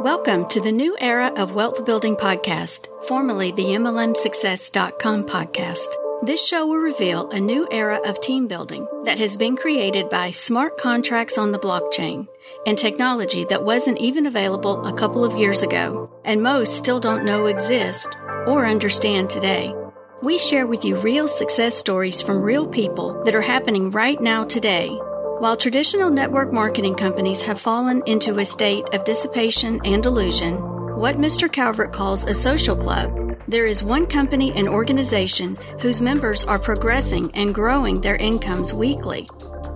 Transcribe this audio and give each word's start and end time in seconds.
Welcome 0.00 0.48
to 0.50 0.60
the 0.60 0.70
new 0.70 0.96
era 1.00 1.32
of 1.34 1.54
Wealth 1.54 1.84
Building 1.84 2.14
Podcast, 2.14 2.86
formerly 3.08 3.50
the 3.50 3.64
MLMSuccess.com 3.64 5.24
podcast. 5.24 5.88
This 6.22 6.46
show 6.46 6.68
will 6.68 6.76
reveal 6.76 7.28
a 7.30 7.40
new 7.40 7.66
era 7.72 7.98
of 8.04 8.20
team 8.20 8.46
building 8.46 8.86
that 9.06 9.18
has 9.18 9.36
been 9.36 9.56
created 9.56 10.08
by 10.08 10.30
smart 10.30 10.78
contracts 10.78 11.36
on 11.36 11.50
the 11.50 11.58
blockchain 11.58 12.28
and 12.64 12.78
technology 12.78 13.44
that 13.46 13.64
wasn't 13.64 13.98
even 13.98 14.26
available 14.26 14.86
a 14.86 14.92
couple 14.92 15.24
of 15.24 15.36
years 15.36 15.64
ago, 15.64 16.08
and 16.24 16.44
most 16.44 16.76
still 16.76 17.00
don't 17.00 17.24
know 17.24 17.46
exist 17.46 18.08
or 18.46 18.66
understand 18.66 19.28
today. 19.28 19.74
We 20.22 20.38
share 20.38 20.68
with 20.68 20.84
you 20.84 20.96
real 21.00 21.26
success 21.26 21.76
stories 21.76 22.22
from 22.22 22.40
real 22.40 22.68
people 22.68 23.24
that 23.24 23.34
are 23.34 23.42
happening 23.42 23.90
right 23.90 24.20
now 24.20 24.44
today 24.44 24.96
while 25.38 25.56
traditional 25.56 26.10
network 26.10 26.52
marketing 26.52 26.96
companies 26.96 27.40
have 27.40 27.60
fallen 27.60 28.02
into 28.06 28.38
a 28.38 28.44
state 28.44 28.84
of 28.92 29.04
dissipation 29.04 29.80
and 29.84 30.02
delusion, 30.02 30.56
what 30.98 31.16
Mr. 31.16 31.50
Calvert 31.50 31.92
calls 31.92 32.24
a 32.24 32.34
social 32.34 32.74
club, 32.74 33.36
there 33.46 33.64
is 33.64 33.84
one 33.84 34.04
company 34.04 34.52
and 34.56 34.68
organization 34.68 35.56
whose 35.80 36.00
members 36.00 36.42
are 36.42 36.58
progressing 36.58 37.30
and 37.34 37.54
growing 37.54 38.00
their 38.00 38.16
incomes 38.16 38.74
weekly. 38.74 39.28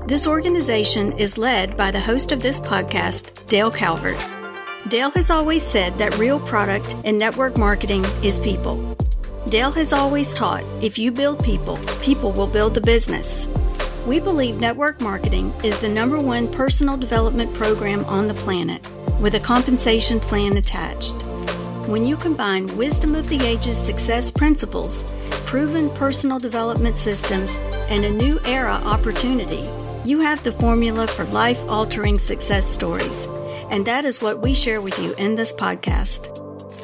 This 0.09 0.27
organization 0.27 1.17
is 1.17 1.39
led 1.39 1.77
by 1.77 1.93
the 1.93 2.01
host 2.01 2.33
of 2.33 2.43
this 2.43 2.59
podcast, 2.59 3.47
Dale 3.47 3.71
Calvert. 3.71 4.19
Dale 4.89 5.11
has 5.11 5.31
always 5.31 5.63
said 5.63 5.97
that 5.99 6.19
real 6.19 6.41
product 6.41 6.97
in 7.05 7.19
network 7.19 7.57
marketing 7.57 8.05
is 8.25 8.41
people. 8.41 8.97
Dale 9.49 9.71
has 9.71 9.93
always 9.93 10.35
taught 10.35 10.65
if 10.83 10.99
you 10.99 11.13
build 11.13 11.45
people, 11.45 11.77
people 12.03 12.33
will 12.33 12.49
build 12.49 12.75
the 12.75 12.81
business. 12.81 13.47
We 14.07 14.19
believe 14.19 14.59
network 14.59 15.01
marketing 15.01 15.55
is 15.63 15.79
the 15.81 15.89
number 15.89 16.19
one 16.19 16.51
personal 16.51 16.97
development 16.97 17.55
program 17.55 18.05
on 18.07 18.27
the 18.27 18.35
planet 18.35 18.85
with 19.21 19.37
a 19.37 19.41
compensation 19.41 20.19
plan 20.19 20.57
attached. 20.57 21.15
When 21.87 22.05
you 22.05 22.17
combine 22.17 22.67
wisdom 22.77 23.15
of 23.15 23.29
the 23.29 23.41
ages 23.45 23.79
success 23.79 24.29
principles, 24.29 25.05
proven 25.47 25.89
personal 25.91 26.41
development 26.41 26.99
systems, 26.99 27.55
and 27.89 28.05
a 28.05 28.11
new 28.11 28.41
era 28.45 28.81
opportunity, 28.85 29.69
you 30.05 30.19
have 30.19 30.43
the 30.43 30.53
formula 30.53 31.07
for 31.07 31.25
life 31.27 31.61
altering 31.69 32.19
success 32.19 32.69
stories. 32.69 33.27
And 33.71 33.87
that 33.87 34.05
is 34.05 34.21
what 34.21 34.41
we 34.41 34.53
share 34.53 34.81
with 34.81 34.99
you 34.99 35.15
in 35.15 35.37
this 35.37 35.53
podcast. 35.53 36.42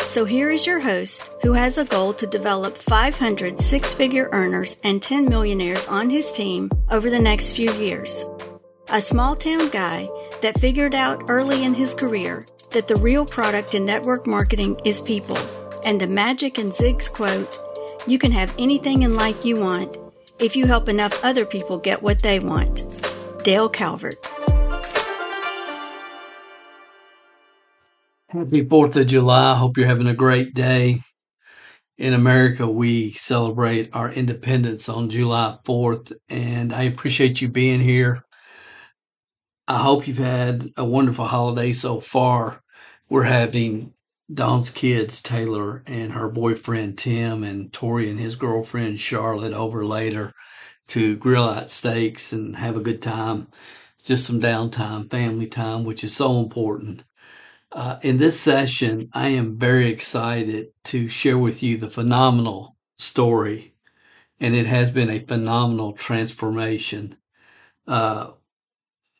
So 0.08 0.24
here 0.24 0.50
is 0.50 0.66
your 0.66 0.80
host 0.80 1.34
who 1.42 1.52
has 1.52 1.76
a 1.76 1.84
goal 1.84 2.14
to 2.14 2.26
develop 2.26 2.78
500 2.78 3.60
six 3.60 3.92
figure 3.92 4.30
earners 4.32 4.78
and 4.82 5.02
10 5.02 5.26
millionaires 5.26 5.86
on 5.86 6.08
his 6.08 6.32
team 6.32 6.70
over 6.90 7.10
the 7.10 7.18
next 7.18 7.52
few 7.52 7.70
years. 7.72 8.24
A 8.90 9.02
small 9.02 9.36
town 9.36 9.68
guy 9.68 10.08
that 10.40 10.58
figured 10.58 10.94
out 10.94 11.24
early 11.28 11.62
in 11.62 11.74
his 11.74 11.94
career 11.94 12.46
that 12.70 12.88
the 12.88 12.96
real 12.96 13.26
product 13.26 13.74
in 13.74 13.84
network 13.84 14.26
marketing 14.26 14.80
is 14.82 14.98
people. 14.98 15.36
And 15.84 16.00
the 16.00 16.08
magic 16.08 16.58
in 16.58 16.72
Zig's 16.72 17.06
quote, 17.06 17.54
you 18.06 18.18
can 18.18 18.32
have 18.32 18.54
anything 18.58 19.02
in 19.02 19.14
life 19.14 19.44
you 19.44 19.56
want 19.56 19.98
if 20.40 20.56
you 20.56 20.64
help 20.64 20.88
enough 20.88 21.22
other 21.22 21.44
people 21.44 21.76
get 21.76 22.02
what 22.02 22.22
they 22.22 22.40
want. 22.40 22.82
Dale 23.44 23.68
Calvert. 23.68 24.37
Happy 28.30 28.62
4th 28.62 28.94
of 28.96 29.06
July. 29.06 29.54
Hope 29.54 29.78
you're 29.78 29.86
having 29.86 30.06
a 30.06 30.12
great 30.12 30.52
day. 30.52 31.00
In 31.96 32.12
America, 32.12 32.68
we 32.68 33.12
celebrate 33.12 33.88
our 33.94 34.12
independence 34.12 34.86
on 34.90 35.08
July 35.08 35.56
4th, 35.64 36.12
and 36.28 36.74
I 36.74 36.82
appreciate 36.82 37.40
you 37.40 37.48
being 37.48 37.80
here. 37.80 38.22
I 39.66 39.78
hope 39.78 40.06
you've 40.06 40.18
had 40.18 40.66
a 40.76 40.84
wonderful 40.84 41.24
holiday 41.24 41.72
so 41.72 42.00
far. 42.00 42.60
We're 43.08 43.22
having 43.22 43.94
Dawn's 44.30 44.68
kids, 44.68 45.22
Taylor 45.22 45.82
and 45.86 46.12
her 46.12 46.28
boyfriend 46.28 46.98
Tim, 46.98 47.42
and 47.42 47.72
Tori 47.72 48.10
and 48.10 48.20
his 48.20 48.36
girlfriend 48.36 49.00
Charlotte 49.00 49.54
over 49.54 49.86
later 49.86 50.34
to 50.88 51.16
grill 51.16 51.48
out 51.48 51.70
steaks 51.70 52.34
and 52.34 52.56
have 52.56 52.76
a 52.76 52.80
good 52.80 53.00
time. 53.00 53.48
It's 53.96 54.06
Just 54.06 54.26
some 54.26 54.38
downtime, 54.38 55.10
family 55.10 55.46
time, 55.46 55.84
which 55.84 56.04
is 56.04 56.14
so 56.14 56.40
important. 56.40 57.04
Uh, 57.70 57.98
in 58.02 58.16
this 58.16 58.40
session, 58.40 59.10
I 59.12 59.28
am 59.28 59.58
very 59.58 59.90
excited 59.90 60.68
to 60.84 61.06
share 61.08 61.36
with 61.36 61.62
you 61.62 61.76
the 61.76 61.90
phenomenal 61.90 62.76
story, 62.98 63.74
and 64.40 64.54
it 64.54 64.66
has 64.66 64.90
been 64.90 65.10
a 65.10 65.18
phenomenal 65.18 65.92
transformation. 65.92 67.16
Uh, 67.86 68.32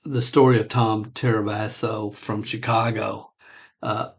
the 0.05 0.23
story 0.23 0.59
of 0.59 0.69
Tom 0.69 1.07
Tirabasso 1.13 2.15
from 2.15 2.43
Chicago. 2.43 3.33
Uh, 3.83 4.11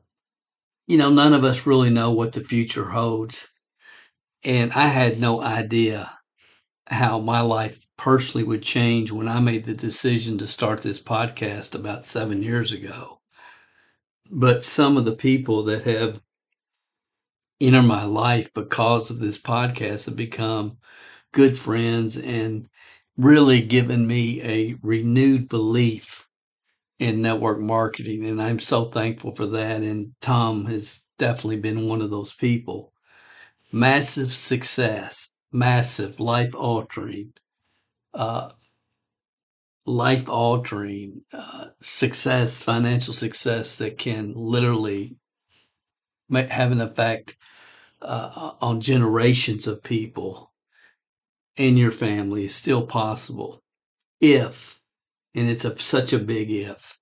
you 0.88 0.98
know, 0.98 1.10
none 1.10 1.34
of 1.34 1.44
us 1.44 1.66
really 1.66 1.90
know 1.90 2.12
what 2.12 2.34
the 2.34 2.42
future 2.42 2.90
holds. 2.90 3.48
And 4.44 4.72
I 4.74 4.88
had 4.88 5.20
no 5.20 5.42
idea 5.42 6.20
how 6.88 7.20
my 7.20 7.42
life 7.42 7.88
personally 7.98 8.44
would 8.46 8.64
change 8.64 9.12
when 9.12 9.28
I 9.28 9.40
made 9.40 9.66
the 9.66 9.74
decision 9.74 10.38
to 10.40 10.48
start 10.48 10.82
this 10.82 11.02
podcast 11.02 11.76
about 11.76 12.06
seven 12.06 12.44
years 12.44 12.72
ago 12.72 13.19
but 14.30 14.64
some 14.64 14.98
of 14.98 15.06
the 15.06 15.16
people 15.16 15.64
that 15.66 15.84
have 15.84 16.22
entered 17.60 17.84
my 17.84 18.04
life 18.06 18.54
because 18.54 19.10
of 19.10 19.20
this 19.20 19.38
podcast 19.38 20.06
have 20.06 20.16
become 20.16 20.78
good 21.32 21.58
friends 21.58 22.18
and 22.18 22.68
really 23.18 23.62
given 23.62 24.08
me 24.08 24.42
a 24.42 24.76
renewed 24.82 25.50
belief 25.50 26.28
in 27.00 27.22
network 27.22 27.60
marketing. 27.60 28.26
And 28.26 28.42
I'm 28.42 28.60
so 28.60 28.86
thankful 28.86 29.36
for 29.36 29.46
that. 29.48 29.82
And 29.82 30.14
Tom 30.22 30.66
has 30.66 31.04
definitely 31.18 31.58
been 31.58 31.88
one 31.88 32.02
of 32.02 32.10
those 32.10 32.34
people. 32.34 32.94
Massive 33.72 34.34
success, 34.34 35.34
massive 35.52 36.20
life 36.20 36.56
altering. 36.56 37.34
Uh, 38.14 38.52
life 39.90 40.30
altering 40.30 41.22
uh, 41.34 41.66
success, 41.82 42.62
financial 42.62 43.14
success 43.14 43.78
that 43.78 43.98
can 43.98 44.34
literally 44.36 45.16
have 46.32 46.72
an 46.72 46.80
effect 46.80 47.36
uh, 48.02 48.52
on 48.62 48.82
generations 48.82 49.66
of 49.66 49.82
people 49.82 50.54
in 51.58 51.76
your 51.76 51.92
family 51.92 52.46
is 52.46 52.54
still 52.54 52.86
possible 52.86 53.64
if, 54.22 54.80
and 55.34 55.50
it's 55.50 55.66
a, 55.66 55.78
such 55.80 56.14
a 56.14 56.20
big 56.20 56.52
if, 56.52 57.00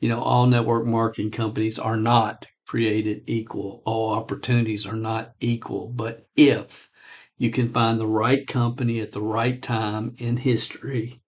you 0.00 0.08
know, 0.08 0.20
all 0.20 0.46
network 0.46 0.86
marketing 0.86 1.30
companies 1.30 1.78
are 1.78 1.98
not 1.98 2.46
created 2.66 3.22
equal. 3.26 3.82
All 3.84 4.14
opportunities 4.14 4.86
are 4.86 4.96
not 4.96 5.34
equal. 5.40 5.88
But 5.88 6.26
if 6.36 6.88
you 7.36 7.50
can 7.50 7.70
find 7.70 8.00
the 8.00 8.06
right 8.06 8.46
company 8.46 9.00
at 9.00 9.12
the 9.12 9.22
right 9.22 9.60
time 9.60 10.14
in 10.16 10.38
history 10.38 11.20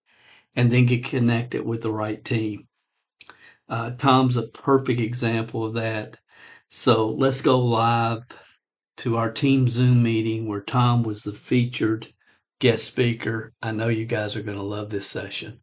and 0.56 0.70
then 0.70 0.86
get 0.86 1.04
connected 1.04 1.64
with 1.64 1.82
the 1.82 1.92
right 1.92 2.24
team. 2.24 2.66
Uh, 3.68 3.90
Tom's 3.90 4.36
a 4.36 4.48
perfect 4.48 5.00
example 5.00 5.64
of 5.64 5.74
that. 5.74 6.16
So 6.70 7.10
let's 7.10 7.42
go 7.42 7.60
live 7.60 8.22
to 8.98 9.18
our 9.18 9.30
team 9.30 9.68
Zoom 9.68 10.02
meeting 10.02 10.48
where 10.48 10.62
Tom 10.62 11.02
was 11.02 11.22
the 11.22 11.32
featured 11.32 12.08
guest 12.58 12.84
speaker. 12.84 13.52
I 13.62 13.72
know 13.72 13.88
you 13.88 14.06
guys 14.06 14.34
are 14.34 14.42
going 14.42 14.56
to 14.56 14.62
love 14.62 14.90
this 14.90 15.06
session. 15.06 15.60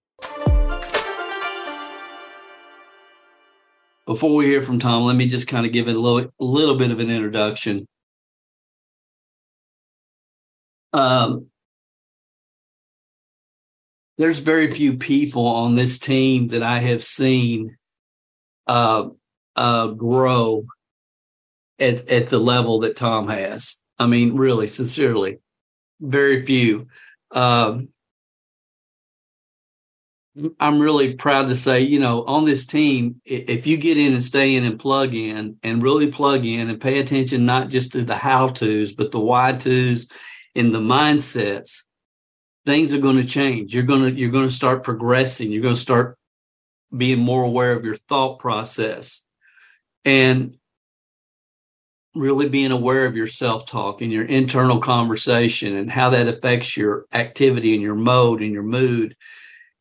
Before 4.06 4.36
we 4.36 4.46
hear 4.46 4.62
from 4.62 4.80
Tom, 4.80 5.04
let 5.04 5.16
me 5.16 5.28
just 5.28 5.48
kind 5.48 5.66
of 5.66 5.72
give 5.72 5.88
it 5.88 5.96
a 5.96 6.00
little, 6.00 6.30
little 6.40 6.76
bit 6.76 6.92
of 6.92 7.00
an 7.00 7.10
introduction. 7.10 7.88
Um, 10.92 11.48
there's 14.18 14.40
very 14.40 14.72
few 14.72 14.98
people 14.98 15.46
on 15.46 15.76
this 15.76 16.00
team 16.00 16.50
that 16.50 16.64
I 16.64 16.80
have 16.80 17.04
seen 17.04 17.78
uh, 18.68 19.10
uh, 19.56 19.88
grow 19.88 20.66
at 21.80 22.08
at 22.10 22.30
the 22.30 22.40
level 22.40 22.80
that 22.80 22.96
Tom 22.96 23.28
has. 23.28 23.78
I 24.00 24.06
mean, 24.08 24.36
really, 24.36 24.68
sincerely, 24.68 25.40
very 26.00 26.46
few. 26.46 26.88
Um, 27.32 27.90
I'm 30.60 30.80
really 30.80 31.14
proud 31.14 31.50
to 31.50 31.56
say, 31.56 31.82
you 31.82 32.00
know, 32.00 32.24
on 32.24 32.46
this 32.46 32.66
team, 32.66 33.22
if 33.24 33.68
you 33.68 33.78
get 33.78 33.98
in 33.98 34.14
and 34.14 34.24
stay 34.24 34.56
in 34.56 34.66
and 34.66 34.80
plug 34.80 35.14
in 35.14 35.58
and 35.62 35.84
really 35.84 36.12
plug 36.12 36.44
in 36.44 36.72
and 36.72 36.82
pay 36.82 37.00
attention 37.00 37.46
not 37.46 37.70
just 37.70 37.92
to 37.92 38.04
the 38.04 38.16
how 38.16 38.48
tos, 38.48 38.94
but 38.94 39.12
the 39.12 39.20
why 39.20 39.54
tos 39.54 40.08
and 40.56 40.74
the 40.74 40.80
mindsets, 40.80 41.84
things 42.66 42.94
are 42.94 43.00
going 43.00 43.18
to 43.18 43.26
change. 43.26 43.74
You're 43.74 43.84
going 43.84 44.04
to 44.04 44.12
you're 44.20 44.32
going 44.32 44.48
to 44.50 44.56
start 44.56 44.84
progressing. 44.84 45.52
You're 45.52 45.62
going 45.64 45.76
to 45.76 45.80
start 45.82 46.18
being 46.96 47.20
more 47.20 47.44
aware 47.44 47.74
of 47.74 47.86
your 47.86 47.96
thought 47.96 48.40
process 48.40 49.22
and 50.06 50.58
really 52.16 52.48
being 52.50 52.72
aware 52.72 53.06
of 53.08 53.16
your 53.16 53.28
self-talk 53.28 54.02
and 54.02 54.12
your 54.12 54.26
internal 54.26 54.80
conversation 54.80 55.76
and 55.76 55.90
how 55.92 56.12
that 56.12 56.28
affects 56.28 56.78
your 56.78 57.06
activity 57.12 57.74
and 57.74 57.82
your 57.82 57.96
mode 57.96 58.42
and 58.42 58.54
your 58.54 58.64
mood 58.64 59.16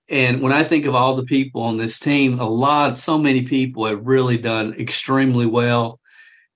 And 0.08 0.42
when 0.42 0.52
I 0.52 0.64
think 0.64 0.84
of 0.86 0.94
all 0.94 1.16
the 1.16 1.24
people 1.24 1.62
on 1.62 1.78
this 1.78 1.98
team, 1.98 2.38
a 2.38 2.48
lot, 2.48 2.98
so 2.98 3.18
many 3.18 3.42
people 3.42 3.86
have 3.86 4.06
really 4.06 4.36
done 4.36 4.74
extremely 4.78 5.46
well 5.46 6.00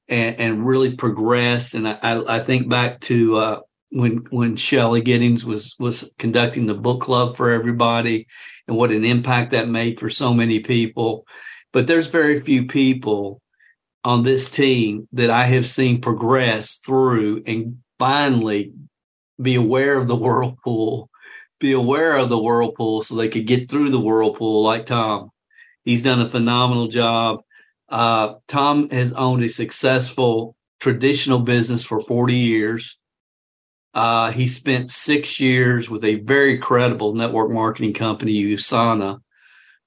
and, 0.09 0.37
and 0.39 0.67
really 0.67 0.95
progressed. 0.97 1.75
And 1.75 1.89
I, 1.89 1.99
I 2.03 2.41
think 2.45 2.69
back 2.69 3.01
to 3.03 3.37
uh, 3.37 3.61
when 3.91 4.25
when 4.31 4.57
Shelley 4.57 5.01
Giddings 5.01 5.45
was 5.45 5.75
was 5.79 6.11
conducting 6.19 6.67
the 6.67 6.75
book 6.75 7.01
club 7.01 7.37
for 7.37 7.51
everybody, 7.51 8.27
and 8.67 8.77
what 8.77 8.93
an 8.93 9.05
impact 9.05 9.53
that 9.53 9.69
made 9.69 10.01
for 10.01 10.11
so 10.11 10.35
many 10.35 10.61
people. 10.61 11.27
But 11.73 11.87
there's 11.87 12.09
very 12.09 12.41
few 12.41 12.67
people 12.67 13.41
on 14.05 14.23
this 14.23 14.49
team 14.49 15.09
that 15.13 15.31
I 15.31 15.45
have 15.47 15.67
seen 15.67 16.01
progress 16.01 16.75
through 16.77 17.43
and 17.47 17.79
finally 17.99 18.73
be 19.41 19.57
aware 19.57 19.99
of 19.99 20.09
the 20.09 20.17
whirlpool, 20.17 21.11
be 21.59 21.73
aware 21.73 22.17
of 22.17 22.29
the 22.29 22.39
whirlpool 22.39 23.03
so 23.03 23.15
they 23.15 23.29
could 23.29 23.47
get 23.47 23.69
through 23.69 23.91
the 23.91 24.01
whirlpool 24.01 24.63
like 24.63 24.87
Tom. 24.87 25.31
He's 25.85 26.03
done 26.03 26.21
a 26.21 26.29
phenomenal 26.29 26.89
job. 26.89 27.41
Uh, 27.89 28.35
Tom 28.49 28.91
has 28.91 29.13
owned 29.13 29.45
a 29.45 29.49
successful 29.49 30.57
traditional 30.81 31.39
business 31.39 31.85
for 31.85 32.01
40 32.01 32.35
years. 32.35 32.99
Uh, 33.97 34.31
he 34.31 34.47
spent 34.47 34.91
six 34.91 35.41
years 35.41 35.89
with 35.89 36.05
a 36.05 36.17
very 36.17 36.59
credible 36.59 37.15
network 37.15 37.51
marketing 37.51 37.95
company, 37.95 38.45
USANA, 38.45 39.21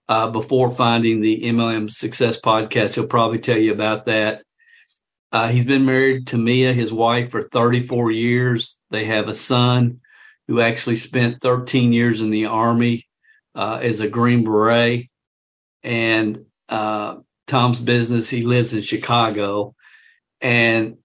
uh, 0.08 0.32
before 0.32 0.72
finding 0.72 1.22
the 1.22 1.44
MLM 1.44 1.92
Success 1.92 2.42
podcast. 2.42 2.96
He'll 2.96 3.06
probably 3.06 3.38
tell 3.38 3.60
you 3.60 3.72
about 3.72 4.08
that. 4.08 4.42
Uh, 5.32 5.50
he's 5.50 5.66
been 5.66 5.86
married 5.86 6.26
to 6.26 6.40
Mia, 6.40 6.74
his 6.74 6.92
wife, 6.92 7.30
for 7.30 7.44
34 7.44 8.10
years. 8.10 8.80
They 8.90 9.06
have 9.06 9.28
a 9.28 9.36
son 9.36 10.02
who 10.48 10.60
actually 10.60 10.96
spent 10.96 11.44
13 11.44 11.94
years 11.94 12.20
in 12.20 12.32
the 12.32 12.48
Army 12.48 13.08
uh, 13.54 13.78
as 13.80 14.00
a 14.00 14.10
Green 14.10 14.44
Beret. 14.44 15.08
And 15.84 16.46
uh, 16.68 17.18
Tom's 17.46 17.80
business. 17.80 18.28
He 18.28 18.42
lives 18.42 18.74
in 18.74 18.82
Chicago. 18.82 19.76
And, 20.42 20.98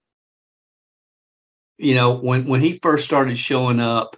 you 1.77 1.95
know, 1.95 2.13
when, 2.13 2.45
when 2.45 2.61
he 2.61 2.79
first 2.81 3.05
started 3.05 3.37
showing 3.37 3.79
up 3.79 4.17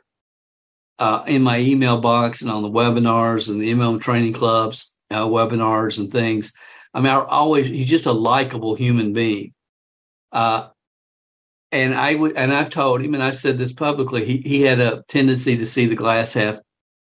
uh, 1.00 1.24
in 1.28 1.42
my 1.42 1.60
email 1.60 2.00
box 2.00 2.42
and 2.42 2.52
on 2.52 2.64
the 2.64 2.70
webinars 2.70 3.50
and 3.50 3.62
the 3.62 3.72
MLM 3.74 4.02
training 4.02 4.34
clubs, 4.34 4.96
uh, 5.12 5.26
webinars 5.26 5.98
and 5.98 6.12
things, 6.12 6.54
I 6.94 7.00
mean, 7.00 7.12
I 7.12 7.24
always, 7.24 7.68
he's 7.68 7.90
just 7.90 8.06
a 8.06 8.12
likable 8.12 8.76
human 8.76 9.14
being. 9.14 9.54
Uh, 10.32 10.70
and 11.72 11.94
I 11.94 12.16
would, 12.16 12.36
and 12.38 12.54
I've 12.54 12.70
told 12.70 13.02
him, 13.02 13.14
and 13.14 13.22
I've 13.22 13.38
said 13.38 13.58
this 13.58 13.74
publicly, 13.74 14.26
he, 14.26 14.38
he 14.38 14.62
had 14.62 14.80
a 14.80 15.04
tendency 15.08 15.58
to 15.58 15.66
see 15.66 15.86
the 15.86 15.96
glass 15.96 16.34
half, 16.34 16.60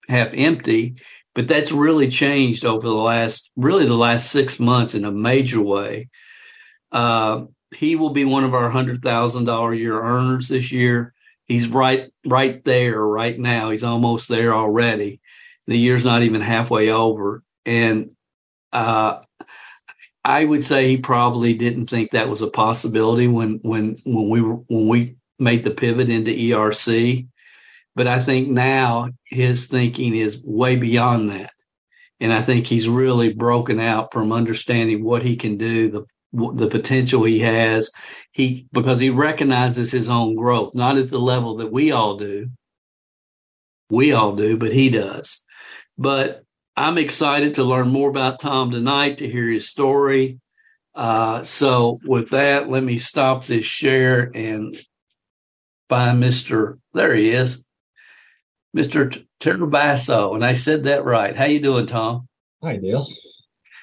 half 0.09 0.33
empty 0.35 0.97
but 1.39 1.47
that's 1.47 1.71
really 1.71 2.11
changed 2.11 2.65
over 2.65 2.85
the 2.85 2.93
last 2.93 3.49
really 3.55 3.87
the 3.87 3.95
last 3.95 4.33
six 4.33 4.59
months 4.59 4.95
in 4.95 5.05
a 5.05 5.13
major 5.13 5.61
way 5.61 6.09
uh, 6.91 7.43
he 7.75 7.97
will 7.97 8.11
be 8.11 8.25
one 8.25 8.45
of 8.45 8.55
our 8.55 8.71
hundred 8.71 9.03
thousand 9.03 9.45
dollar 9.45 9.75
year 9.75 10.01
earners 10.01 10.49
this 10.49 10.73
year. 10.73 11.15
He's 11.47 11.69
right 11.69 12.11
right 12.27 12.63
there 12.65 13.01
right 13.01 13.39
now. 13.39 13.71
He's 13.71 13.85
almost 13.85 14.29
there 14.29 14.55
already. 14.55 15.21
The 15.67 15.79
year's 15.79 16.05
not 16.05 16.23
even 16.23 16.41
halfway 16.41 16.91
over. 16.91 17.43
And 17.67 18.11
uh, 18.73 19.21
i 20.25 20.45
would 20.45 20.63
say 20.63 20.89
he 20.89 20.97
probably 20.99 21.55
didn't 21.55 21.87
think 21.87 22.11
that 22.11 22.29
was 22.29 22.43
a 22.43 22.51
possibility 22.51 23.27
when 23.27 23.59
when 23.63 23.97
when 24.05 24.29
we 24.29 24.41
when 24.41 24.89
we 24.89 25.17
made 25.39 25.65
the 25.65 25.71
pivot 25.71 26.11
into 26.11 26.31
erc 26.31 27.27
but 27.99 28.07
I 28.07 28.23
think 28.23 28.47
now 28.49 29.09
his 29.25 29.67
thinking 29.67 30.15
is 30.15 30.45
way 30.45 30.77
beyond 30.77 31.31
that. 31.31 31.51
And 32.21 32.33
I 32.33 32.43
think 32.43 32.65
he's 32.65 32.89
really 32.89 33.33
broken 33.33 33.81
out 33.81 34.13
from 34.13 34.31
understanding 34.31 35.03
what 35.03 35.25
he 35.25 35.35
can 35.35 35.57
do, 35.57 35.91
the 35.91 36.05
the 36.33 36.69
potential 36.69 37.25
he 37.25 37.41
has. 37.41 37.91
He 38.33 38.67
because 38.73 39.01
he 39.01 39.11
recognizes 39.11 39.91
his 39.91 40.09
own 40.09 40.35
growth, 40.35 40.75
not 40.75 40.99
at 40.99 41.11
the 41.11 41.19
level 41.19 41.57
that 41.57 41.73
we 41.73 41.91
all 41.91 42.17
do. 42.17 42.51
We 43.91 44.13
all 44.13 44.37
do, 44.37 44.57
but 44.57 44.73
he 44.73 44.91
does. 44.91 45.41
But 45.97 46.43
I'm 46.77 46.99
excited 46.99 47.55
to 47.55 47.65
learn 47.65 47.89
more 47.89 48.11
about 48.11 48.39
Tom 48.39 48.71
tonight, 48.71 49.19
to 49.19 49.29
hear 49.29 49.51
his 49.51 49.69
story. 49.69 50.39
Uh, 50.95 51.43
so 51.43 51.99
with 52.05 52.31
that, 52.31 52.69
let 52.69 52.83
me 52.83 52.99
stop 52.99 53.47
this 53.47 53.65
share 53.65 54.31
and 54.35 54.79
find 55.89 56.23
Mr. 56.23 56.79
There 56.93 57.15
he 57.15 57.31
is. 57.31 57.65
Mr. 58.77 59.25
Turbasso, 59.41 60.35
and 60.35 60.45
I 60.45 60.53
said 60.53 60.85
that 60.85 61.05
right. 61.05 61.35
How 61.35 61.47
you 61.47 61.61
doing, 61.61 61.87
Tom? 61.87 62.29
Hi, 62.63 62.77
Dale. 62.77 63.09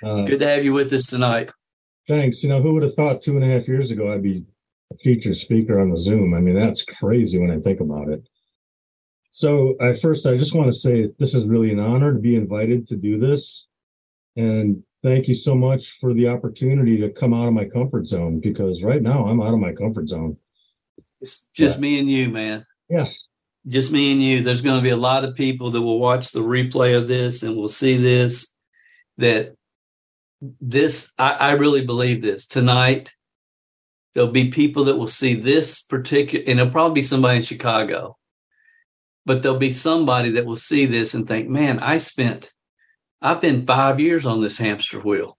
Uh, 0.03 0.23
Good 0.25 0.39
to 0.39 0.47
have 0.47 0.63
you 0.63 0.73
with 0.73 0.93
us 0.93 1.07
tonight. 1.07 1.49
Thanks. 2.07 2.43
You 2.43 2.49
know, 2.49 2.61
who 2.61 2.73
would 2.73 2.83
have 2.83 2.95
thought 2.95 3.21
two 3.21 3.35
and 3.35 3.43
a 3.43 3.47
half 3.47 3.67
years 3.67 3.91
ago 3.91 4.13
I'd 4.13 4.23
be 4.23 4.43
a 4.93 4.97
featured 4.97 5.35
speaker 5.37 5.79
on 5.79 5.89
the 5.89 5.97
Zoom? 5.97 6.33
I 6.33 6.39
mean, 6.39 6.55
that's 6.55 6.83
crazy 6.83 7.37
when 7.37 7.51
I 7.51 7.59
think 7.59 7.79
about 7.79 8.09
it. 8.09 8.27
So, 9.31 9.75
I 9.81 9.95
first, 9.95 10.25
I 10.25 10.37
just 10.37 10.55
want 10.55 10.73
to 10.73 10.79
say 10.79 11.09
this 11.19 11.33
is 11.33 11.45
really 11.45 11.71
an 11.71 11.79
honor 11.79 12.13
to 12.13 12.19
be 12.19 12.35
invited 12.35 12.87
to 12.87 12.95
do 12.95 13.19
this, 13.19 13.65
and 14.37 14.81
thank 15.03 15.27
you 15.27 15.35
so 15.35 15.53
much 15.53 15.97
for 15.99 16.13
the 16.13 16.29
opportunity 16.29 16.97
to 17.01 17.09
come 17.09 17.33
out 17.33 17.47
of 17.47 17.53
my 17.53 17.65
comfort 17.65 18.07
zone 18.07 18.39
because 18.39 18.81
right 18.81 19.01
now 19.01 19.25
I'm 19.25 19.41
out 19.41 19.53
of 19.53 19.59
my 19.59 19.73
comfort 19.73 20.07
zone. 20.07 20.37
It's 21.19 21.45
just 21.53 21.77
yeah. 21.77 21.81
me 21.81 21.99
and 21.99 22.09
you, 22.09 22.29
man. 22.29 22.65
Yeah, 22.87 23.09
just 23.67 23.91
me 23.91 24.11
and 24.13 24.21
you. 24.21 24.41
There's 24.41 24.61
going 24.61 24.77
to 24.77 24.83
be 24.83 24.91
a 24.91 24.97
lot 24.97 25.25
of 25.25 25.35
people 25.35 25.71
that 25.71 25.81
will 25.81 25.99
watch 25.99 26.31
the 26.31 26.39
replay 26.39 26.97
of 26.97 27.09
this 27.09 27.43
and 27.43 27.57
will 27.57 27.67
see 27.67 27.97
this. 27.97 28.47
That 29.17 29.54
this, 30.61 31.11
I, 31.17 31.31
I 31.31 31.51
really 31.51 31.85
believe 31.85 32.21
this 32.21 32.47
tonight. 32.47 33.11
There'll 34.13 34.31
be 34.31 34.49
people 34.49 34.85
that 34.85 34.97
will 34.97 35.09
see 35.09 35.35
this 35.35 35.81
particular, 35.81 36.45
and 36.47 36.59
it'll 36.59 36.71
probably 36.71 37.01
be 37.01 37.07
somebody 37.07 37.37
in 37.37 37.43
Chicago, 37.43 38.17
but 39.25 39.41
there'll 39.41 39.57
be 39.57 39.71
somebody 39.71 40.31
that 40.31 40.45
will 40.45 40.57
see 40.57 40.85
this 40.85 41.13
and 41.13 41.27
think, 41.27 41.49
man, 41.49 41.79
I 41.79 41.97
spent, 41.97 42.51
I've 43.21 43.41
been 43.41 43.65
five 43.65 43.99
years 43.99 44.25
on 44.25 44.41
this 44.41 44.57
hamster 44.57 44.99
wheel. 44.99 45.37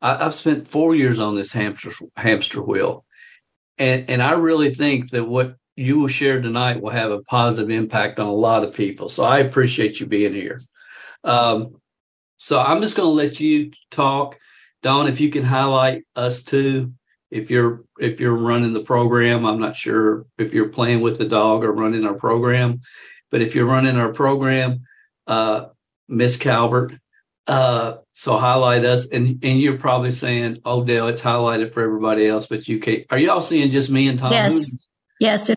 I, 0.00 0.24
have 0.24 0.34
spent 0.34 0.68
four 0.68 0.94
years 0.94 1.18
on 1.18 1.36
this 1.36 1.52
hamster 1.52 1.90
hamster 2.16 2.62
wheel, 2.62 3.04
and 3.78 4.08
and 4.08 4.22
I 4.22 4.32
really 4.32 4.74
think 4.74 5.10
that 5.10 5.24
what 5.24 5.56
you 5.76 5.98
will 5.98 6.08
share 6.08 6.40
tonight 6.40 6.80
will 6.80 6.90
have 6.90 7.10
a 7.10 7.22
positive 7.22 7.70
impact 7.70 8.18
on 8.18 8.26
a 8.26 8.32
lot 8.32 8.64
of 8.64 8.74
people. 8.74 9.08
So 9.08 9.24
I 9.24 9.38
appreciate 9.38 10.00
you 10.00 10.06
being 10.06 10.32
here. 10.32 10.60
Um, 11.24 11.76
so 12.38 12.60
I'm 12.60 12.82
just 12.82 12.96
going 12.96 13.06
to 13.06 13.12
let 13.12 13.40
you 13.40 13.72
talk, 13.90 14.38
Dawn. 14.82 15.08
If 15.08 15.20
you 15.20 15.30
can 15.30 15.42
highlight 15.42 16.04
us 16.14 16.42
too, 16.42 16.92
if 17.30 17.50
you're 17.50 17.84
if 17.98 18.20
you're 18.20 18.36
running 18.36 18.72
the 18.72 18.80
program, 18.80 19.44
I'm 19.44 19.60
not 19.60 19.76
sure 19.76 20.26
if 20.38 20.52
you're 20.52 20.68
playing 20.68 21.00
with 21.00 21.18
the 21.18 21.24
dog 21.24 21.64
or 21.64 21.72
running 21.72 22.04
our 22.04 22.14
program, 22.14 22.80
but 23.30 23.42
if 23.42 23.54
you're 23.54 23.66
running 23.66 23.96
our 23.96 24.12
program, 24.12 24.82
uh, 25.26 25.66
Miss 26.08 26.36
Calvert, 26.36 26.92
uh, 27.46 27.98
so 28.12 28.36
highlight 28.36 28.84
us, 28.84 29.08
and 29.08 29.38
and 29.42 29.60
you're 29.60 29.78
probably 29.78 30.10
saying, 30.10 30.58
"Oh, 30.64 30.84
Dale, 30.84 31.08
it's 31.08 31.22
highlighted 31.22 31.72
for 31.72 31.82
everybody 31.82 32.26
else, 32.26 32.46
but 32.46 32.68
you 32.68 32.78
can't." 32.78 33.04
Are 33.10 33.18
y'all 33.18 33.40
seeing 33.40 33.70
just 33.70 33.90
me 33.90 34.08
and 34.08 34.18
Tom? 34.18 34.32
Yes, 34.32 34.86
yes, 35.20 35.50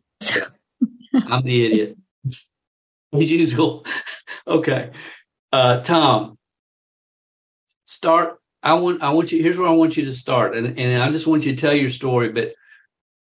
I'm 1.27 1.43
the 1.43 1.65
idiot. 1.65 1.97
As 3.13 3.31
usual. 3.31 3.85
okay. 4.47 4.91
Uh, 5.51 5.81
Tom, 5.81 6.37
start. 7.89 8.39
I 8.61 8.73
want, 8.73 9.01
I 9.01 9.11
want 9.11 9.31
you, 9.31 9.41
here's 9.41 9.57
where 9.57 9.67
I 9.67 9.71
want 9.71 9.97
you 9.97 10.05
to 10.05 10.13
start. 10.13 10.55
And, 10.55 10.77
and 10.77 11.01
I 11.01 11.11
just 11.11 11.27
want 11.27 11.45
you 11.45 11.55
to 11.55 11.61
tell 11.61 11.73
your 11.73 11.89
story, 11.89 12.29
but 12.29 12.53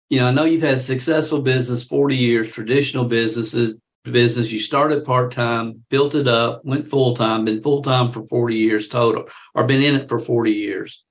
you 0.09 0.19
know, 0.19 0.27
I 0.27 0.31
know 0.31 0.45
you've 0.45 0.63
had 0.63 0.75
a 0.75 0.79
successful 0.79 1.41
business, 1.41 1.83
40 1.83 2.15
years, 2.15 2.51
traditional 2.51 3.05
businesses, 3.05 3.79
business. 4.03 4.51
You 4.51 4.59
started 4.59 5.05
part 5.05 5.31
time, 5.31 5.83
built 5.89 6.15
it 6.15 6.27
up, 6.27 6.65
went 6.65 6.89
full 6.89 7.15
time, 7.15 7.45
been 7.45 7.61
full 7.61 7.83
time 7.83 8.11
for 8.11 8.25
40 8.27 8.55
years 8.55 8.87
total, 8.87 9.25
or 9.53 9.65
been 9.65 9.83
in 9.83 9.95
it 9.95 10.09
for 10.09 10.19
40 10.19 10.51
years 10.51 11.03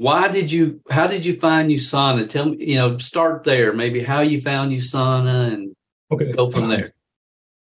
why 0.00 0.28
did 0.28 0.50
you 0.50 0.80
how 0.88 1.06
did 1.06 1.26
you 1.26 1.38
find 1.38 1.68
usana 1.68 2.26
tell 2.26 2.46
me 2.46 2.56
you 2.58 2.76
know 2.76 2.96
start 2.96 3.44
there 3.44 3.74
maybe 3.74 4.02
how 4.02 4.20
you 4.20 4.40
found 4.40 4.72
usana 4.72 5.52
and 5.52 5.76
okay. 6.10 6.32
go 6.32 6.50
from 6.50 6.68
there 6.68 6.94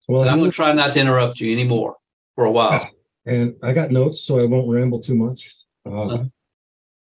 well 0.09 0.27
i'm 0.27 0.37
going 0.37 0.51
to 0.51 0.55
try 0.55 0.73
not 0.73 0.91
to 0.91 0.99
interrupt 0.99 1.39
you 1.39 1.53
anymore 1.53 1.95
for 2.35 2.43
a 2.43 2.51
while 2.51 2.89
and 3.27 3.53
i 3.63 3.71
got 3.71 3.91
notes 3.91 4.21
so 4.21 4.39
i 4.39 4.43
won't 4.43 4.69
ramble 4.69 5.01
too 5.01 5.15
much 5.15 5.53
uh, 5.85 6.03
uh-huh. 6.03 6.23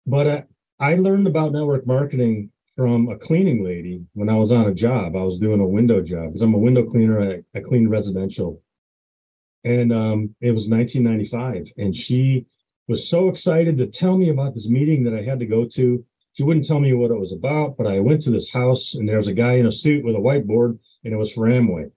but 0.07 0.27
I, 0.27 0.45
I 0.81 0.95
learned 0.97 1.27
about 1.27 1.53
network 1.53 1.87
marketing 1.87 2.51
from 2.77 3.09
a 3.11 3.17
cleaning 3.17 3.65
lady 3.65 4.03
when 4.15 4.29
i 4.29 4.35
was 4.35 4.51
on 4.51 4.67
a 4.67 4.75
job 4.75 5.17
i 5.17 5.23
was 5.23 5.39
doing 5.39 5.61
a 5.61 5.67
window 5.67 6.01
job 6.01 6.29
because 6.29 6.43
i'm 6.43 6.55
a 6.55 6.59
window 6.59 6.85
cleaner 6.85 7.21
I, 7.21 7.59
I 7.59 7.61
clean 7.61 7.89
residential 7.89 8.63
and 9.65 9.93
um, 9.93 10.35
it 10.41 10.51
was 10.51 10.69
1995 10.69 11.67
and 11.77 11.95
she 11.95 12.47
was 12.89 13.09
so 13.09 13.29
excited 13.29 13.79
to 13.79 13.87
tell 13.87 14.17
me 14.17 14.31
about 14.31 14.55
this 14.55 14.69
meeting 14.69 15.05
that 15.05 15.15
I 15.15 15.23
had 15.23 15.39
to 15.41 15.47
go 15.47 15.65
to. 15.65 16.05
She 16.35 16.43
wouldn't 16.43 16.67
tell 16.67 16.81
me 16.81 16.93
what 16.95 17.11
it 17.11 17.19
was 17.19 17.33
about, 17.33 17.77
but 17.77 17.87
I 17.87 18.01
went 18.01 18.23
to 18.25 18.31
this 18.31 18.51
house 18.51 18.95
and 18.95 19.09
there 19.09 19.19
was 19.19 19.29
a 19.29 19.33
guy 19.33 19.55
in 19.55 19.67
a 19.67 19.73
suit 19.73 20.05
with 20.05 20.17
a 20.17 20.19
whiteboard 20.19 20.79
and 21.05 21.13
it 21.13 21.17
was 21.17 21.31
for 21.33 21.49
Amway. 21.49 21.91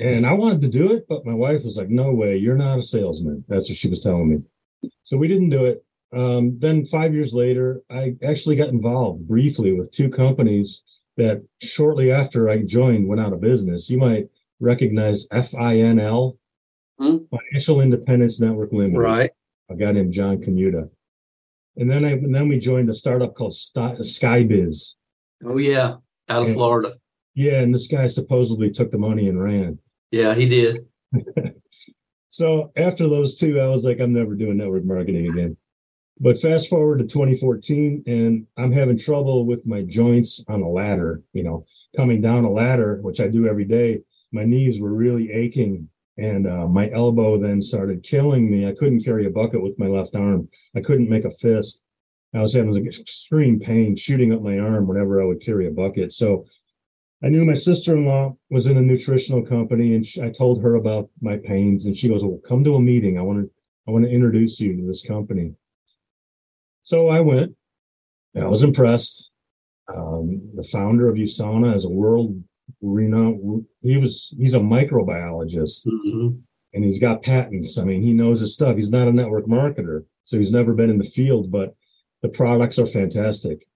And 0.00 0.24
I 0.24 0.32
wanted 0.32 0.60
to 0.62 0.68
do 0.68 0.92
it, 0.92 1.06
but 1.08 1.26
my 1.26 1.34
wife 1.34 1.64
was 1.64 1.76
like, 1.76 1.88
no 1.88 2.12
way, 2.12 2.36
you're 2.36 2.54
not 2.54 2.78
a 2.78 2.82
salesman. 2.82 3.44
That's 3.48 3.68
what 3.68 3.78
she 3.78 3.88
was 3.88 4.00
telling 4.00 4.28
me. 4.28 4.90
So 5.02 5.16
we 5.16 5.26
didn't 5.26 5.50
do 5.50 5.66
it. 5.66 5.84
Um, 6.16 6.56
then 6.58 6.86
five 6.86 7.12
years 7.12 7.32
later, 7.32 7.82
I 7.90 8.14
actually 8.24 8.56
got 8.56 8.68
involved 8.68 9.26
briefly 9.26 9.72
with 9.72 9.92
two 9.92 10.08
companies 10.08 10.82
that 11.16 11.42
shortly 11.60 12.12
after 12.12 12.48
I 12.48 12.62
joined 12.62 13.08
went 13.08 13.20
out 13.20 13.32
of 13.32 13.40
business. 13.40 13.90
You 13.90 13.98
might 13.98 14.28
recognize 14.60 15.26
FINL, 15.32 16.38
hmm? 16.98 17.16
Financial 17.30 17.80
Independence 17.80 18.40
Network 18.40 18.72
Limited. 18.72 18.98
Right. 18.98 19.30
A 19.68 19.74
guy 19.74 19.92
named 19.92 20.14
John 20.14 20.38
Camuta. 20.38 20.88
And 21.76 21.90
then 21.90 22.04
I 22.04 22.12
and 22.12 22.34
then 22.34 22.48
we 22.48 22.58
joined 22.58 22.90
a 22.90 22.94
startup 22.94 23.34
called 23.34 23.52
Skybiz. 23.52 24.92
Oh 25.44 25.58
yeah, 25.58 25.96
out 26.28 26.42
of 26.42 26.48
and, 26.48 26.56
Florida. 26.56 26.94
Yeah, 27.34 27.60
and 27.60 27.72
this 27.72 27.86
guy 27.86 28.08
supposedly 28.08 28.70
took 28.70 28.90
the 28.90 28.98
money 28.98 29.28
and 29.28 29.40
ran. 29.40 29.78
Yeah, 30.10 30.34
he 30.34 30.48
did. 30.48 30.86
so 32.30 32.72
after 32.76 33.08
those 33.08 33.36
two, 33.36 33.60
I 33.60 33.66
was 33.68 33.84
like, 33.84 34.00
I'm 34.00 34.12
never 34.12 34.34
doing 34.34 34.56
network 34.56 34.84
marketing 34.84 35.28
again. 35.28 35.56
But 36.20 36.40
fast 36.40 36.68
forward 36.68 36.98
to 36.98 37.04
2014, 37.04 38.04
and 38.06 38.46
I'm 38.56 38.72
having 38.72 38.98
trouble 38.98 39.46
with 39.46 39.64
my 39.66 39.82
joints 39.82 40.42
on 40.48 40.62
a 40.62 40.68
ladder. 40.68 41.22
You 41.32 41.44
know, 41.44 41.66
coming 41.96 42.20
down 42.20 42.44
a 42.44 42.50
ladder, 42.50 42.98
which 43.02 43.20
I 43.20 43.28
do 43.28 43.46
every 43.46 43.64
day. 43.64 44.00
My 44.32 44.44
knees 44.44 44.80
were 44.80 44.92
really 44.92 45.30
aching, 45.30 45.88
and 46.16 46.46
uh, 46.46 46.66
my 46.66 46.90
elbow 46.90 47.38
then 47.38 47.62
started 47.62 48.02
killing 48.02 48.50
me. 48.50 48.66
I 48.66 48.74
couldn't 48.74 49.04
carry 49.04 49.26
a 49.26 49.30
bucket 49.30 49.62
with 49.62 49.78
my 49.78 49.86
left 49.86 50.16
arm. 50.16 50.48
I 50.74 50.80
couldn't 50.80 51.08
make 51.08 51.24
a 51.24 51.30
fist. 51.40 51.78
I 52.34 52.42
was 52.42 52.52
having 52.52 52.76
extreme 52.84 53.58
pain 53.58 53.96
shooting 53.96 54.34
up 54.34 54.42
my 54.42 54.58
arm 54.58 54.86
whenever 54.86 55.22
I 55.22 55.24
would 55.24 55.42
carry 55.42 55.66
a 55.66 55.70
bucket. 55.70 56.12
So 56.12 56.46
I 57.22 57.28
knew 57.28 57.44
my 57.44 57.54
sister-in-law 57.54 58.36
was 58.50 58.66
in 58.66 58.76
a 58.76 58.80
nutritional 58.82 59.44
company, 59.44 59.94
and 59.94 60.06
she, 60.06 60.22
I 60.22 60.30
told 60.30 60.62
her 60.62 60.76
about 60.76 61.10
my 61.20 61.36
pains, 61.36 61.84
and 61.84 61.96
she 61.96 62.08
goes, 62.08 62.22
"Well, 62.22 62.40
come 62.46 62.62
to 62.64 62.76
a 62.76 62.80
meeting. 62.80 63.18
I 63.18 63.22
want 63.22 63.40
to, 63.40 63.50
I 63.88 63.90
want 63.90 64.04
to 64.04 64.10
introduce 64.10 64.60
you 64.60 64.76
to 64.76 64.86
this 64.86 65.02
company." 65.02 65.54
So 66.84 67.08
I 67.08 67.20
went. 67.20 67.54
I 68.36 68.46
was 68.46 68.62
impressed. 68.62 69.30
Um, 69.94 70.40
the 70.54 70.64
founder 70.64 71.08
of 71.08 71.16
USANA 71.16 71.74
is 71.74 71.84
a 71.84 71.88
world 71.88 72.40
renowned. 72.80 73.64
He 73.82 73.96
was 73.96 74.32
he's 74.38 74.54
a 74.54 74.58
microbiologist, 74.58 75.86
mm-hmm. 75.86 76.36
and 76.74 76.84
he's 76.84 77.00
got 77.00 77.22
patents. 77.22 77.78
I 77.78 77.84
mean, 77.84 78.02
he 78.02 78.12
knows 78.12 78.40
his 78.40 78.54
stuff. 78.54 78.76
He's 78.76 78.90
not 78.90 79.08
a 79.08 79.12
network 79.12 79.46
marketer, 79.46 80.04
so 80.24 80.38
he's 80.38 80.52
never 80.52 80.72
been 80.72 80.90
in 80.90 80.98
the 80.98 81.10
field, 81.10 81.50
but 81.50 81.74
the 82.22 82.28
products 82.28 82.78
are 82.78 82.86
fantastic. 82.86 83.66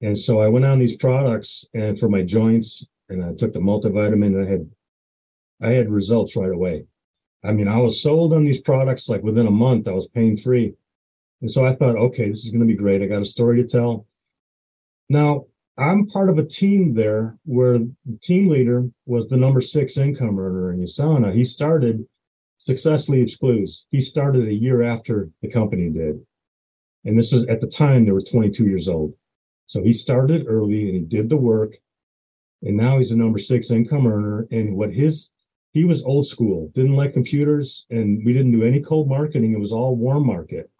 And 0.00 0.18
so 0.18 0.40
I 0.40 0.48
went 0.48 0.64
on 0.64 0.78
these 0.78 0.96
products 0.96 1.64
and 1.74 1.98
for 1.98 2.08
my 2.08 2.22
joints 2.22 2.84
and 3.08 3.24
I 3.24 3.32
took 3.34 3.52
the 3.52 3.58
multivitamin 3.58 4.26
and 4.26 4.46
I 4.46 4.50
had 4.50 4.70
I 5.60 5.74
had 5.76 5.90
results 5.90 6.36
right 6.36 6.52
away. 6.52 6.84
I 7.44 7.52
mean, 7.52 7.68
I 7.68 7.78
was 7.78 8.02
sold 8.02 8.32
on 8.32 8.44
these 8.44 8.60
products 8.60 9.08
like 9.08 9.22
within 9.22 9.46
a 9.46 9.50
month, 9.50 9.88
I 9.88 9.92
was 9.92 10.08
pain 10.14 10.40
free. 10.40 10.74
And 11.40 11.50
so 11.50 11.64
I 11.64 11.74
thought, 11.74 11.96
okay, 11.96 12.28
this 12.28 12.44
is 12.44 12.50
going 12.50 12.60
to 12.60 12.66
be 12.66 12.76
great. 12.76 13.02
I 13.02 13.06
got 13.06 13.22
a 13.22 13.26
story 13.26 13.62
to 13.62 13.68
tell. 13.68 14.06
Now, 15.08 15.46
I'm 15.78 16.06
part 16.06 16.28
of 16.28 16.38
a 16.38 16.44
team 16.44 16.94
there 16.94 17.38
where 17.44 17.78
the 17.78 18.18
team 18.22 18.48
leader 18.48 18.88
was 19.06 19.28
the 19.28 19.36
number 19.36 19.60
six 19.60 19.96
income 19.96 20.38
earner 20.38 20.72
in 20.72 20.80
USANA. 20.80 21.32
He 21.32 21.44
started 21.44 22.04
Success 22.58 23.08
Leaves 23.08 23.36
Clues. 23.36 23.84
He 23.90 24.00
started 24.00 24.48
a 24.48 24.52
year 24.52 24.82
after 24.82 25.30
the 25.40 25.50
company 25.50 25.88
did. 25.90 26.20
And 27.04 27.16
this 27.16 27.32
is 27.32 27.46
at 27.48 27.60
the 27.60 27.68
time 27.68 28.04
they 28.04 28.10
were 28.10 28.20
22 28.20 28.64
years 28.64 28.88
old. 28.88 29.14
So 29.68 29.82
he 29.82 29.92
started 29.92 30.46
early 30.48 30.88
and 30.88 30.94
he 30.94 31.00
did 31.00 31.28
the 31.28 31.36
work. 31.36 31.74
And 32.62 32.76
now 32.76 32.98
he's 32.98 33.12
a 33.12 33.16
number 33.16 33.38
six 33.38 33.70
income 33.70 34.06
earner. 34.06 34.48
And 34.50 34.76
what 34.76 34.92
his, 34.92 35.28
he 35.72 35.84
was 35.84 36.02
old 36.02 36.26
school, 36.26 36.72
didn't 36.74 36.96
like 36.96 37.12
computers, 37.12 37.84
and 37.90 38.24
we 38.24 38.32
didn't 38.32 38.52
do 38.52 38.64
any 38.64 38.80
cold 38.80 39.08
marketing. 39.08 39.52
It 39.52 39.60
was 39.60 39.70
all 39.70 39.94
warm 39.94 40.26
market. 40.26 40.70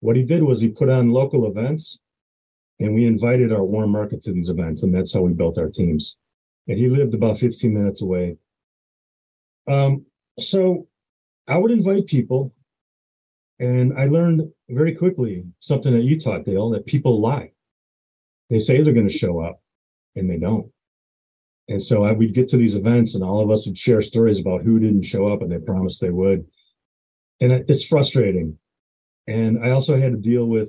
What 0.00 0.14
he 0.14 0.22
did 0.22 0.42
was 0.42 0.60
he 0.60 0.68
put 0.68 0.90
on 0.90 1.10
local 1.10 1.46
events 1.46 1.98
and 2.78 2.94
we 2.94 3.06
invited 3.06 3.52
our 3.52 3.64
warm 3.64 3.90
market 3.90 4.22
to 4.24 4.32
these 4.32 4.50
events. 4.50 4.82
And 4.82 4.94
that's 4.94 5.12
how 5.12 5.22
we 5.22 5.32
built 5.32 5.58
our 5.58 5.70
teams. 5.70 6.16
And 6.68 6.78
he 6.78 6.88
lived 6.88 7.14
about 7.14 7.38
15 7.38 7.72
minutes 7.72 8.02
away. 8.02 8.36
Um, 9.66 10.04
so 10.38 10.86
I 11.48 11.56
would 11.56 11.70
invite 11.70 12.06
people. 12.06 12.52
And 13.58 13.98
I 13.98 14.06
learned 14.06 14.42
very 14.68 14.94
quickly 14.94 15.44
something 15.60 15.92
that 15.92 16.02
you 16.02 16.20
taught, 16.20 16.44
Dale, 16.44 16.68
that 16.70 16.84
people 16.84 17.20
lie. 17.20 17.53
They 18.50 18.58
say 18.58 18.82
they're 18.82 18.92
going 18.92 19.08
to 19.08 19.18
show 19.18 19.40
up 19.40 19.60
and 20.16 20.30
they 20.30 20.38
don't. 20.38 20.70
And 21.68 21.82
so 21.82 22.04
I, 22.04 22.12
we'd 22.12 22.34
get 22.34 22.48
to 22.50 22.56
these 22.56 22.74
events 22.74 23.14
and 23.14 23.24
all 23.24 23.42
of 23.42 23.50
us 23.50 23.66
would 23.66 23.78
share 23.78 24.02
stories 24.02 24.38
about 24.38 24.62
who 24.62 24.78
didn't 24.78 25.02
show 25.04 25.28
up 25.28 25.42
and 25.42 25.50
they 25.50 25.58
promised 25.58 26.00
they 26.00 26.10
would. 26.10 26.44
And 27.40 27.52
it's 27.52 27.84
frustrating. 27.84 28.58
And 29.26 29.64
I 29.64 29.70
also 29.70 29.96
had 29.96 30.12
to 30.12 30.18
deal 30.18 30.44
with 30.46 30.68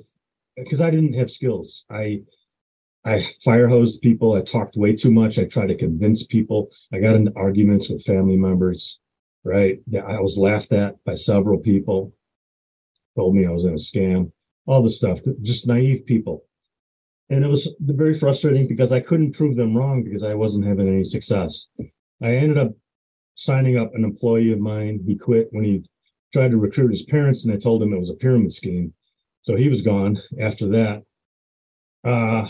because 0.56 0.80
I 0.80 0.90
didn't 0.90 1.14
have 1.14 1.30
skills. 1.30 1.84
I 1.90 2.22
I 3.04 3.24
fire 3.44 3.68
hosed 3.68 4.00
people. 4.00 4.32
I 4.32 4.40
talked 4.40 4.76
way 4.76 4.96
too 4.96 5.12
much. 5.12 5.38
I 5.38 5.44
tried 5.44 5.68
to 5.68 5.76
convince 5.76 6.24
people. 6.24 6.70
I 6.92 6.98
got 6.98 7.14
into 7.14 7.32
arguments 7.36 7.88
with 7.88 8.04
family 8.04 8.36
members. 8.36 8.98
Right. 9.44 9.78
I 9.94 10.18
was 10.18 10.36
laughed 10.36 10.72
at 10.72 11.02
by 11.04 11.14
several 11.14 11.58
people. 11.58 12.12
Told 13.16 13.36
me 13.36 13.46
I 13.46 13.50
was 13.50 13.64
in 13.64 13.74
a 13.74 13.74
scam. 13.74 14.32
All 14.66 14.82
the 14.82 14.90
stuff. 14.90 15.20
Just 15.42 15.66
naive 15.66 16.04
people 16.06 16.46
and 17.30 17.44
it 17.44 17.48
was 17.48 17.68
very 17.80 18.18
frustrating 18.18 18.68
because 18.68 18.92
I 18.92 19.00
couldn't 19.00 19.32
prove 19.32 19.56
them 19.56 19.76
wrong 19.76 20.04
because 20.04 20.22
I 20.22 20.34
wasn't 20.34 20.66
having 20.66 20.88
any 20.88 21.04
success. 21.04 21.66
I 22.22 22.36
ended 22.36 22.58
up 22.58 22.72
signing 23.34 23.78
up 23.78 23.94
an 23.94 24.04
employee 24.04 24.52
of 24.52 24.60
mine. 24.60 25.00
He 25.06 25.16
quit 25.16 25.48
when 25.50 25.64
he 25.64 25.84
tried 26.32 26.52
to 26.52 26.56
recruit 26.56 26.90
his 26.90 27.02
parents, 27.04 27.44
and 27.44 27.52
I 27.52 27.56
told 27.56 27.82
him 27.82 27.92
it 27.92 28.00
was 28.00 28.10
a 28.10 28.14
pyramid 28.14 28.52
scheme. 28.52 28.92
So 29.42 29.56
he 29.56 29.68
was 29.68 29.82
gone 29.82 30.20
after 30.40 30.68
that. 30.68 31.02
Uh, 32.04 32.46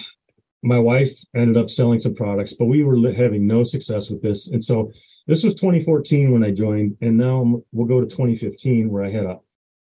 my 0.62 0.78
wife 0.78 1.12
ended 1.34 1.56
up 1.56 1.70
selling 1.70 2.00
some 2.00 2.14
products, 2.14 2.54
but 2.58 2.66
we 2.66 2.82
were 2.82 3.12
having 3.12 3.46
no 3.46 3.64
success 3.64 4.10
with 4.10 4.22
this. 4.22 4.48
And 4.48 4.64
so 4.64 4.90
this 5.26 5.42
was 5.42 5.54
2014 5.54 6.32
when 6.32 6.44
I 6.44 6.50
joined, 6.50 6.96
and 7.00 7.16
now 7.16 7.62
we'll 7.72 7.86
go 7.86 8.00
to 8.00 8.06
2015 8.06 8.90
where 8.90 9.04
I 9.04 9.10
had 9.10 9.24
a, 9.24 9.38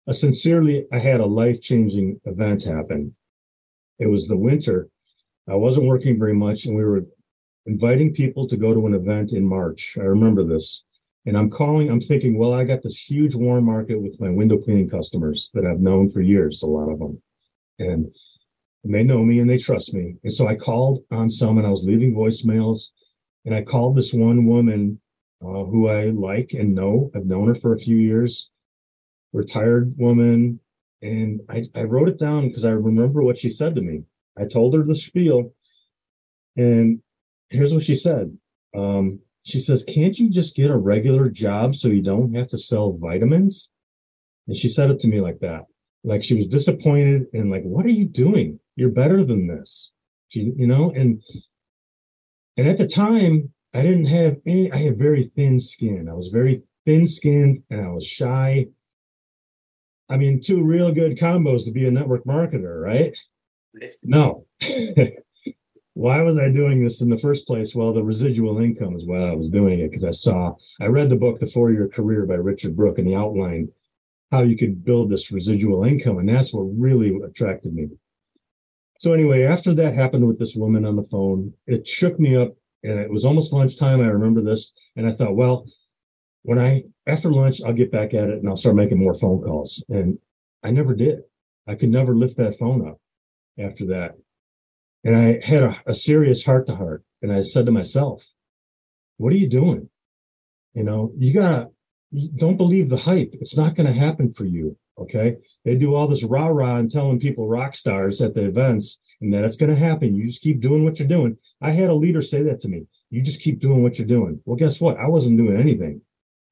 a 0.06 0.14
sincerely, 0.14 0.86
I 0.92 0.98
had 0.98 1.20
a 1.20 1.26
life 1.26 1.60
changing 1.60 2.20
event 2.24 2.62
happen. 2.64 3.14
It 3.98 4.06
was 4.06 4.26
the 4.26 4.36
winter. 4.36 4.88
I 5.48 5.54
wasn't 5.54 5.86
working 5.86 6.18
very 6.18 6.34
much, 6.34 6.66
and 6.66 6.76
we 6.76 6.84
were 6.84 7.04
inviting 7.66 8.12
people 8.12 8.48
to 8.48 8.56
go 8.56 8.74
to 8.74 8.86
an 8.86 8.94
event 8.94 9.32
in 9.32 9.44
March. 9.44 9.96
I 9.98 10.04
remember 10.04 10.44
this. 10.44 10.82
And 11.26 11.36
I'm 11.36 11.50
calling, 11.50 11.90
I'm 11.90 12.00
thinking, 12.00 12.38
well, 12.38 12.52
I 12.52 12.64
got 12.64 12.82
this 12.82 12.96
huge 12.96 13.34
warm 13.34 13.64
market 13.64 14.00
with 14.00 14.20
my 14.20 14.30
window 14.30 14.58
cleaning 14.58 14.88
customers 14.88 15.50
that 15.54 15.66
I've 15.66 15.80
known 15.80 16.10
for 16.10 16.20
years, 16.20 16.62
a 16.62 16.66
lot 16.66 16.88
of 16.88 17.00
them. 17.00 17.20
And 17.80 18.14
they 18.84 19.02
know 19.02 19.24
me 19.24 19.40
and 19.40 19.50
they 19.50 19.58
trust 19.58 19.92
me. 19.92 20.16
And 20.22 20.32
so 20.32 20.46
I 20.46 20.54
called 20.54 21.02
on 21.10 21.28
some 21.28 21.58
and 21.58 21.66
I 21.66 21.70
was 21.70 21.82
leaving 21.82 22.14
voicemails. 22.14 22.86
And 23.44 23.54
I 23.54 23.62
called 23.62 23.96
this 23.96 24.12
one 24.12 24.46
woman 24.46 25.00
uh, 25.42 25.64
who 25.64 25.88
I 25.88 26.06
like 26.06 26.52
and 26.52 26.74
know. 26.74 27.10
I've 27.14 27.26
known 27.26 27.48
her 27.48 27.56
for 27.56 27.74
a 27.74 27.78
few 27.78 27.96
years, 27.96 28.48
retired 29.32 29.94
woman, 29.98 30.60
and 31.02 31.40
I, 31.48 31.64
I 31.74 31.82
wrote 31.82 32.08
it 32.08 32.18
down 32.18 32.48
because 32.48 32.64
I 32.64 32.70
remember 32.70 33.22
what 33.22 33.38
she 33.38 33.50
said 33.50 33.74
to 33.74 33.82
me. 33.82 34.02
I 34.38 34.44
told 34.44 34.74
her 34.74 34.82
the 34.82 34.94
spiel, 34.94 35.54
and 36.56 37.00
here's 37.50 37.72
what 37.72 37.82
she 37.82 37.94
said. 37.94 38.36
Um, 38.76 39.20
she 39.44 39.60
says, 39.60 39.84
Can't 39.86 40.18
you 40.18 40.28
just 40.28 40.56
get 40.56 40.70
a 40.70 40.76
regular 40.76 41.28
job 41.28 41.74
so 41.76 41.88
you 41.88 42.02
don't 42.02 42.34
have 42.34 42.48
to 42.48 42.58
sell 42.58 42.98
vitamins? 43.00 43.68
And 44.48 44.56
she 44.56 44.68
said 44.68 44.90
it 44.90 45.00
to 45.00 45.08
me 45.08 45.20
like 45.20 45.38
that. 45.40 45.62
Like 46.04 46.22
she 46.22 46.34
was 46.34 46.46
disappointed 46.46 47.26
and 47.32 47.50
like, 47.50 47.62
what 47.62 47.84
are 47.84 47.90
you 47.90 48.06
doing? 48.06 48.60
You're 48.76 48.90
better 48.90 49.24
than 49.24 49.46
this. 49.46 49.90
She, 50.28 50.52
you 50.56 50.66
know, 50.66 50.92
and 50.92 51.20
and 52.56 52.68
at 52.68 52.78
the 52.78 52.86
time, 52.86 53.52
I 53.74 53.82
didn't 53.82 54.06
have 54.06 54.36
any, 54.46 54.72
I 54.72 54.78
had 54.84 54.98
very 54.98 55.30
thin 55.36 55.60
skin. 55.60 56.08
I 56.08 56.14
was 56.14 56.30
very 56.32 56.62
thin 56.86 57.06
skinned 57.06 57.62
and 57.70 57.84
I 57.84 57.88
was 57.88 58.06
shy 58.06 58.66
I 60.08 60.16
mean, 60.16 60.40
two 60.40 60.62
real 60.62 60.92
good 60.92 61.18
combos 61.18 61.64
to 61.64 61.72
be 61.72 61.86
a 61.86 61.90
network 61.90 62.24
marketer, 62.24 62.80
right? 62.80 63.12
No. 64.02 64.46
why 65.94 66.20
was 66.22 66.36
I 66.38 66.50
doing 66.50 66.84
this 66.84 67.00
in 67.00 67.08
the 67.08 67.18
first 67.18 67.46
place? 67.46 67.74
Well, 67.74 67.92
the 67.92 68.04
residual 68.04 68.58
income 68.58 68.96
is 68.96 69.06
why 69.06 69.30
I 69.30 69.34
was 69.34 69.48
doing 69.48 69.80
it 69.80 69.90
because 69.90 70.04
I 70.04 70.12
saw, 70.12 70.54
I 70.80 70.86
read 70.86 71.08
the 71.08 71.16
book, 71.16 71.40
The 71.40 71.46
Four 71.46 71.72
Year 71.72 71.88
Career 71.88 72.26
by 72.26 72.34
Richard 72.34 72.76
Brooke, 72.76 72.98
and 72.98 73.08
he 73.08 73.14
outlined 73.14 73.70
how 74.30 74.42
you 74.42 74.56
could 74.56 74.84
build 74.84 75.10
this 75.10 75.30
residual 75.30 75.84
income. 75.84 76.18
And 76.18 76.28
that's 76.28 76.52
what 76.52 76.64
really 76.76 77.16
attracted 77.24 77.74
me. 77.74 77.88
So, 79.00 79.12
anyway, 79.12 79.44
after 79.44 79.74
that 79.74 79.94
happened 79.94 80.26
with 80.26 80.38
this 80.38 80.54
woman 80.54 80.84
on 80.84 80.96
the 80.96 81.08
phone, 81.10 81.52
it 81.66 81.86
shook 81.86 82.20
me 82.20 82.36
up. 82.36 82.54
And 82.82 83.00
it 83.00 83.10
was 83.10 83.24
almost 83.24 83.52
lunchtime. 83.52 84.00
I 84.00 84.06
remember 84.06 84.42
this. 84.42 84.72
And 84.96 85.06
I 85.06 85.12
thought, 85.12 85.34
well, 85.34 85.66
when 86.46 86.60
I 86.60 86.84
after 87.08 87.30
lunch, 87.30 87.60
I'll 87.64 87.72
get 87.72 87.90
back 87.90 88.14
at 88.14 88.28
it 88.28 88.38
and 88.38 88.48
I'll 88.48 88.56
start 88.56 88.76
making 88.76 88.98
more 88.98 89.18
phone 89.18 89.42
calls. 89.42 89.82
And 89.88 90.18
I 90.62 90.70
never 90.70 90.94
did. 90.94 91.20
I 91.66 91.74
could 91.74 91.90
never 91.90 92.14
lift 92.14 92.36
that 92.36 92.58
phone 92.58 92.88
up 92.88 93.00
after 93.58 93.86
that. 93.86 94.12
And 95.02 95.16
I 95.16 95.40
had 95.44 95.64
a, 95.64 95.76
a 95.86 95.94
serious 95.94 96.44
heart 96.44 96.66
to 96.68 96.76
heart. 96.76 97.02
And 97.20 97.32
I 97.32 97.42
said 97.42 97.66
to 97.66 97.72
myself, 97.72 98.22
What 99.16 99.32
are 99.32 99.36
you 99.36 99.48
doing? 99.48 99.88
You 100.74 100.84
know, 100.84 101.12
you 101.18 101.32
gotta 101.32 101.68
don't 102.36 102.56
believe 102.56 102.88
the 102.88 102.96
hype. 102.96 103.30
It's 103.40 103.56
not 103.56 103.74
going 103.74 103.92
to 103.92 104.00
happen 104.00 104.32
for 104.32 104.44
you. 104.44 104.76
Okay. 104.98 105.36
They 105.64 105.74
do 105.74 105.94
all 105.94 106.06
this 106.06 106.22
rah 106.22 106.46
rah 106.46 106.76
and 106.76 106.90
telling 106.90 107.18
people 107.18 107.48
rock 107.48 107.74
stars 107.74 108.20
at 108.22 108.34
the 108.34 108.46
events 108.46 108.98
and 109.20 109.34
that 109.34 109.44
it's 109.44 109.56
going 109.56 109.74
to 109.74 109.78
happen. 109.78 110.14
You 110.14 110.26
just 110.26 110.40
keep 110.40 110.60
doing 110.60 110.84
what 110.84 110.98
you're 110.98 111.08
doing. 111.08 111.36
I 111.60 111.72
had 111.72 111.90
a 111.90 111.94
leader 111.94 112.22
say 112.22 112.42
that 112.44 112.60
to 112.62 112.68
me. 112.68 112.86
You 113.10 113.22
just 113.22 113.40
keep 113.40 113.60
doing 113.60 113.82
what 113.82 113.98
you're 113.98 114.06
doing. 114.06 114.40
Well, 114.44 114.56
guess 114.56 114.80
what? 114.80 114.98
I 114.98 115.06
wasn't 115.06 115.38
doing 115.38 115.58
anything, 115.58 116.00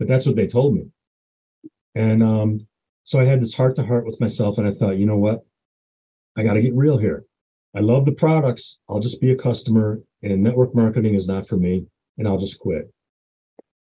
but 0.05 0.13
that's 0.13 0.27
what 0.27 0.37
they 0.37 0.47
told 0.47 0.75
me. 0.75 0.85
And 1.95 2.23
um, 2.23 2.67
so 3.05 3.19
I 3.19 3.25
had 3.25 3.41
this 3.41 3.55
heart 3.55 3.75
to 3.77 3.87
heart 3.87 4.05
with 4.05 4.21
myself, 4.21 4.59
and 4.59 4.69
I 4.69 4.75
thought, 4.75 4.99
you 4.99 5.07
know 5.07 5.17
what? 5.17 5.47
I 6.37 6.43
got 6.43 6.55
to 6.55 6.61
get 6.61 6.75
real 6.75 6.99
here. 6.99 7.25
I 7.75 7.81
love 7.81 8.05
the 8.05 8.13
products. 8.13 8.77
I'll 8.87 9.01
just 9.01 9.19
be 9.19 9.33
a 9.33 9.37
customer, 9.37 10.03
and 10.23 10.43
network 10.43 10.75
marketing 10.75 11.15
is 11.15 11.27
not 11.27 11.49
for 11.49 11.57
me, 11.57 11.87
and 12.19 12.29
I'll 12.29 12.39
just 12.39 12.59
quit. 12.59 12.93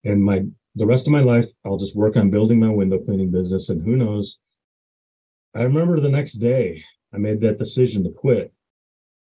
And 0.04 0.24
my 0.24 0.44
the 0.76 0.86
rest 0.86 1.08
of 1.08 1.12
my 1.12 1.22
life, 1.22 1.48
I'll 1.66 1.80
just 1.80 1.96
work 1.96 2.16
on 2.16 2.30
building 2.30 2.60
my 2.60 2.70
window 2.70 3.00
cleaning 3.00 3.32
business, 3.32 3.70
and 3.70 3.84
who 3.84 3.96
knows? 3.96 4.38
I 5.56 5.64
remember 5.64 6.00
the 6.00 6.10
next 6.10 6.34
day 6.34 6.84
I 7.14 7.18
made 7.18 7.42
that 7.42 7.58
decision 7.58 8.04
to 8.04 8.12
quit. 8.12 8.54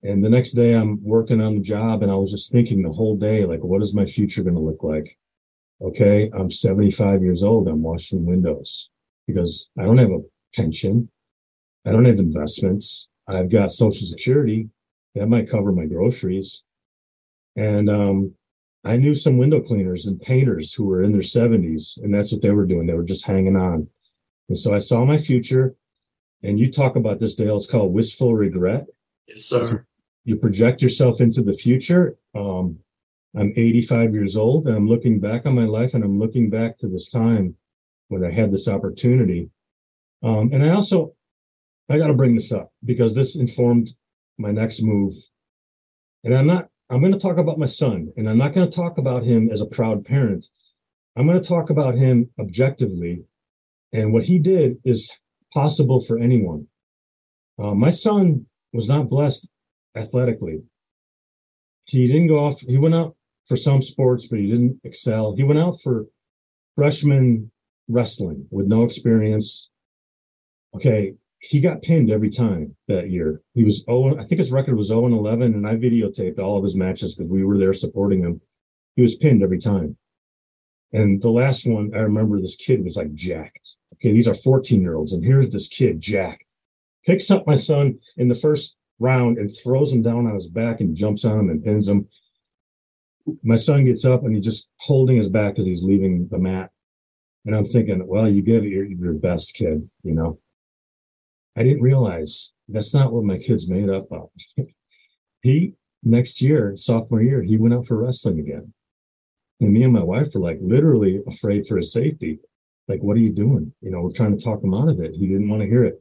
And 0.05 0.23
the 0.23 0.31
next 0.31 0.53
day 0.53 0.75
I'm 0.75 1.03
working 1.03 1.41
on 1.41 1.57
the 1.57 1.63
job 1.63 2.03
and 2.03 2.13
I 2.13 2.15
was 2.15 2.31
just 2.31 2.53
thinking 2.53 2.83
the 2.83 2.93
whole 2.93 3.17
day, 3.17 3.45
like, 3.45 3.65
what 3.65 3.83
is 3.83 3.93
my 3.93 4.07
future 4.07 4.43
going 4.43 4.55
to 4.55 4.61
look 4.61 4.85
like? 4.85 5.19
Okay. 5.83 6.31
I'm 6.35 6.51
75 6.51 7.23
years 7.23 7.43
old. 7.43 7.69
I'm 7.69 7.83
washing 7.83 8.25
windows 8.25 8.89
because 9.27 9.67
I 9.79 9.85
don't 9.85 9.99
have 9.99 10.11
a 10.11 10.21
pension. 10.55 11.09
I 11.87 11.93
don't 11.93 12.05
have 12.05 12.19
investments. 12.19 13.09
I've 13.29 13.51
got 13.51 13.73
social 13.73 14.07
security 14.07 14.69
that 15.15 15.27
might 15.27 15.51
cover 15.51 15.73
my 15.73 15.87
groceries. 15.87 16.63
And, 17.57 17.89
um, 17.91 18.35
I 18.85 18.97
knew 18.97 19.17
some 19.17 19.37
window 19.37 19.61
cleaners 19.61 20.07
and 20.07 20.21
painters 20.21 20.73
who 20.73 20.85
were 20.85 21.03
in 21.03 21.11
their 21.11 21.23
70s, 21.23 21.97
and 21.97 22.15
that's 22.15 22.31
what 22.31 22.41
they 22.41 22.51
were 22.51 22.67
doing. 22.67 22.87
They 22.87 22.95
were 22.95 23.03
just 23.03 23.25
hanging 23.25 23.57
on. 23.57 23.89
And 24.49 24.57
so 24.57 24.73
I 24.73 24.79
saw 24.79 25.05
my 25.05 25.19
future. 25.19 25.75
And 26.45 26.61
you 26.61 26.71
talk 26.71 26.95
about 26.95 27.19
this, 27.19 27.35
Dale. 27.35 27.57
It's 27.57 27.67
called 27.67 27.93
wistful 27.93 28.37
regret. 28.37 28.87
Yes, 29.27 29.45
sir. 29.47 29.85
You 30.25 30.37
project 30.37 30.83
yourself 30.83 31.21
into 31.21 31.43
the 31.43 31.55
future. 31.55 32.17
Um, 32.37 32.79
I'm 33.37 33.53
85 33.55 34.15
years 34.15 34.37
old, 34.37 34.67
and 34.67 34.77
I'm 34.77 34.89
looking 34.89 35.21
back 35.21 35.45
on 35.47 35.55
my 35.55 35.65
life, 35.65 35.95
and 35.95 36.03
I'm 36.03 36.19
looking 36.19 36.49
back 36.49 36.79
to 36.79 36.89
this 36.89 37.09
time 37.11 37.55
when 38.09 38.25
I 38.25 38.31
had 38.31 38.51
this 38.51 38.69
opportunity. 38.69 39.51
Um, 40.23 40.51
and 40.53 40.65
I 40.65 40.71
also, 40.71 41.15
I 41.89 41.99
got 41.99 42.07
to 42.07 42.15
bring 42.15 42.35
this 42.35 42.51
up 42.51 42.73
because 42.85 43.15
this 43.15 43.37
informed 43.37 43.91
my 44.39 44.51
next 44.51 44.81
move. 44.83 45.15
And 46.25 46.35
I'm 46.35 46.47
not 46.47 46.69
I'm 46.89 47.01
going 47.01 47.13
to 47.13 47.19
talk 47.19 47.39
about 47.39 47.59
my 47.59 47.67
son, 47.67 48.13
and 48.17 48.29
I'm 48.29 48.39
not 48.39 48.55
going 48.55 48.71
to 48.71 48.75
talk 48.75 48.99
about 48.99 49.25
him 49.25 49.51
as 49.53 49.61
a 49.61 49.67
proud 49.67 50.05
parent. 50.05 50.47
I'm 51.17 51.27
going 51.27 51.41
to 51.41 51.47
talk 51.47 51.71
about 51.71 51.97
him 51.97 52.31
objectively. 52.39 53.25
And 53.93 54.13
what 54.13 54.25
he 54.25 54.39
did 54.39 54.77
is 54.85 55.11
possible 55.53 56.05
for 56.05 56.19
anyone. 56.19 56.69
Uh, 57.59 57.75
my 57.75 57.91
son 57.91 58.47
was 58.73 58.87
not 58.87 59.09
blessed 59.09 59.49
athletically. 59.97 60.63
He 61.87 62.07
didn't 62.07 62.29
go 62.29 62.45
off, 62.45 62.61
he 62.61 62.79
went 62.79 62.95
out 62.95 63.16
for 63.49 63.57
some 63.57 63.83
sports, 63.83 64.27
but 64.29 64.39
he 64.39 64.47
didn't 64.47 64.81
excel. 64.85 65.35
He 65.37 65.45
went 65.45 65.61
out 65.61 65.79
for 65.83 66.07
freshman 66.75 67.51
wrestling 67.89 68.47
with 68.51 68.67
no 68.67 68.85
experience. 68.85 69.69
Okay, 70.75 71.15
he 71.39 71.61
got 71.61 71.83
pinned 71.83 72.11
every 72.11 72.31
time 72.31 72.75
that 72.89 73.11
year. 73.11 73.41
He 73.55 73.65
was 73.65 73.85
oh, 73.89 74.17
I 74.19 74.25
think 74.25 74.39
his 74.39 74.51
record 74.51 74.77
was 74.77 74.89
0 74.89 75.07
and 75.07 75.15
11, 75.15 75.55
and 75.55 75.67
I 75.67 75.77
videotaped 75.77 76.39
all 76.39 76.59
of 76.59 76.65
his 76.65 76.75
matches 76.75 77.15
because 77.15 77.31
we 77.31 77.45
were 77.45 77.59
there 77.59 77.75
supporting 77.75 78.23
him. 78.23 78.41
He 78.97 79.03
was 79.03 79.15
pinned 79.15 79.43
every 79.43 79.61
time. 79.61 79.97
And 80.93 81.21
the 81.21 81.31
last 81.31 81.67
one, 81.67 81.91
I 81.95 81.99
remember 81.99 82.41
this 82.41 82.57
kid 82.57 82.85
was 82.85 82.97
like 82.97 83.15
jacked. 83.15 83.69
Okay, 83.95 84.13
these 84.13 84.27
are 84.27 84.35
14 84.35 84.81
year 84.81 84.97
olds, 84.97 85.13
and 85.13 85.25
here's 85.25 85.51
this 85.51 85.69
kid, 85.69 86.01
Jack, 86.01 86.47
picks 87.05 87.31
up 87.31 87.47
my 87.47 87.57
son 87.57 87.99
in 88.17 88.29
the 88.29 88.35
first 88.35 88.77
round 88.99 89.39
and 89.39 89.57
throws 89.57 89.93
him 89.93 90.03
down 90.03 90.27
on 90.27 90.35
his 90.35 90.49
back 90.49 90.81
and 90.81 90.97
jumps 90.97 91.25
on 91.25 91.39
him 91.39 91.51
and 91.51 91.65
pins 91.65 91.89
him. 91.89 92.09
My 93.43 93.57
son 93.57 93.85
gets 93.85 94.05
up 94.05 94.25
and 94.25 94.35
he's 94.35 94.45
just 94.45 94.67
holding 94.77 95.17
his 95.17 95.29
back 95.29 95.59
as 95.59 95.67
he's 95.67 95.83
leaving 95.83 96.29
the 96.31 96.39
mat. 96.39 96.71
And 97.45 97.55
I'm 97.55 97.65
thinking, 97.65 98.07
well, 98.07 98.29
you 98.29 98.43
give 98.43 98.65
your, 98.65 98.85
your 98.85 99.15
best, 99.15 99.55
kid, 99.55 99.89
you 100.03 100.15
know. 100.15 100.39
I 101.57 101.63
didn't 101.63 101.83
realize 101.83 102.51
that's 102.69 102.93
not 102.93 103.13
what 103.13 103.25
my 103.25 103.39
kid's 103.39 103.69
made 103.69 103.89
up 103.89 104.11
of. 104.13 104.29
he 105.43 105.75
next 106.03 106.41
year, 106.41 106.75
sophomore 106.77 107.23
year, 107.23 107.43
he 107.43 107.57
went 107.57 107.75
out 107.75 107.87
for 107.87 107.97
wrestling 107.97 108.41
again. 108.41 108.73
And 109.61 109.73
me 109.73 109.85
and 109.85 109.93
my 109.93 110.03
wife 110.03 110.29
were 110.35 110.41
like 110.41 110.59
literally 110.61 111.21
afraid 111.27 111.67
for 111.67 111.77
his 111.79 111.93
safety. 111.93 112.39
Like, 112.89 113.03
what 113.03 113.17
are 113.17 113.21
you 113.21 113.33
doing? 113.33 113.73
You 113.81 113.91
know, 113.91 114.01
we're 114.01 114.13
trying 114.13 114.37
to 114.37 114.45
talk 114.45 114.63
him 114.63 114.75
out 114.75 114.89
of 114.89 115.01
it. 115.01 115.13
He 115.15 115.27
didn't 115.27 115.49
want 115.49 115.63
to 115.63 115.69
hear 115.69 115.85
it. 115.85 116.01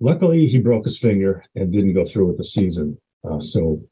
Luckily, 0.00 0.46
he 0.46 0.58
broke 0.58 0.84
his 0.84 0.98
finger 0.98 1.44
and 1.54 1.72
didn't 1.72 1.94
go 1.94 2.04
through 2.04 2.26
with 2.26 2.38
the 2.38 2.44
season. 2.44 2.98
Uh, 3.28 3.40
so, 3.40 3.82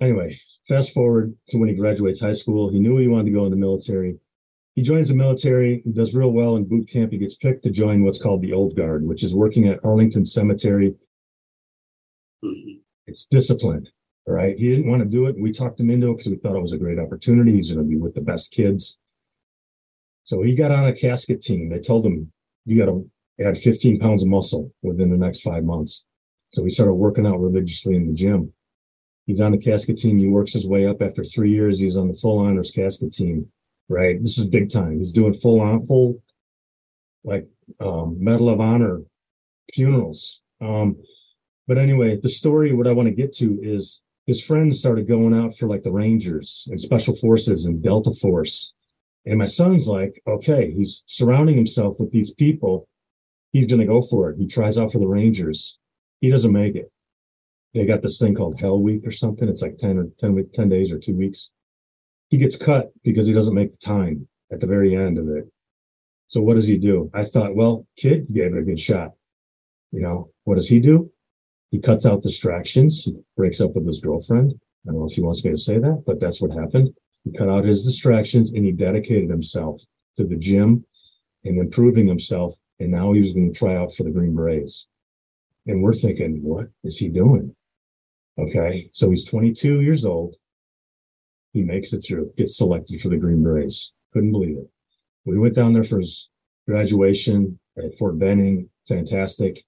anyway, 0.00 0.38
fast 0.68 0.92
forward 0.92 1.34
to 1.48 1.58
when 1.58 1.68
he 1.68 1.74
graduates 1.74 2.20
high 2.20 2.32
school. 2.32 2.70
He 2.70 2.78
knew 2.78 2.96
he 2.98 3.08
wanted 3.08 3.26
to 3.26 3.36
go 3.36 3.44
in 3.44 3.50
the 3.50 3.56
military. 3.56 4.16
He 4.74 4.82
joins 4.82 5.08
the 5.08 5.14
military, 5.14 5.82
does 5.92 6.14
real 6.14 6.30
well 6.30 6.56
in 6.56 6.64
boot 6.64 6.88
camp. 6.90 7.12
He 7.12 7.18
gets 7.18 7.36
picked 7.36 7.62
to 7.64 7.70
join 7.70 8.02
what's 8.04 8.18
called 8.18 8.42
the 8.42 8.52
Old 8.52 8.76
Guard, 8.76 9.06
which 9.06 9.22
is 9.22 9.34
working 9.34 9.68
at 9.68 9.84
Arlington 9.84 10.26
Cemetery. 10.26 10.94
Mm-hmm. 12.44 12.78
It's 13.06 13.26
disciplined. 13.30 13.88
All 14.26 14.34
right. 14.34 14.56
He 14.56 14.68
didn't 14.68 14.88
want 14.88 15.02
to 15.02 15.08
do 15.08 15.26
it. 15.26 15.38
We 15.38 15.52
talked 15.52 15.78
him 15.78 15.90
into 15.90 16.10
it 16.10 16.16
because 16.16 16.30
we 16.30 16.38
thought 16.38 16.56
it 16.56 16.62
was 16.62 16.72
a 16.72 16.78
great 16.78 16.98
opportunity. 16.98 17.52
He's 17.52 17.68
going 17.68 17.78
to 17.78 17.84
be 17.84 17.98
with 17.98 18.14
the 18.14 18.20
best 18.20 18.50
kids. 18.50 18.96
So 20.24 20.42
he 20.42 20.54
got 20.54 20.72
on 20.72 20.88
a 20.88 20.94
casket 20.94 21.42
team. 21.42 21.68
They 21.68 21.80
told 21.80 22.06
him, 22.06 22.32
you 22.64 22.78
got 22.80 22.86
to 22.86 23.08
add 23.46 23.58
15 23.58 23.98
pounds 24.00 24.22
of 24.22 24.28
muscle 24.28 24.72
within 24.82 25.10
the 25.10 25.18
next 25.18 25.42
five 25.42 25.64
months. 25.64 26.02
So 26.52 26.64
he 26.64 26.70
started 26.70 26.94
working 26.94 27.26
out 27.26 27.40
religiously 27.40 27.94
in 27.96 28.06
the 28.06 28.14
gym. 28.14 28.52
He's 29.26 29.40
on 29.40 29.52
the 29.52 29.58
casket 29.58 29.98
team. 29.98 30.18
He 30.18 30.28
works 30.28 30.52
his 30.52 30.66
way 30.66 30.86
up. 30.86 31.00
After 31.00 31.24
three 31.24 31.50
years, 31.50 31.78
he's 31.78 31.96
on 31.96 32.08
the 32.08 32.14
full 32.14 32.38
honors 32.38 32.70
casket 32.70 33.14
team 33.14 33.50
right? 33.88 34.20
This 34.22 34.38
is 34.38 34.44
big 34.44 34.70
time. 34.70 35.00
He's 35.00 35.12
doing 35.12 35.34
full 35.34 35.60
on 35.60 35.86
full 35.86 36.22
like 37.24 37.46
um, 37.80 38.16
Medal 38.22 38.50
of 38.50 38.60
Honor 38.60 39.00
funerals. 39.72 40.40
Um, 40.60 40.96
but 41.66 41.78
anyway, 41.78 42.18
the 42.22 42.28
story 42.28 42.72
what 42.72 42.86
I 42.86 42.92
want 42.92 43.08
to 43.08 43.14
get 43.14 43.34
to 43.36 43.58
is 43.62 44.00
his 44.26 44.42
friends 44.42 44.78
started 44.78 45.08
going 45.08 45.34
out 45.34 45.56
for 45.56 45.66
like 45.66 45.82
the 45.82 45.92
Rangers 45.92 46.64
and 46.68 46.80
Special 46.80 47.14
Forces 47.16 47.64
and 47.64 47.82
Delta 47.82 48.12
Force. 48.14 48.72
And 49.26 49.38
my 49.38 49.46
son's 49.46 49.86
like, 49.86 50.22
okay, 50.26 50.70
he's 50.70 51.02
surrounding 51.06 51.56
himself 51.56 51.98
with 51.98 52.12
these 52.12 52.30
people. 52.32 52.86
He's 53.52 53.66
going 53.66 53.80
to 53.80 53.86
go 53.86 54.02
for 54.02 54.30
it. 54.30 54.36
He 54.38 54.46
tries 54.46 54.76
out 54.76 54.92
for 54.92 54.98
the 54.98 55.06
Rangers. 55.06 55.78
He 56.20 56.30
doesn't 56.30 56.52
make 56.52 56.74
it. 56.74 56.90
They 57.74 57.84
got 57.86 58.02
this 58.02 58.18
thing 58.18 58.34
called 58.34 58.60
Hell 58.60 58.80
Week 58.80 59.06
or 59.06 59.12
something. 59.12 59.48
It's 59.48 59.62
like 59.62 59.78
10 59.78 59.98
or 59.98 60.06
10, 60.20 60.34
week, 60.34 60.52
10 60.52 60.68
days 60.68 60.90
or 60.90 60.98
two 60.98 61.14
weeks 61.14 61.50
he 62.34 62.38
gets 62.38 62.56
cut 62.56 62.92
because 63.04 63.28
he 63.28 63.32
doesn't 63.32 63.54
make 63.54 63.70
the 63.70 63.86
time 63.86 64.26
at 64.52 64.58
the 64.60 64.66
very 64.66 64.96
end 64.96 65.18
of 65.18 65.28
it. 65.28 65.44
So 66.26 66.40
what 66.40 66.56
does 66.56 66.66
he 66.66 66.76
do? 66.76 67.08
I 67.14 67.26
thought, 67.26 67.54
well, 67.54 67.86
kid 67.96 68.26
you 68.28 68.42
gave 68.42 68.54
it 68.54 68.58
a 68.58 68.62
good 68.62 68.80
shot. 68.80 69.12
You 69.92 70.00
know, 70.00 70.30
what 70.42 70.56
does 70.56 70.66
he 70.66 70.80
do? 70.80 71.10
He 71.70 71.78
cuts 71.78 72.06
out 72.06 72.24
distractions. 72.24 73.02
He 73.04 73.14
breaks 73.36 73.60
up 73.60 73.74
with 73.74 73.86
his 73.86 74.00
girlfriend. 74.00 74.52
I 74.84 74.90
don't 74.90 75.00
know 75.00 75.08
if 75.08 75.14
he 75.14 75.20
wants 75.20 75.44
me 75.44 75.52
to 75.52 75.58
say 75.58 75.78
that, 75.78 76.02
but 76.06 76.18
that's 76.18 76.40
what 76.40 76.50
happened. 76.50 76.90
He 77.22 77.30
cut 77.38 77.48
out 77.48 77.64
his 77.64 77.84
distractions 77.84 78.50
and 78.50 78.64
he 78.64 78.72
dedicated 78.72 79.30
himself 79.30 79.80
to 80.16 80.24
the 80.24 80.36
gym 80.36 80.84
and 81.44 81.58
improving 81.58 82.08
himself. 82.08 82.54
And 82.80 82.90
now 82.90 83.12
he 83.12 83.20
was 83.20 83.32
going 83.32 83.52
to 83.52 83.58
try 83.58 83.76
out 83.76 83.94
for 83.94 84.02
the 84.02 84.10
Green 84.10 84.34
Berets. 84.34 84.86
And 85.66 85.82
we're 85.82 85.94
thinking, 85.94 86.42
what 86.42 86.66
is 86.82 86.96
he 86.96 87.08
doing? 87.08 87.54
Okay. 88.38 88.90
So 88.92 89.10
he's 89.10 89.24
22 89.24 89.80
years 89.80 90.04
old. 90.04 90.34
He 91.52 91.62
makes 91.62 91.92
it 91.92 92.04
through, 92.06 92.32
gets 92.36 92.56
selected 92.56 93.00
for 93.00 93.08
the 93.08 93.16
Green 93.16 93.42
Berets. 93.42 93.92
Couldn't 94.12 94.32
believe 94.32 94.58
it. 94.58 94.68
We 95.24 95.38
went 95.38 95.54
down 95.54 95.72
there 95.72 95.84
for 95.84 96.00
his 96.00 96.28
graduation 96.68 97.58
at 97.78 97.96
Fort 97.98 98.18
Benning. 98.18 98.68
Fantastic. 98.88 99.64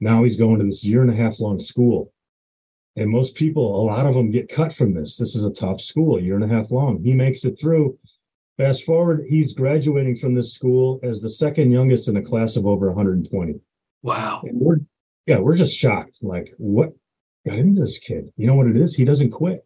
Now 0.00 0.24
he's 0.24 0.36
going 0.36 0.58
to 0.58 0.64
this 0.64 0.82
year 0.82 1.02
and 1.02 1.10
a 1.10 1.16
half 1.16 1.38
long 1.40 1.60
school. 1.60 2.12
And 2.96 3.10
most 3.10 3.34
people, 3.34 3.80
a 3.80 3.84
lot 3.84 4.06
of 4.06 4.14
them 4.14 4.30
get 4.30 4.48
cut 4.48 4.74
from 4.74 4.94
this. 4.94 5.16
This 5.16 5.36
is 5.36 5.44
a 5.44 5.50
tough 5.50 5.82
school, 5.82 6.16
a 6.16 6.22
year 6.22 6.34
and 6.34 6.44
a 6.44 6.54
half 6.54 6.70
long. 6.70 7.02
He 7.02 7.12
makes 7.12 7.44
it 7.44 7.58
through. 7.60 7.98
Fast 8.56 8.84
forward, 8.84 9.26
he's 9.28 9.52
graduating 9.52 10.16
from 10.16 10.34
this 10.34 10.54
school 10.54 10.98
as 11.02 11.20
the 11.20 11.28
second 11.28 11.70
youngest 11.70 12.08
in 12.08 12.16
a 12.16 12.22
class 12.22 12.56
of 12.56 12.66
over 12.66 12.86
120. 12.86 13.60
Wow. 14.02 14.40
And 14.44 14.58
we're, 14.58 14.78
yeah, 15.26 15.38
we're 15.38 15.56
just 15.56 15.76
shocked. 15.76 16.16
Like, 16.22 16.54
what 16.56 16.94
got 17.46 17.58
into 17.58 17.80
this 17.80 17.98
kid? 17.98 18.32
You 18.36 18.46
know 18.46 18.54
what 18.54 18.66
it 18.66 18.76
is? 18.76 18.94
He 18.94 19.04
doesn't 19.04 19.30
quit. 19.30 19.64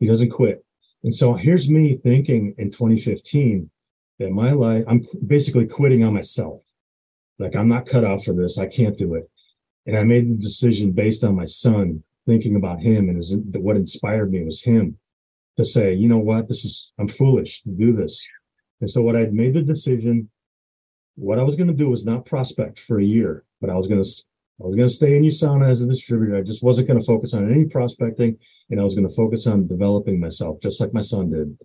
He 0.00 0.06
doesn't 0.06 0.30
quit. 0.30 0.64
And 1.04 1.14
so 1.14 1.34
here's 1.34 1.68
me 1.68 1.98
thinking 2.02 2.54
in 2.58 2.70
2015 2.70 3.70
that 4.18 4.30
my 4.30 4.52
life, 4.52 4.84
I'm 4.88 5.06
basically 5.26 5.66
quitting 5.66 6.04
on 6.04 6.14
myself. 6.14 6.62
Like 7.38 7.56
I'm 7.56 7.68
not 7.68 7.86
cut 7.86 8.04
out 8.04 8.24
for 8.24 8.32
this. 8.32 8.58
I 8.58 8.66
can't 8.66 8.96
do 8.96 9.14
it. 9.14 9.28
And 9.86 9.96
I 9.96 10.04
made 10.04 10.30
the 10.30 10.42
decision 10.42 10.92
based 10.92 11.24
on 11.24 11.34
my 11.34 11.44
son, 11.44 12.02
thinking 12.26 12.56
about 12.56 12.80
him 12.80 13.08
and 13.08 13.16
his, 13.16 13.32
what 13.34 13.76
inspired 13.76 14.30
me 14.30 14.44
was 14.44 14.62
him. 14.62 14.96
to 15.56 15.64
say, 15.64 15.92
you 15.92 16.08
know 16.08 16.18
what, 16.18 16.48
this 16.48 16.64
is, 16.64 16.90
I'm 16.98 17.08
foolish 17.08 17.62
to 17.62 17.70
do 17.70 17.94
this. 17.94 18.24
And 18.80 18.90
so 18.90 19.02
what 19.02 19.16
I'd 19.16 19.34
made 19.34 19.54
the 19.54 19.62
decision, 19.62 20.30
what 21.16 21.38
I 21.38 21.42
was 21.42 21.56
going 21.56 21.68
to 21.68 21.74
do 21.74 21.90
was 21.90 22.04
not 22.04 22.24
prospect 22.26 22.80
for 22.86 22.98
a 22.98 23.04
year, 23.04 23.44
but 23.60 23.70
I 23.70 23.74
was 23.74 23.86
going 23.86 24.02
to, 24.02 24.10
I 24.62 24.66
was 24.66 24.76
going 24.76 24.88
to 24.88 24.94
stay 24.94 25.16
in 25.16 25.24
USANA 25.24 25.68
as 25.68 25.80
a 25.80 25.86
distributor. 25.86 26.36
I 26.36 26.42
just 26.42 26.62
wasn't 26.62 26.86
going 26.86 27.00
to 27.00 27.04
focus 27.04 27.34
on 27.34 27.50
any 27.50 27.64
prospecting 27.64 28.38
and 28.70 28.80
I 28.80 28.84
was 28.84 28.94
going 28.94 29.08
to 29.08 29.14
focus 29.14 29.46
on 29.48 29.66
developing 29.66 30.20
myself, 30.20 30.58
just 30.62 30.80
like 30.80 30.94
my 30.94 31.02
son 31.02 31.30
did. 31.30 31.58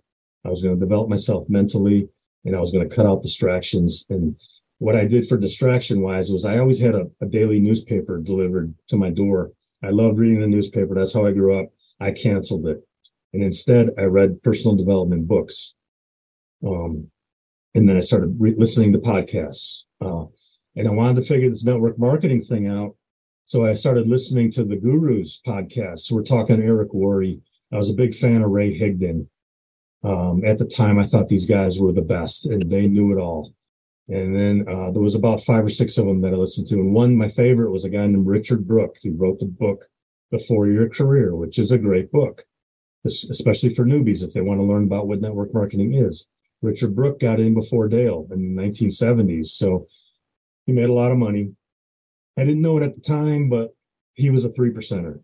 I 0.44 0.48
was 0.48 0.62
going 0.62 0.74
to 0.74 0.80
develop 0.80 1.08
myself 1.08 1.46
mentally 1.48 2.08
and 2.44 2.56
I 2.56 2.60
was 2.60 2.72
going 2.72 2.88
to 2.88 2.94
cut 2.94 3.06
out 3.06 3.22
distractions. 3.22 4.04
And 4.10 4.34
what 4.78 4.96
I 4.96 5.04
did 5.04 5.28
for 5.28 5.36
distraction 5.36 6.02
wise 6.02 6.30
was 6.30 6.44
I 6.44 6.58
always 6.58 6.80
had 6.80 6.96
a, 6.96 7.06
a 7.20 7.26
daily 7.26 7.60
newspaper 7.60 8.18
delivered 8.18 8.74
to 8.88 8.96
my 8.96 9.10
door. 9.10 9.52
I 9.84 9.90
loved 9.90 10.18
reading 10.18 10.40
the 10.40 10.48
newspaper. 10.48 10.94
That's 10.94 11.14
how 11.14 11.24
I 11.24 11.32
grew 11.32 11.56
up. 11.56 11.66
I 12.00 12.10
canceled 12.10 12.66
it. 12.66 12.82
And 13.32 13.44
instead, 13.44 13.90
I 13.96 14.02
read 14.02 14.42
personal 14.42 14.74
development 14.74 15.28
books. 15.28 15.74
Um, 16.66 17.08
and 17.76 17.88
then 17.88 17.96
I 17.96 18.00
started 18.00 18.34
re- 18.40 18.54
listening 18.56 18.92
to 18.92 18.98
podcasts. 18.98 19.80
Uh, 20.00 20.24
and 20.78 20.88
I 20.88 20.90
wanted 20.90 21.20
to 21.20 21.28
figure 21.28 21.50
this 21.50 21.64
network 21.64 21.98
marketing 21.98 22.44
thing 22.44 22.66
out. 22.66 22.94
So 23.46 23.66
I 23.66 23.74
started 23.74 24.08
listening 24.08 24.50
to 24.52 24.64
the 24.64 24.76
Gurus 24.76 25.40
podcast. 25.46 26.00
So 26.00 26.14
we're 26.14 26.22
talking 26.22 26.62
Eric 26.62 26.92
Worre. 26.92 27.40
I 27.72 27.76
was 27.76 27.90
a 27.90 27.94
big 27.94 28.14
fan 28.14 28.42
of 28.42 28.50
Ray 28.50 28.78
Higdon. 28.78 29.26
Um, 30.04 30.44
at 30.44 30.58
the 30.58 30.64
time, 30.64 30.98
I 30.98 31.06
thought 31.06 31.28
these 31.28 31.44
guys 31.44 31.78
were 31.78 31.92
the 31.92 32.00
best 32.00 32.46
and 32.46 32.70
they 32.70 32.86
knew 32.86 33.12
it 33.12 33.20
all. 33.20 33.52
And 34.08 34.34
then 34.34 34.64
uh, 34.68 34.90
there 34.90 35.02
was 35.02 35.14
about 35.14 35.44
five 35.44 35.66
or 35.66 35.70
six 35.70 35.98
of 35.98 36.06
them 36.06 36.22
that 36.22 36.32
I 36.32 36.36
listened 36.36 36.68
to. 36.68 36.76
And 36.76 36.94
one, 36.94 37.14
my 37.16 37.28
favorite, 37.30 37.70
was 37.70 37.84
a 37.84 37.90
guy 37.90 38.06
named 38.06 38.26
Richard 38.26 38.66
Brooke, 38.66 38.96
who 39.02 39.12
wrote 39.12 39.38
the 39.38 39.46
book, 39.46 39.84
The 40.30 40.38
Four 40.38 40.68
Year 40.68 40.88
Career, 40.88 41.36
which 41.36 41.58
is 41.58 41.72
a 41.72 41.78
great 41.78 42.10
book 42.10 42.44
especially 43.04 43.74
for 43.74 43.84
newbies 43.84 44.22
if 44.22 44.32
they 44.32 44.40
want 44.40 44.60
to 44.60 44.64
learn 44.64 44.84
about 44.84 45.06
what 45.06 45.20
network 45.20 45.52
marketing 45.54 45.94
is. 45.94 46.26
Richard 46.62 46.94
Brooke 46.94 47.20
got 47.20 47.40
in 47.40 47.54
before 47.54 47.88
Dale 47.88 48.26
in 48.32 48.54
the 48.54 48.62
1970s, 48.62 49.48
so 49.48 49.86
he 50.68 50.74
made 50.74 50.90
a 50.90 50.92
lot 50.92 51.10
of 51.10 51.16
money. 51.16 51.50
I 52.36 52.44
didn't 52.44 52.60
know 52.60 52.76
it 52.76 52.82
at 52.82 52.94
the 52.94 53.00
time, 53.00 53.48
but 53.48 53.74
he 54.12 54.28
was 54.28 54.44
a 54.44 54.50
three 54.50 54.70
percenter. 54.70 55.18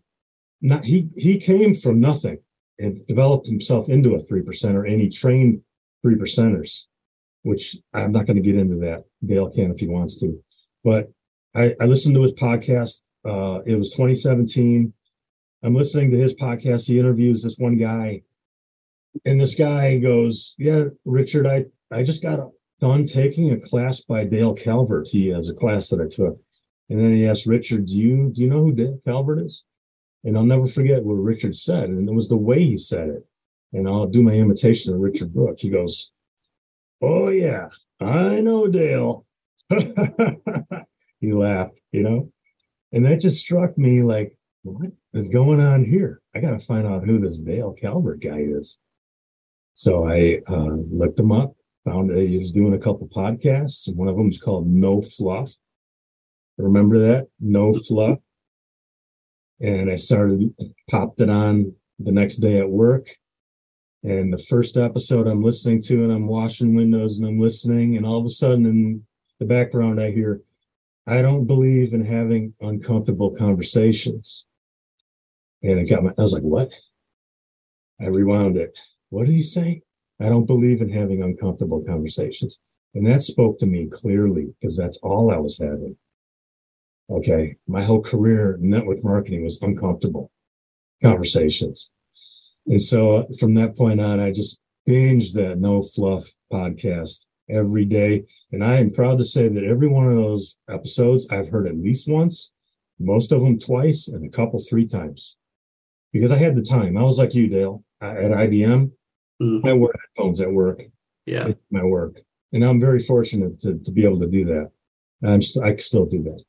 Not 0.59 0.83
he 0.83 1.07
he 1.15 1.39
came 1.39 1.75
from 1.79 1.99
nothing 1.99 2.39
and 2.79 3.05
developed 3.05 3.45
himself 3.45 3.87
into 3.87 4.15
a 4.15 4.23
three 4.23 4.41
percenter, 4.41 4.91
and 4.91 4.99
he 4.99 5.07
trained 5.07 5.61
three 6.01 6.15
percenters, 6.15 6.79
which 7.43 7.77
I'm 7.93 8.11
not 8.11 8.25
going 8.25 8.37
to 8.37 8.41
get 8.41 8.55
into 8.55 8.77
that. 8.77 9.03
Dale 9.23 9.51
can 9.51 9.69
if 9.69 9.77
he 9.77 9.87
wants 9.87 10.19
to, 10.21 10.43
but 10.83 11.11
I, 11.53 11.75
I 11.79 11.85
listened 11.85 12.15
to 12.15 12.23
his 12.23 12.33
podcast. 12.33 12.95
Uh, 13.23 13.61
it 13.67 13.75
was 13.75 13.91
2017. 13.91 14.91
I'm 15.63 15.75
listening 15.75 16.09
to 16.09 16.17
his 16.17 16.33
podcast. 16.33 16.85
He 16.85 16.97
interviews 16.97 17.43
this 17.43 17.55
one 17.59 17.77
guy, 17.77 18.23
and 19.25 19.39
this 19.39 19.53
guy 19.53 19.99
goes, 19.99 20.55
"Yeah, 20.57 20.85
Richard, 21.05 21.45
I 21.45 21.65
I 21.91 22.01
just 22.01 22.23
got 22.23 22.39
done 22.79 23.07
taking 23.07 23.51
a 23.51 23.59
class 23.59 23.99
by 24.01 24.25
Dale 24.25 24.53
Calvert. 24.53 25.07
He 25.07 25.27
has 25.27 25.47
a 25.47 25.53
class 25.53 25.89
that 25.89 26.01
I 26.01 26.07
took." 26.07 26.39
And 26.89 26.99
then 26.99 27.13
he 27.13 27.25
asked 27.25 27.45
Richard, 27.45 27.87
"Do 27.87 27.93
you 27.93 28.31
do 28.33 28.41
you 28.41 28.49
know 28.49 28.63
who 28.63 28.73
Dale 28.73 29.01
Calvert 29.05 29.39
is?" 29.39 29.63
And 30.23 30.37
I'll 30.37 30.45
never 30.45 30.67
forget 30.67 31.03
what 31.03 31.15
Richard 31.15 31.55
said, 31.55 31.89
and 31.89 32.07
it 32.07 32.13
was 32.13 32.27
the 32.27 32.37
way 32.37 32.63
he 32.63 32.77
said 32.77 33.09
it. 33.09 33.25
And 33.73 33.87
I'll 33.87 34.07
do 34.07 34.23
my 34.23 34.33
imitation 34.33 34.93
of 34.93 34.99
Richard 34.99 35.33
Brooke. 35.33 35.59
He 35.59 35.69
goes, 35.69 36.11
"Oh 37.01 37.29
yeah, 37.29 37.69
I 37.99 38.41
know 38.41 38.67
Dale." 38.67 39.25
he 41.19 41.33
laughed, 41.33 41.79
you 41.91 42.03
know, 42.03 42.31
and 42.91 43.05
that 43.05 43.19
just 43.19 43.39
struck 43.39 43.77
me 43.77 44.01
like 44.01 44.37
what 44.65 44.91
is 45.13 45.27
going 45.27 45.61
on 45.61 45.85
here? 45.85 46.21
I 46.33 46.39
got 46.39 46.51
to 46.51 46.65
find 46.65 46.87
out 46.87 47.05
who 47.05 47.19
this 47.19 47.37
Dale 47.37 47.73
Calvert 47.73 48.21
guy 48.21 48.39
is. 48.39 48.77
So 49.75 50.07
I 50.07 50.39
uh, 50.47 50.75
looked 50.91 51.19
him 51.19 51.31
up, 51.31 51.55
found 51.85 52.09
that 52.09 52.27
he 52.27 52.37
was 52.37 52.51
doing 52.51 52.73
a 52.73 52.79
couple 52.79 53.07
podcasts, 53.07 53.93
one 53.93 54.07
of 54.07 54.15
them 54.15 54.27
was 54.27 54.39
called 54.39 54.67
No 54.67 55.01
Fluff. 55.01 55.51
Remember 56.57 56.99
that? 56.99 57.27
No 57.39 57.75
Fluff. 57.75 58.19
And 59.61 59.89
I 59.89 59.95
started, 59.95 60.53
popped 60.89 61.21
it 61.21 61.29
on 61.29 61.73
the 61.99 62.11
next 62.11 62.37
day 62.37 62.59
at 62.59 62.69
work. 62.69 63.07
And 64.03 64.31
the 64.31 64.43
first 64.49 64.77
episode 64.77 65.27
I'm 65.27 65.43
listening 65.43 65.81
to, 65.83 66.03
and 66.03 66.11
I'm 66.11 66.27
washing 66.27 66.75
windows 66.75 67.17
and 67.17 67.25
I'm 67.25 67.39
listening, 67.39 67.97
and 67.97 68.05
all 68.05 68.19
of 68.19 68.25
a 68.25 68.29
sudden 68.29 68.65
in 68.65 69.03
the 69.39 69.45
background, 69.45 70.01
I 70.01 70.11
hear, 70.11 70.41
I 71.07 71.21
don't 71.21 71.45
believe 71.45 71.93
in 71.93 72.03
having 72.03 72.53
uncomfortable 72.61 73.31
conversations. 73.31 74.45
And 75.63 75.79
it 75.79 75.85
got 75.85 76.03
my, 76.03 76.11
I 76.17 76.21
was 76.21 76.33
like, 76.33 76.43
what? 76.43 76.69
I 77.99 78.05
rewound 78.05 78.57
it. 78.57 78.77
What 79.09 79.25
did 79.25 79.35
he 79.35 79.43
say? 79.43 79.81
I 80.21 80.29
don't 80.29 80.45
believe 80.45 80.81
in 80.81 80.89
having 80.89 81.23
uncomfortable 81.23 81.83
conversations. 81.83 82.57
And 82.93 83.05
that 83.07 83.21
spoke 83.21 83.59
to 83.59 83.65
me 83.65 83.87
clearly 83.87 84.53
because 84.59 84.77
that's 84.77 84.97
all 84.97 85.31
I 85.31 85.37
was 85.37 85.57
having. 85.59 85.97
Okay. 87.09 87.55
My 87.67 87.83
whole 87.83 88.01
career 88.01 88.55
in 88.55 88.69
network 88.69 89.03
marketing 89.03 89.43
was 89.43 89.59
uncomfortable 89.61 90.31
conversations. 91.03 91.89
And 92.67 92.81
so 92.81 93.17
uh, 93.17 93.23
from 93.39 93.53
that 93.55 93.75
point 93.75 93.99
on, 93.99 94.19
I 94.19 94.31
just 94.31 94.57
binged 94.87 95.33
that 95.33 95.59
no 95.59 95.83
fluff 95.83 96.25
podcast 96.51 97.17
every 97.49 97.85
day. 97.85 98.23
And 98.51 98.63
I 98.63 98.77
am 98.77 98.91
proud 98.91 99.17
to 99.19 99.25
say 99.25 99.49
that 99.49 99.63
every 99.63 99.87
one 99.87 100.07
of 100.07 100.15
those 100.15 100.55
episodes 100.69 101.27
I've 101.29 101.49
heard 101.49 101.67
at 101.67 101.77
least 101.77 102.07
once, 102.07 102.51
most 102.99 103.31
of 103.31 103.41
them 103.41 103.59
twice, 103.59 104.07
and 104.07 104.25
a 104.25 104.35
couple 104.35 104.59
three 104.59 104.87
times 104.87 105.35
because 106.15 106.31
I 106.31 106.37
had 106.37 106.55
the 106.55 106.61
time. 106.61 106.97
I 106.97 107.03
was 107.03 107.17
like 107.17 107.33
you, 107.33 107.47
Dale, 107.47 107.83
at 108.01 108.31
IBM. 108.31 108.89
Mm-hmm. 109.41 109.67
I 109.67 109.73
wear 109.73 109.91
headphones 109.99 110.39
at 110.41 110.51
work. 110.51 110.81
Yeah, 111.25 111.49
my 111.71 111.83
work, 111.83 112.21
and 112.53 112.63
I'm 112.63 112.79
very 112.79 113.03
fortunate 113.03 113.59
to, 113.61 113.79
to 113.79 113.91
be 113.91 114.05
able 114.05 114.19
to 114.19 114.27
do 114.27 114.45
that. 114.45 114.71
I'm 115.27 115.41
st- 115.41 115.65
I 115.65 115.75
still 115.77 116.05
do 116.05 116.23
that. 116.23 116.43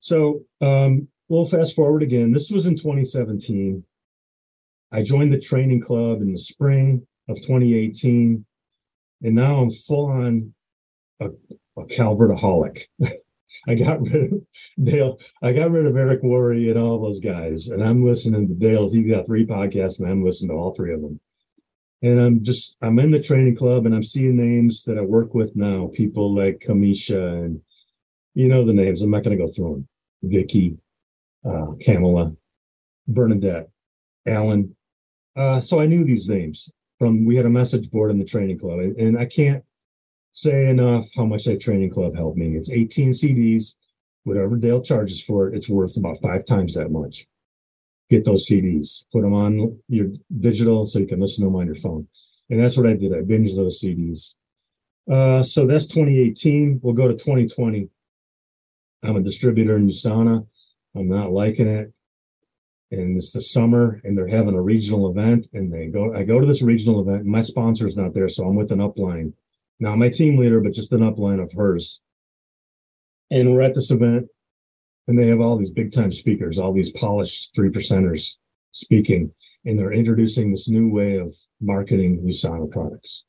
So 0.00 0.42
um, 0.60 1.08
we'll 1.28 1.46
fast 1.46 1.74
forward 1.74 2.02
again. 2.02 2.32
This 2.32 2.50
was 2.50 2.66
in 2.66 2.76
2017. 2.76 3.82
I 4.92 5.02
joined 5.02 5.32
the 5.32 5.40
training 5.40 5.80
club 5.80 6.20
in 6.20 6.32
the 6.32 6.38
spring 6.38 7.06
of 7.28 7.36
2018, 7.38 8.44
and 9.22 9.34
now 9.34 9.56
I'm 9.56 9.70
full 9.70 10.06
on 10.06 10.54
a, 11.20 11.28
a 11.76 11.84
Calvertaholic. 11.86 12.82
I 13.66 13.74
got 13.74 14.02
rid 14.02 14.32
of 14.32 14.40
Dale. 14.82 15.18
I 15.42 15.52
got 15.52 15.70
rid 15.70 15.86
of 15.86 15.96
Eric 15.96 16.22
Worre 16.22 16.70
and 16.70 16.78
all 16.78 17.00
those 17.00 17.20
guys, 17.20 17.68
and 17.68 17.82
I'm 17.82 18.04
listening 18.04 18.46
to 18.48 18.54
Dale. 18.54 18.90
He's 18.90 19.10
got 19.10 19.26
three 19.26 19.46
podcasts, 19.46 19.98
and 19.98 20.08
I'm 20.08 20.24
listening 20.24 20.50
to 20.50 20.56
all 20.56 20.74
three 20.74 20.92
of 20.92 21.00
them. 21.00 21.18
And 22.04 22.20
I'm 22.20 22.44
just 22.44 22.76
I'm 22.82 22.98
in 22.98 23.10
the 23.10 23.18
training 23.18 23.56
club, 23.56 23.86
and 23.86 23.94
I'm 23.94 24.02
seeing 24.02 24.36
names 24.36 24.82
that 24.84 24.98
I 24.98 25.00
work 25.00 25.32
with 25.32 25.56
now. 25.56 25.90
People 25.94 26.34
like 26.34 26.62
Kamisha, 26.66 27.42
and 27.42 27.58
you 28.34 28.46
know 28.46 28.62
the 28.62 28.74
names. 28.74 29.00
I'm 29.00 29.10
not 29.10 29.24
going 29.24 29.38
to 29.38 29.42
go 29.42 29.50
through 29.50 29.86
them. 30.22 30.30
Vicky, 30.30 30.76
uh, 31.48 31.68
Kamala, 31.80 32.34
Bernadette, 33.08 33.70
Alan. 34.26 34.76
Uh, 35.34 35.62
so 35.62 35.80
I 35.80 35.86
knew 35.86 36.04
these 36.04 36.28
names 36.28 36.68
from. 36.98 37.24
We 37.24 37.36
had 37.36 37.46
a 37.46 37.50
message 37.50 37.90
board 37.90 38.10
in 38.10 38.18
the 38.18 38.24
training 38.26 38.58
club, 38.58 38.80
and 38.80 39.18
I 39.18 39.24
can't 39.24 39.64
say 40.34 40.68
enough 40.68 41.06
how 41.16 41.24
much 41.24 41.44
that 41.44 41.62
training 41.62 41.90
club 41.90 42.14
helped 42.14 42.36
me. 42.36 42.54
It's 42.54 42.68
18 42.68 43.12
CDs. 43.12 43.76
Whatever 44.24 44.56
Dale 44.56 44.82
charges 44.82 45.22
for 45.22 45.48
it, 45.48 45.56
it's 45.56 45.70
worth 45.70 45.96
about 45.96 46.20
five 46.20 46.44
times 46.44 46.74
that 46.74 46.90
much. 46.90 47.26
Get 48.10 48.24
those 48.24 48.46
CDs, 48.48 49.04
put 49.12 49.22
them 49.22 49.32
on 49.32 49.78
your 49.88 50.08
digital 50.40 50.86
so 50.86 50.98
you 50.98 51.06
can 51.06 51.20
listen 51.20 51.42
to 51.42 51.46
them 51.46 51.56
on 51.56 51.66
your 51.66 51.76
phone. 51.76 52.06
And 52.50 52.62
that's 52.62 52.76
what 52.76 52.86
I 52.86 52.92
did. 52.92 53.12
I 53.12 53.22
binged 53.22 53.56
those 53.56 53.80
CDs. 53.80 54.32
Uh, 55.10 55.42
so 55.42 55.66
that's 55.66 55.86
2018. 55.86 56.80
We'll 56.82 56.94
go 56.94 57.08
to 57.08 57.14
2020. 57.14 57.88
I'm 59.02 59.16
a 59.16 59.22
distributor 59.22 59.76
in 59.76 59.88
USANA. 59.88 60.46
I'm 60.94 61.08
not 61.08 61.32
liking 61.32 61.68
it. 61.68 61.92
And 62.90 63.16
it's 63.16 63.32
the 63.32 63.42
summer 63.42 64.00
and 64.04 64.16
they're 64.16 64.28
having 64.28 64.54
a 64.54 64.60
regional 64.60 65.10
event 65.10 65.46
and 65.52 65.72
they 65.72 65.86
go, 65.86 66.14
I 66.14 66.22
go 66.22 66.38
to 66.38 66.46
this 66.46 66.62
regional 66.62 67.00
event. 67.00 67.24
My 67.24 67.40
sponsor 67.40 67.88
is 67.88 67.96
not 67.96 68.14
there. 68.14 68.28
So 68.28 68.44
I'm 68.44 68.54
with 68.54 68.70
an 68.70 68.78
upline 68.78 69.32
not 69.80 69.98
my 69.98 70.08
team 70.08 70.38
leader, 70.38 70.60
but 70.60 70.72
just 70.72 70.92
an 70.92 71.00
upline 71.00 71.42
of 71.42 71.52
hers. 71.52 72.00
And 73.30 73.52
we're 73.52 73.62
at 73.62 73.74
this 73.74 73.90
event, 73.90 74.28
and 75.06 75.18
they 75.18 75.28
have 75.28 75.40
all 75.40 75.58
these 75.58 75.70
big 75.70 75.92
time 75.92 76.12
speakers, 76.12 76.58
all 76.58 76.72
these 76.72 76.90
polished 76.92 77.50
three 77.54 77.70
percenters 77.70 78.32
speaking, 78.72 79.30
and 79.64 79.78
they're 79.78 79.92
introducing 79.92 80.50
this 80.50 80.68
new 80.68 80.88
way 80.88 81.18
of 81.18 81.34
marketing 81.60 82.22
USANA 82.26 82.70
products. 82.70 83.24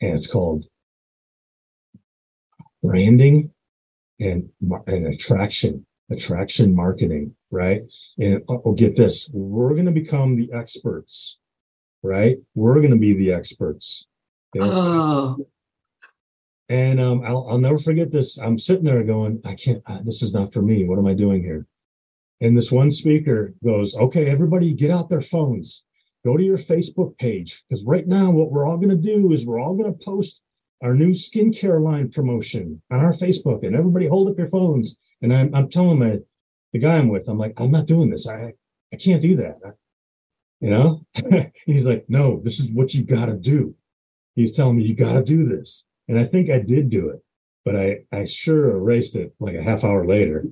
And 0.00 0.14
it's 0.14 0.26
called 0.26 0.64
branding 2.82 3.50
and, 4.20 4.48
and 4.86 5.06
attraction, 5.06 5.86
attraction 6.10 6.74
marketing, 6.74 7.34
right? 7.50 7.82
And 8.18 8.42
oh, 8.48 8.62
oh 8.64 8.72
get 8.72 8.96
this, 8.96 9.28
we're 9.32 9.74
going 9.74 9.86
to 9.86 9.92
become 9.92 10.36
the 10.36 10.50
experts, 10.52 11.36
right? 12.02 12.36
We're 12.54 12.76
going 12.76 12.90
to 12.90 12.96
be 12.96 13.14
the 13.14 13.32
experts. 13.32 14.04
Oh. 14.58 15.36
And 16.68 17.00
um, 17.00 17.22
I'll, 17.24 17.46
I'll 17.48 17.58
never 17.58 17.78
forget 17.78 18.10
this. 18.10 18.38
I'm 18.38 18.58
sitting 18.58 18.84
there 18.84 19.04
going, 19.04 19.40
I 19.44 19.54
can't, 19.54 19.82
uh, 19.86 20.00
this 20.04 20.22
is 20.22 20.32
not 20.32 20.52
for 20.52 20.62
me. 20.62 20.84
What 20.84 20.98
am 20.98 21.06
I 21.06 21.14
doing 21.14 21.42
here? 21.42 21.66
And 22.40 22.56
this 22.56 22.72
one 22.72 22.90
speaker 22.90 23.54
goes, 23.64 23.94
okay, 23.94 24.28
everybody 24.28 24.74
get 24.74 24.90
out 24.90 25.08
their 25.08 25.22
phones. 25.22 25.82
go 26.24 26.36
to 26.36 26.42
your 26.42 26.58
Facebook 26.58 27.16
page 27.18 27.62
because 27.68 27.84
right 27.84 28.06
now 28.06 28.30
what 28.30 28.50
we're 28.50 28.66
all 28.66 28.76
going 28.76 28.90
to 28.90 28.96
do 28.96 29.32
is 29.32 29.46
we're 29.46 29.60
all 29.60 29.74
going 29.74 29.92
to 29.92 30.04
post 30.04 30.40
our 30.82 30.94
new 30.94 31.12
skincare 31.12 31.80
line 31.80 32.10
promotion 32.10 32.82
on 32.90 33.00
our 33.00 33.14
Facebook, 33.14 33.66
and 33.66 33.74
everybody 33.74 34.06
hold 34.06 34.28
up 34.28 34.38
your 34.38 34.50
phones. 34.50 34.96
And 35.22 35.32
I'm, 35.32 35.54
I'm 35.54 35.70
telling 35.70 35.98
my 35.98 36.18
the 36.72 36.78
guy 36.78 36.96
I'm 36.96 37.08
with, 37.08 37.28
I'm 37.28 37.38
like, 37.38 37.54
I'm 37.56 37.70
not 37.70 37.86
doing 37.86 38.10
this. 38.10 38.26
I 38.26 38.52
I 38.92 38.96
can't 38.96 39.22
do 39.22 39.36
that. 39.36 39.58
I, 39.64 39.70
you 40.60 40.70
know? 40.70 41.06
he's 41.66 41.84
like, 41.84 42.04
no, 42.08 42.40
this 42.44 42.58
is 42.58 42.70
what 42.70 42.94
you 42.94 43.04
got 43.04 43.26
to 43.26 43.34
do. 43.34 43.74
He's 44.34 44.52
telling 44.52 44.76
me 44.76 44.84
you 44.84 44.94
got 44.94 45.14
to 45.14 45.22
do 45.22 45.48
this, 45.48 45.84
and 46.08 46.18
I 46.18 46.24
think 46.24 46.50
I 46.50 46.58
did 46.58 46.90
do 46.90 47.10
it, 47.10 47.20
but 47.64 47.76
I 47.76 47.98
I 48.12 48.24
sure 48.24 48.70
erased 48.70 49.14
it 49.14 49.34
like 49.40 49.54
a 49.54 49.62
half 49.62 49.84
hour 49.84 50.06
later. 50.06 50.44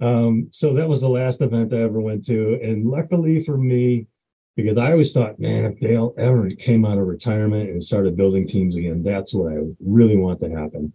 Um, 0.00 0.48
so 0.52 0.74
that 0.74 0.88
was 0.88 1.00
the 1.00 1.08
last 1.08 1.40
event 1.40 1.74
I 1.74 1.82
ever 1.82 2.00
went 2.00 2.24
to, 2.26 2.58
and 2.62 2.86
luckily 2.86 3.44
for 3.44 3.56
me, 3.56 4.06
because 4.54 4.78
I 4.78 4.92
always 4.92 5.12
thought, 5.12 5.40
man, 5.40 5.64
if 5.64 5.80
Dale 5.80 6.14
ever 6.16 6.50
came 6.50 6.84
out 6.84 6.98
of 6.98 7.06
retirement 7.06 7.70
and 7.70 7.82
started 7.82 8.16
building 8.16 8.46
teams 8.46 8.76
again, 8.76 9.02
that's 9.02 9.34
what 9.34 9.52
I 9.52 9.56
really 9.80 10.16
want 10.16 10.40
to 10.40 10.50
happen. 10.50 10.92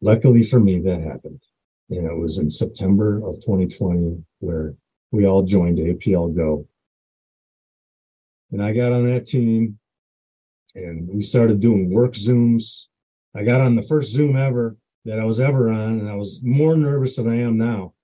Luckily 0.00 0.46
for 0.46 0.60
me, 0.60 0.80
that 0.80 1.02
happened. 1.02 1.42
And 1.90 2.06
it 2.06 2.16
was 2.16 2.38
in 2.38 2.48
September 2.48 3.16
of 3.26 3.36
2020 3.42 4.22
where 4.38 4.74
we 5.10 5.26
all 5.26 5.42
joined 5.42 5.78
APL 5.78 6.34
Go. 6.34 6.66
And 8.52 8.62
I 8.62 8.72
got 8.72 8.92
on 8.92 9.12
that 9.12 9.26
team 9.26 9.79
and 10.74 11.08
we 11.08 11.22
started 11.22 11.60
doing 11.60 11.90
work 11.90 12.14
Zooms. 12.14 12.82
I 13.34 13.44
got 13.44 13.60
on 13.60 13.76
the 13.76 13.82
first 13.82 14.12
Zoom 14.12 14.36
ever 14.36 14.76
that 15.04 15.18
I 15.18 15.24
was 15.24 15.40
ever 15.40 15.70
on, 15.70 16.00
and 16.00 16.08
I 16.08 16.14
was 16.14 16.40
more 16.42 16.76
nervous 16.76 17.16
than 17.16 17.28
I 17.28 17.40
am 17.40 17.56
now 17.58 17.94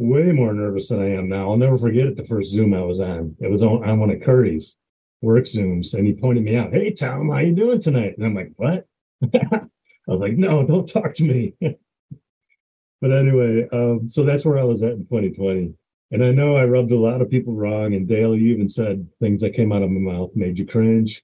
way 0.00 0.32
more 0.32 0.54
nervous 0.54 0.88
than 0.88 1.00
I 1.00 1.10
am 1.10 1.28
now. 1.28 1.50
I'll 1.50 1.58
never 1.58 1.78
forget 1.78 2.06
it. 2.06 2.16
The 2.16 2.24
first 2.24 2.50
Zoom 2.50 2.72
I 2.72 2.80
was 2.80 3.00
on, 3.00 3.36
it 3.38 3.50
was 3.50 3.62
on, 3.62 3.84
on 3.84 4.00
one 4.00 4.10
of 4.10 4.22
Curry's 4.22 4.74
work 5.20 5.44
Zooms, 5.44 5.92
and 5.92 6.06
he 6.06 6.14
pointed 6.14 6.42
me 6.42 6.56
out. 6.56 6.72
Hey, 6.72 6.90
Tom, 6.90 7.28
how 7.28 7.38
you 7.38 7.54
doing 7.54 7.82
tonight? 7.82 8.14
And 8.16 8.24
I'm 8.24 8.34
like, 8.34 8.52
what? 8.56 8.86
I 9.22 9.66
was 10.06 10.20
like, 10.20 10.38
no, 10.38 10.66
don't 10.66 10.88
talk 10.88 11.14
to 11.16 11.24
me. 11.24 11.54
but 11.60 13.12
anyway, 13.12 13.68
um, 13.72 14.08
so 14.08 14.24
that's 14.24 14.44
where 14.44 14.58
I 14.58 14.64
was 14.64 14.82
at 14.82 14.92
in 14.92 15.04
2020. 15.04 15.74
And 16.12 16.24
I 16.24 16.32
know 16.32 16.56
I 16.56 16.64
rubbed 16.64 16.92
a 16.92 16.98
lot 16.98 17.20
of 17.20 17.30
people 17.30 17.54
wrong. 17.54 17.94
And 17.94 18.08
Dale, 18.08 18.34
you 18.34 18.52
even 18.54 18.70
said 18.70 19.06
things 19.20 19.42
that 19.42 19.54
came 19.54 19.70
out 19.70 19.82
of 19.82 19.90
my 19.90 20.12
mouth 20.12 20.30
made 20.34 20.58
you 20.58 20.66
cringe. 20.66 21.22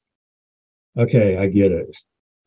Okay, 0.98 1.36
I 1.36 1.46
get 1.46 1.72
it. 1.72 1.88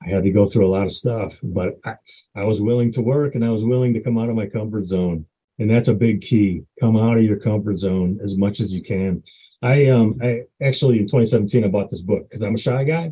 I 0.01 0.09
had 0.09 0.23
to 0.23 0.31
go 0.31 0.45
through 0.45 0.65
a 0.65 0.71
lot 0.71 0.87
of 0.87 0.93
stuff, 0.93 1.33
but 1.43 1.77
I, 1.85 1.95
I 2.35 2.43
was 2.43 2.61
willing 2.61 2.91
to 2.93 3.01
work 3.01 3.35
and 3.35 3.43
I 3.43 3.49
was 3.49 3.63
willing 3.63 3.93
to 3.93 4.01
come 4.01 4.17
out 4.17 4.29
of 4.29 4.35
my 4.35 4.47
comfort 4.47 4.87
zone 4.87 5.25
and 5.59 5.69
that's 5.69 5.89
a 5.89 5.93
big 5.93 6.21
key. 6.21 6.63
Come 6.79 6.97
out 6.97 7.17
of 7.17 7.23
your 7.23 7.37
comfort 7.37 7.77
zone 7.77 8.19
as 8.23 8.35
much 8.35 8.61
as 8.61 8.71
you 8.71 8.81
can. 8.81 9.21
I 9.61 9.87
um 9.87 10.17
I 10.23 10.43
actually 10.63 10.99
in 10.99 11.05
2017 11.05 11.65
I 11.65 11.67
bought 11.67 11.91
this 11.91 12.01
book 12.01 12.29
because 12.29 12.43
I'm 12.43 12.55
a 12.55 12.57
shy 12.57 12.85
guy. 12.85 13.11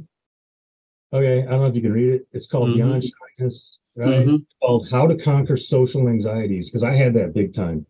Okay, 1.13 1.43
I 1.43 1.45
don't 1.45 1.60
know 1.62 1.67
if 1.67 1.76
you 1.76 1.82
can 1.82 1.93
read 1.93 2.13
it. 2.13 2.28
It's 2.32 2.47
called 2.47 2.69
mm-hmm. 2.69 2.88
Beyond 2.88 3.04
Shyness, 3.04 3.78
right? 3.95 4.10
Mm-hmm. 4.10 4.36
It's 4.36 4.56
called 4.62 4.89
How 4.89 5.08
to 5.08 5.17
Conquer 5.17 5.58
Social 5.58 6.08
Anxieties 6.08 6.69
because 6.69 6.84
I 6.84 6.95
had 6.95 7.13
that 7.13 7.34
big 7.34 7.54
time. 7.54 7.86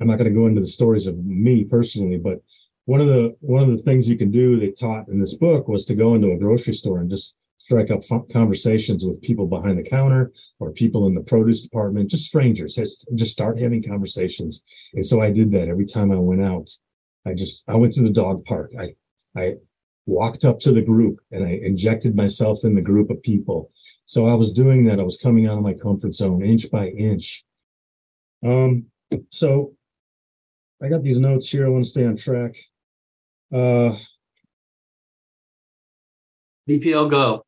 I'm 0.00 0.08
not 0.08 0.18
going 0.18 0.28
to 0.28 0.38
go 0.38 0.46
into 0.46 0.60
the 0.60 0.66
stories 0.66 1.06
of 1.06 1.16
me 1.24 1.64
personally, 1.64 2.18
but 2.18 2.42
one 2.86 3.00
of 3.00 3.06
the 3.06 3.34
one 3.40 3.62
of 3.62 3.76
the 3.76 3.82
things 3.82 4.06
you 4.06 4.18
can 4.18 4.30
do 4.30 4.58
they 4.58 4.72
taught 4.72 5.08
in 5.08 5.20
this 5.20 5.34
book 5.34 5.68
was 5.68 5.84
to 5.86 5.94
go 5.94 6.14
into 6.14 6.32
a 6.32 6.38
grocery 6.38 6.74
store 6.74 7.00
and 7.00 7.10
just 7.10 7.34
strike 7.64 7.90
up 7.90 8.02
conversations 8.30 9.04
with 9.04 9.20
people 9.22 9.46
behind 9.46 9.78
the 9.78 9.88
counter 9.88 10.30
or 10.60 10.70
people 10.70 11.06
in 11.06 11.14
the 11.14 11.22
produce 11.22 11.62
department, 11.62 12.10
just 12.10 12.26
strangers. 12.26 12.78
Just 13.14 13.32
start 13.32 13.58
having 13.58 13.82
conversations. 13.82 14.62
And 14.92 15.06
so 15.06 15.22
I 15.22 15.30
did 15.30 15.50
that 15.52 15.68
every 15.68 15.86
time 15.86 16.12
I 16.12 16.16
went 16.16 16.42
out. 16.42 16.68
I 17.26 17.32
just 17.32 17.62
I 17.66 17.74
went 17.74 17.94
to 17.94 18.02
the 18.02 18.10
dog 18.10 18.44
park. 18.44 18.72
I 18.78 18.94
I 19.34 19.54
walked 20.06 20.44
up 20.44 20.60
to 20.60 20.72
the 20.72 20.82
group 20.82 21.18
and 21.32 21.44
I 21.44 21.58
injected 21.62 22.14
myself 22.14 22.60
in 22.64 22.74
the 22.74 22.82
group 22.82 23.08
of 23.08 23.22
people. 23.22 23.70
So 24.04 24.26
I 24.26 24.34
was 24.34 24.52
doing 24.52 24.84
that. 24.84 25.00
I 25.00 25.04
was 25.04 25.16
coming 25.16 25.46
out 25.46 25.56
of 25.56 25.64
my 25.64 25.72
comfort 25.72 26.14
zone 26.14 26.44
inch 26.44 26.70
by 26.70 26.88
inch. 26.88 27.44
Um, 28.46 28.84
so 29.30 29.74
I 30.82 30.88
got 30.88 31.02
these 31.02 31.18
notes 31.18 31.48
here. 31.48 31.64
I 31.64 31.70
want 31.70 31.84
to 31.84 31.90
stay 31.90 32.04
on 32.04 32.18
track. 32.18 32.54
Uh, 33.54 33.96
BPL 36.68 37.08
Go. 37.08 37.44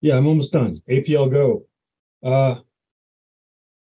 Yeah, 0.00 0.16
I'm 0.16 0.26
almost 0.26 0.52
done. 0.52 0.80
APL 0.88 1.30
Go. 1.30 1.66
Uh, 2.24 2.60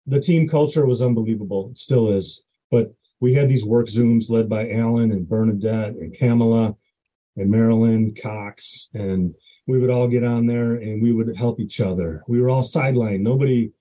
the 0.05 0.21
team 0.21 0.47
culture 0.47 0.85
was 0.85 1.01
unbelievable. 1.01 1.69
It 1.71 1.79
still 1.79 2.09
is. 2.09 2.41
But 2.69 2.93
we 3.19 3.33
had 3.33 3.49
these 3.49 3.65
work 3.65 3.87
Zooms 3.87 4.29
led 4.29 4.47
by 4.47 4.71
Alan 4.71 5.11
and 5.11 5.27
Bernadette 5.27 5.95
and 5.95 6.15
Kamala 6.15 6.75
and 7.37 7.49
Marilyn 7.49 8.15
Cox. 8.21 8.89
And 8.93 9.33
we 9.65 9.79
would 9.79 9.89
all 9.89 10.07
get 10.07 10.23
on 10.23 10.45
there 10.45 10.75
and 10.75 11.01
we 11.01 11.11
would 11.11 11.35
help 11.35 11.59
each 11.59 11.81
other. 11.81 12.23
We 12.27 12.39
were 12.39 12.49
all 12.49 12.63
sidelined. 12.63 13.21
Nobody 13.21 13.71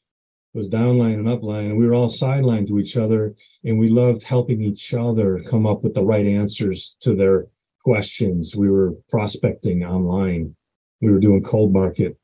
was 0.54 0.68
downline 0.68 1.14
and 1.14 1.26
upline. 1.26 1.66
And 1.66 1.78
we 1.78 1.87
were 1.87 1.94
all 1.94 2.11
sidelined 2.11 2.68
to 2.68 2.78
each 2.78 2.96
other. 2.96 3.34
And 3.64 3.78
we 3.78 3.88
loved 3.88 4.22
helping 4.22 4.62
each 4.62 4.94
other 4.94 5.42
come 5.48 5.66
up 5.66 5.82
with 5.82 5.94
the 5.94 6.04
right 6.04 6.26
answers 6.26 6.96
to 7.00 7.14
their 7.14 7.46
questions. 7.84 8.56
We 8.56 8.70
were 8.70 8.92
prospecting 9.08 9.84
online 9.84 10.54
we 11.00 11.11
were 11.11 11.20
doing 11.20 11.42
cold 11.42 11.72
market, 11.72 12.16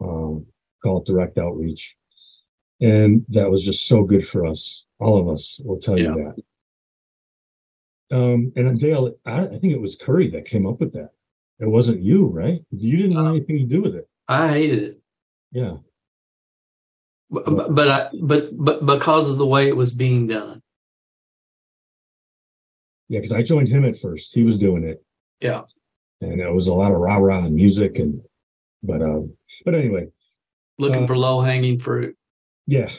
um, 0.00 0.46
call 0.82 1.00
it 1.00 1.06
direct 1.06 1.38
outreach. 1.38 1.94
And 2.80 3.24
that 3.30 3.50
was 3.50 3.64
just 3.64 3.86
so 3.86 4.04
good 4.04 4.28
for 4.28 4.46
us. 4.46 4.84
All 5.00 5.18
of 5.18 5.28
us 5.28 5.60
will 5.64 5.80
tell 5.80 5.98
yeah. 5.98 6.14
you 6.14 6.34
that. 8.10 8.16
Um, 8.16 8.52
and 8.56 8.80
Dale, 8.80 9.14
I, 9.26 9.42
I, 9.42 9.58
think 9.58 9.72
it 9.74 9.80
was 9.80 9.96
Curry 9.96 10.30
that 10.30 10.46
came 10.46 10.66
up 10.66 10.80
with 10.80 10.92
that. 10.94 11.10
It 11.60 11.66
wasn't 11.66 12.02
you, 12.02 12.26
right? 12.26 12.60
You 12.70 12.96
didn't 12.96 13.16
want 13.16 13.26
uh, 13.26 13.30
anything 13.32 13.58
to 13.58 13.64
do 13.64 13.82
with 13.82 13.94
it. 13.96 14.08
I 14.28 14.48
hated 14.48 14.82
it. 14.82 15.00
Yeah. 15.52 15.74
But, 17.30 17.74
but 17.74 17.88
I, 17.88 18.08
but 18.22 18.50
but 18.52 18.86
because 18.86 19.28
of 19.28 19.38
the 19.38 19.46
way 19.46 19.68
it 19.68 19.76
was 19.76 19.92
being 19.92 20.26
done. 20.26 20.62
Yeah, 23.08 23.20
because 23.20 23.32
I 23.32 23.42
joined 23.42 23.68
him 23.68 23.84
at 23.84 24.00
first. 24.00 24.30
He 24.32 24.42
was 24.42 24.56
doing 24.56 24.84
it. 24.84 25.02
Yeah 25.40 25.62
and 26.20 26.40
it 26.40 26.52
was 26.52 26.66
a 26.66 26.72
lot 26.72 26.92
of 26.92 26.98
rah 26.98 27.16
rah 27.16 27.44
and 27.44 27.54
music 27.54 27.98
and 27.98 28.20
but 28.82 29.02
um 29.02 29.32
but 29.64 29.74
anyway 29.74 30.06
looking 30.78 31.04
uh, 31.04 31.06
for 31.06 31.16
low 31.16 31.40
hanging 31.40 31.78
fruit 31.78 32.16
yeah 32.66 32.90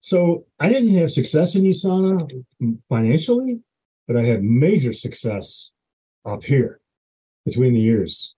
so 0.00 0.44
i 0.58 0.68
didn't 0.68 0.94
have 0.94 1.10
success 1.10 1.54
in 1.54 1.62
usana 1.62 2.28
financially 2.88 3.60
but 4.06 4.16
i 4.16 4.22
had 4.22 4.42
major 4.42 4.92
success 4.92 5.70
up 6.24 6.42
here 6.42 6.80
between 7.44 7.74
the 7.74 7.80
years 7.80 8.34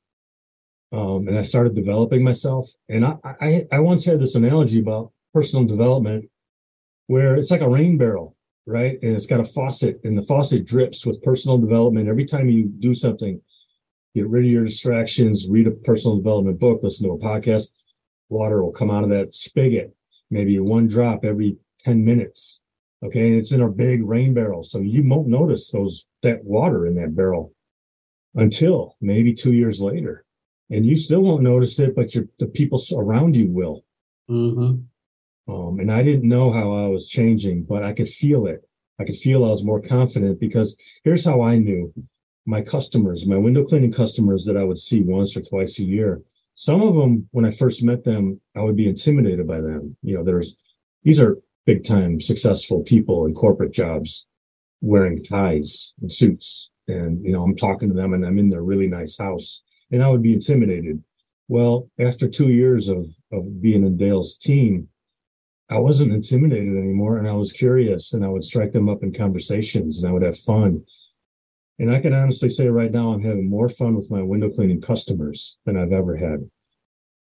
um, 0.92 1.28
and 1.28 1.38
i 1.38 1.42
started 1.42 1.74
developing 1.74 2.22
myself 2.22 2.68
and 2.88 3.04
I, 3.04 3.16
I 3.24 3.66
i 3.72 3.78
once 3.80 4.04
had 4.04 4.20
this 4.20 4.34
analogy 4.34 4.80
about 4.80 5.12
personal 5.32 5.64
development 5.64 6.28
where 7.06 7.36
it's 7.36 7.50
like 7.50 7.60
a 7.60 7.68
rain 7.68 7.98
barrel 7.98 8.36
right 8.66 8.98
and 9.02 9.16
it's 9.16 9.26
got 9.26 9.40
a 9.40 9.44
faucet 9.44 10.00
and 10.04 10.16
the 10.16 10.22
faucet 10.22 10.66
drips 10.66 11.04
with 11.04 11.22
personal 11.22 11.58
development 11.58 12.08
every 12.08 12.24
time 12.24 12.48
you 12.48 12.66
do 12.66 12.94
something 12.94 13.40
get 14.14 14.28
rid 14.28 14.44
of 14.44 14.50
your 14.50 14.64
distractions, 14.64 15.46
read 15.48 15.66
a 15.66 15.70
personal 15.70 16.16
development 16.16 16.58
book, 16.58 16.80
listen 16.82 17.06
to 17.06 17.12
a 17.12 17.18
podcast. 17.18 17.68
Water 18.28 18.62
will 18.62 18.72
come 18.72 18.90
out 18.90 19.04
of 19.04 19.10
that 19.10 19.34
spigot, 19.34 19.94
maybe 20.30 20.58
one 20.58 20.86
drop 20.88 21.24
every 21.24 21.56
10 21.84 22.04
minutes. 22.04 22.60
Okay. 23.04 23.30
And 23.30 23.38
it's 23.38 23.52
in 23.52 23.62
a 23.62 23.68
big 23.68 24.04
rain 24.04 24.32
barrel. 24.32 24.62
So 24.62 24.78
you 24.78 25.02
won't 25.04 25.28
notice 25.28 25.70
those, 25.70 26.04
that 26.22 26.44
water 26.44 26.86
in 26.86 26.94
that 26.96 27.16
barrel 27.16 27.52
until 28.34 28.96
maybe 29.00 29.34
two 29.34 29.52
years 29.52 29.80
later. 29.80 30.24
And 30.72 30.86
you 30.86 30.96
still 30.96 31.20
won't 31.20 31.42
notice 31.42 31.78
it, 31.78 31.94
but 31.94 32.14
your, 32.14 32.24
the 32.38 32.46
people 32.46 32.82
around 32.92 33.36
you 33.36 33.48
will. 33.50 33.84
Mm-hmm. 34.30 35.52
Um, 35.52 35.80
and 35.80 35.92
I 35.92 36.02
didn't 36.02 36.28
know 36.28 36.50
how 36.50 36.72
I 36.72 36.88
was 36.88 37.06
changing, 37.06 37.64
but 37.64 37.84
I 37.84 37.92
could 37.92 38.08
feel 38.08 38.46
it. 38.46 38.66
I 38.98 39.04
could 39.04 39.18
feel 39.18 39.44
I 39.44 39.50
was 39.50 39.62
more 39.62 39.82
confident 39.82 40.40
because 40.40 40.74
here's 41.04 41.24
how 41.24 41.42
I 41.42 41.58
knew 41.58 41.92
my 42.46 42.62
customers, 42.62 43.26
my 43.26 43.36
window 43.36 43.64
cleaning 43.64 43.92
customers 43.92 44.44
that 44.46 44.56
I 44.56 44.64
would 44.64 44.78
see 44.78 45.02
once 45.02 45.36
or 45.36 45.42
twice 45.42 45.78
a 45.78 45.82
year. 45.82 46.22
Some 46.54 46.80
of 46.80 46.94
them, 46.94 47.28
when 47.32 47.44
I 47.44 47.50
first 47.50 47.82
met 47.82 48.04
them, 48.04 48.40
I 48.56 48.60
would 48.60 48.76
be 48.76 48.88
intimidated 48.88 49.46
by 49.46 49.60
them. 49.60 49.96
You 50.02 50.16
know, 50.16 50.24
there's 50.24 50.54
these 51.02 51.20
are 51.20 51.38
big 51.66 51.84
time 51.84 52.20
successful 52.20 52.82
people 52.82 53.26
in 53.26 53.34
corporate 53.34 53.72
jobs 53.72 54.24
wearing 54.80 55.22
ties 55.22 55.92
and 56.00 56.10
suits. 56.10 56.70
And, 56.88 57.24
you 57.24 57.32
know, 57.32 57.42
I'm 57.42 57.56
talking 57.56 57.88
to 57.88 57.94
them 57.94 58.14
and 58.14 58.24
I'm 58.24 58.38
in 58.38 58.48
their 58.48 58.62
really 58.62 58.88
nice 58.88 59.16
house 59.16 59.60
and 59.92 60.02
I 60.02 60.08
would 60.08 60.22
be 60.22 60.32
intimidated. 60.32 61.02
Well, 61.48 61.88
after 62.00 62.28
two 62.28 62.48
years 62.48 62.88
of, 62.88 63.06
of 63.32 63.60
being 63.60 63.86
in 63.86 63.96
Dale's 63.96 64.36
team, 64.36 64.88
I 65.70 65.78
wasn't 65.78 66.12
intimidated 66.12 66.76
anymore 66.76 67.18
and 67.18 67.28
I 67.28 67.32
was 67.32 67.52
curious 67.52 68.12
and 68.12 68.24
I 68.24 68.28
would 68.28 68.44
strike 68.44 68.72
them 68.72 68.88
up 68.88 69.02
in 69.02 69.12
conversations 69.12 69.98
and 69.98 70.08
I 70.08 70.12
would 70.12 70.22
have 70.22 70.38
fun 70.40 70.84
and 71.78 71.90
I 71.90 72.00
can 72.00 72.12
honestly 72.12 72.48
say 72.48 72.68
right 72.68 72.92
now, 72.92 73.12
I'm 73.12 73.22
having 73.22 73.48
more 73.48 73.68
fun 73.68 73.96
with 73.96 74.08
my 74.08 74.22
window 74.22 74.48
cleaning 74.50 74.80
customers 74.80 75.56
than 75.64 75.76
I've 75.76 75.92
ever 75.92 76.16
had. 76.16 76.48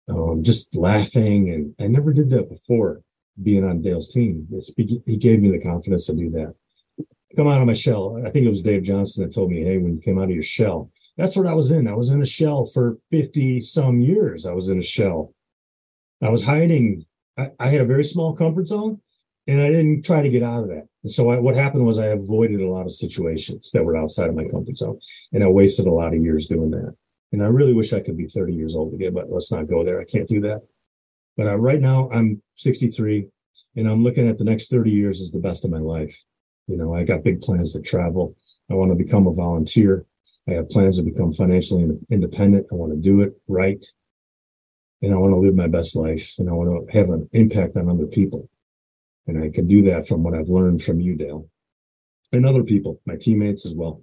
Um, 0.08 0.42
just 0.42 0.74
laughing, 0.74 1.50
and 1.50 1.74
I 1.78 1.86
never 1.86 2.12
did 2.12 2.30
that 2.30 2.48
before 2.48 3.02
being 3.42 3.64
on 3.64 3.80
Dale's 3.80 4.08
team. 4.08 4.48
It's, 4.52 4.70
he 4.76 5.16
gave 5.16 5.40
me 5.40 5.52
the 5.52 5.60
confidence 5.60 6.06
to 6.06 6.14
do 6.14 6.30
that. 6.30 6.54
come 7.36 7.46
out 7.46 7.60
of 7.60 7.66
my 7.68 7.74
shell. 7.74 8.20
I 8.26 8.30
think 8.30 8.44
it 8.44 8.50
was 8.50 8.62
Dave 8.62 8.82
Johnson 8.82 9.22
that 9.22 9.32
told 9.32 9.50
me, 9.50 9.62
hey, 9.62 9.78
when 9.78 9.94
you 9.94 10.00
came 10.00 10.18
out 10.18 10.24
of 10.24 10.30
your 10.30 10.42
shell, 10.42 10.90
that's 11.20 11.36
what 11.36 11.46
I 11.46 11.54
was 11.54 11.70
in. 11.70 11.86
I 11.86 11.94
was 11.94 12.08
in 12.08 12.22
a 12.22 12.26
shell 12.26 12.66
for 12.66 12.96
50 13.10 13.60
some 13.60 14.00
years. 14.00 14.46
I 14.46 14.52
was 14.52 14.68
in 14.68 14.78
a 14.78 14.82
shell. 14.82 15.34
I 16.22 16.30
was 16.30 16.42
hiding. 16.42 17.04
I, 17.36 17.50
I 17.58 17.68
had 17.68 17.82
a 17.82 17.86
very 17.86 18.04
small 18.04 18.34
comfort 18.34 18.68
zone 18.68 19.00
and 19.46 19.60
I 19.60 19.68
didn't 19.68 20.02
try 20.02 20.22
to 20.22 20.28
get 20.30 20.42
out 20.42 20.62
of 20.62 20.68
that. 20.68 20.86
And 21.02 21.12
so 21.12 21.30
I, 21.30 21.38
what 21.38 21.54
happened 21.54 21.84
was 21.84 21.98
I 21.98 22.06
avoided 22.06 22.60
a 22.60 22.68
lot 22.68 22.86
of 22.86 22.94
situations 22.94 23.70
that 23.72 23.84
were 23.84 23.96
outside 23.96 24.28
of 24.28 24.34
my 24.34 24.44
comfort 24.44 24.76
zone 24.76 24.98
and 25.32 25.44
I 25.44 25.48
wasted 25.48 25.86
a 25.86 25.92
lot 25.92 26.14
of 26.14 26.22
years 26.22 26.46
doing 26.46 26.70
that. 26.70 26.94
And 27.32 27.42
I 27.42 27.46
really 27.46 27.74
wish 27.74 27.92
I 27.92 28.00
could 28.00 28.16
be 28.16 28.28
30 28.28 28.54
years 28.54 28.74
old 28.74 28.94
again, 28.94 29.12
but 29.12 29.30
let's 29.30 29.52
not 29.52 29.68
go 29.68 29.84
there. 29.84 30.00
I 30.00 30.04
can't 30.04 30.28
do 30.28 30.40
that. 30.40 30.62
But 31.36 31.48
uh, 31.48 31.58
right 31.58 31.80
now 31.80 32.10
I'm 32.12 32.42
63 32.56 33.26
and 33.76 33.88
I'm 33.88 34.02
looking 34.02 34.26
at 34.26 34.38
the 34.38 34.44
next 34.44 34.70
30 34.70 34.90
years 34.90 35.20
as 35.20 35.30
the 35.30 35.38
best 35.38 35.64
of 35.64 35.70
my 35.70 35.78
life. 35.78 36.14
You 36.66 36.76
know, 36.76 36.94
I 36.94 37.04
got 37.04 37.24
big 37.24 37.40
plans 37.40 37.72
to 37.72 37.80
travel. 37.80 38.36
I 38.70 38.74
want 38.74 38.90
to 38.90 39.04
become 39.04 39.26
a 39.26 39.32
volunteer. 39.32 40.06
I 40.50 40.54
have 40.54 40.68
plans 40.68 40.96
to 40.96 41.02
become 41.02 41.32
financially 41.32 41.88
independent. 42.10 42.66
I 42.72 42.74
want 42.74 42.92
to 42.92 42.98
do 42.98 43.20
it 43.20 43.32
right. 43.46 43.84
And 45.02 45.14
I 45.14 45.16
want 45.16 45.32
to 45.32 45.38
live 45.38 45.54
my 45.54 45.68
best 45.68 45.96
life 45.96 46.30
and 46.38 46.48
I 46.48 46.52
want 46.52 46.88
to 46.88 46.98
have 46.98 47.08
an 47.10 47.28
impact 47.32 47.76
on 47.76 47.88
other 47.88 48.06
people. 48.06 48.50
And 49.26 49.42
I 49.42 49.48
can 49.48 49.66
do 49.66 49.82
that 49.84 50.08
from 50.08 50.22
what 50.22 50.34
I've 50.34 50.48
learned 50.48 50.82
from 50.82 51.00
you, 51.00 51.14
Dale, 51.14 51.48
and 52.32 52.44
other 52.44 52.64
people, 52.64 53.00
my 53.06 53.16
teammates 53.16 53.64
as 53.64 53.72
well. 53.74 54.02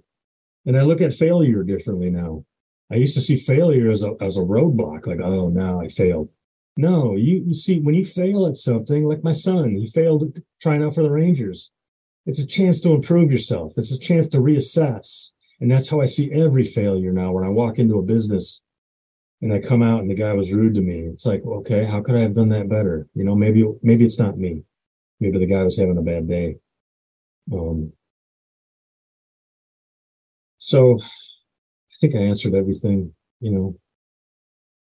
And 0.66 0.76
I 0.76 0.82
look 0.82 1.00
at 1.00 1.14
failure 1.14 1.62
differently 1.62 2.10
now. 2.10 2.44
I 2.90 2.96
used 2.96 3.14
to 3.14 3.20
see 3.20 3.36
failure 3.36 3.90
as 3.90 4.02
a, 4.02 4.14
as 4.20 4.36
a 4.36 4.40
roadblock, 4.40 5.06
like, 5.06 5.20
oh, 5.20 5.50
now 5.50 5.80
I 5.80 5.88
failed. 5.88 6.30
No, 6.76 7.16
you, 7.16 7.42
you 7.46 7.54
see, 7.54 7.80
when 7.80 7.94
you 7.94 8.06
fail 8.06 8.46
at 8.46 8.56
something, 8.56 9.04
like 9.04 9.22
my 9.22 9.32
son, 9.32 9.74
he 9.74 9.90
failed 9.90 10.38
trying 10.62 10.82
out 10.82 10.94
for 10.94 11.02
the 11.02 11.10
Rangers. 11.10 11.70
It's 12.24 12.38
a 12.38 12.46
chance 12.46 12.80
to 12.80 12.92
improve 12.92 13.30
yourself. 13.30 13.72
It's 13.76 13.90
a 13.90 13.98
chance 13.98 14.28
to 14.28 14.38
reassess. 14.38 15.28
And 15.60 15.70
that's 15.70 15.88
how 15.88 16.00
I 16.00 16.06
see 16.06 16.32
every 16.32 16.66
failure 16.66 17.12
now. 17.12 17.32
When 17.32 17.44
I 17.44 17.48
walk 17.48 17.78
into 17.78 17.98
a 17.98 18.02
business 18.02 18.60
and 19.42 19.52
I 19.52 19.60
come 19.60 19.82
out 19.82 20.00
and 20.00 20.10
the 20.10 20.14
guy 20.14 20.32
was 20.32 20.52
rude 20.52 20.74
to 20.74 20.80
me, 20.80 21.00
it's 21.12 21.26
like, 21.26 21.42
okay, 21.44 21.84
how 21.84 22.00
could 22.00 22.14
I 22.14 22.20
have 22.20 22.34
done 22.34 22.48
that 22.50 22.68
better? 22.68 23.08
You 23.14 23.24
know, 23.24 23.34
maybe 23.34 23.64
maybe 23.82 24.04
it's 24.04 24.18
not 24.18 24.38
me. 24.38 24.62
Maybe 25.20 25.38
the 25.38 25.46
guy 25.46 25.62
was 25.64 25.76
having 25.76 25.98
a 25.98 26.02
bad 26.02 26.28
day. 26.28 26.56
Um, 27.52 27.92
so 30.58 31.00
I 31.02 31.94
think 32.00 32.14
I 32.14 32.18
answered 32.18 32.54
everything. 32.54 33.12
You 33.40 33.52
know. 33.52 33.78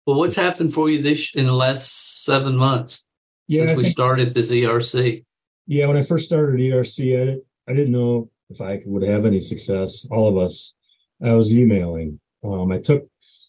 Well, 0.05 0.17
what's 0.17 0.35
happened 0.35 0.73
for 0.73 0.89
you 0.89 1.01
this 1.01 1.33
in 1.35 1.45
the 1.45 1.53
last 1.53 2.23
seven 2.23 2.55
months 2.55 3.03
yeah, 3.47 3.67
since 3.67 3.77
we 3.77 3.83
started 3.85 4.33
this 4.33 4.49
ERC? 4.49 5.25
Yeah, 5.65 5.87
when 5.87 5.97
I 5.97 6.03
first 6.03 6.25
started 6.25 6.59
ERC, 6.59 7.39
I, 7.39 7.71
I 7.71 7.75
didn't 7.75 7.93
know 7.93 8.29
if 8.53 8.61
I 8.61 8.81
would 8.85 9.03
have 9.03 9.25
any 9.25 9.41
success. 9.41 10.05
All 10.11 10.27
of 10.27 10.37
us, 10.37 10.73
I 11.23 11.33
was 11.33 11.51
emailing. 11.51 12.19
Um, 12.43 12.71
I 12.71 12.79
took, 12.79 13.07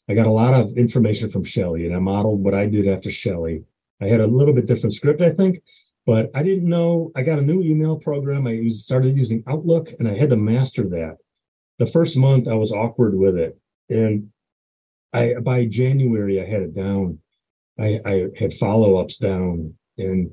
I 0.09 0.15
got 0.15 0.27
a 0.27 0.33
lot 0.33 0.55
of 0.55 0.77
information 0.77 1.31
from 1.31 1.45
Shelly, 1.45 1.87
and 1.87 1.95
I 1.95 1.99
modeled 1.99 2.43
what 2.43 2.55
I 2.55 2.67
did 2.67 2.89
after 2.89 3.11
Shelly. 3.11 3.65
I 4.01 4.07
had 4.07 4.21
a 4.21 4.27
little 4.27 4.55
bit 4.55 4.67
different 4.67 4.95
script, 4.95 5.21
I 5.21 5.31
think, 5.31 5.63
but 6.07 6.31
I 6.35 6.43
didn't 6.43 6.69
know. 6.69 7.11
I 7.17 7.23
got 7.23 7.39
a 7.39 7.43
new 7.43 7.63
email 7.63 7.97
program. 7.97 8.47
I 8.47 8.53
used, 8.53 8.85
started 8.85 9.17
using 9.17 9.43
Outlook, 9.47 9.93
and 9.99 10.09
I 10.09 10.17
had 10.17 10.31
to 10.31 10.37
master 10.37 10.89
that. 10.91 11.17
The 11.79 11.87
first 11.87 12.17
month, 12.17 12.49
I 12.49 12.55
was 12.55 12.73
awkward 12.73 13.17
with 13.17 13.37
it, 13.37 13.59
and 13.89 14.31
I 15.13 15.35
by 15.43 15.67
January, 15.67 16.41
I 16.41 16.47
had 16.47 16.63
it 16.63 16.75
down. 16.75 17.19
I, 17.79 18.01
I 18.05 18.27
had 18.39 18.55
follow 18.55 18.97
ups 18.99 19.17
down, 19.17 19.75
and 19.99 20.31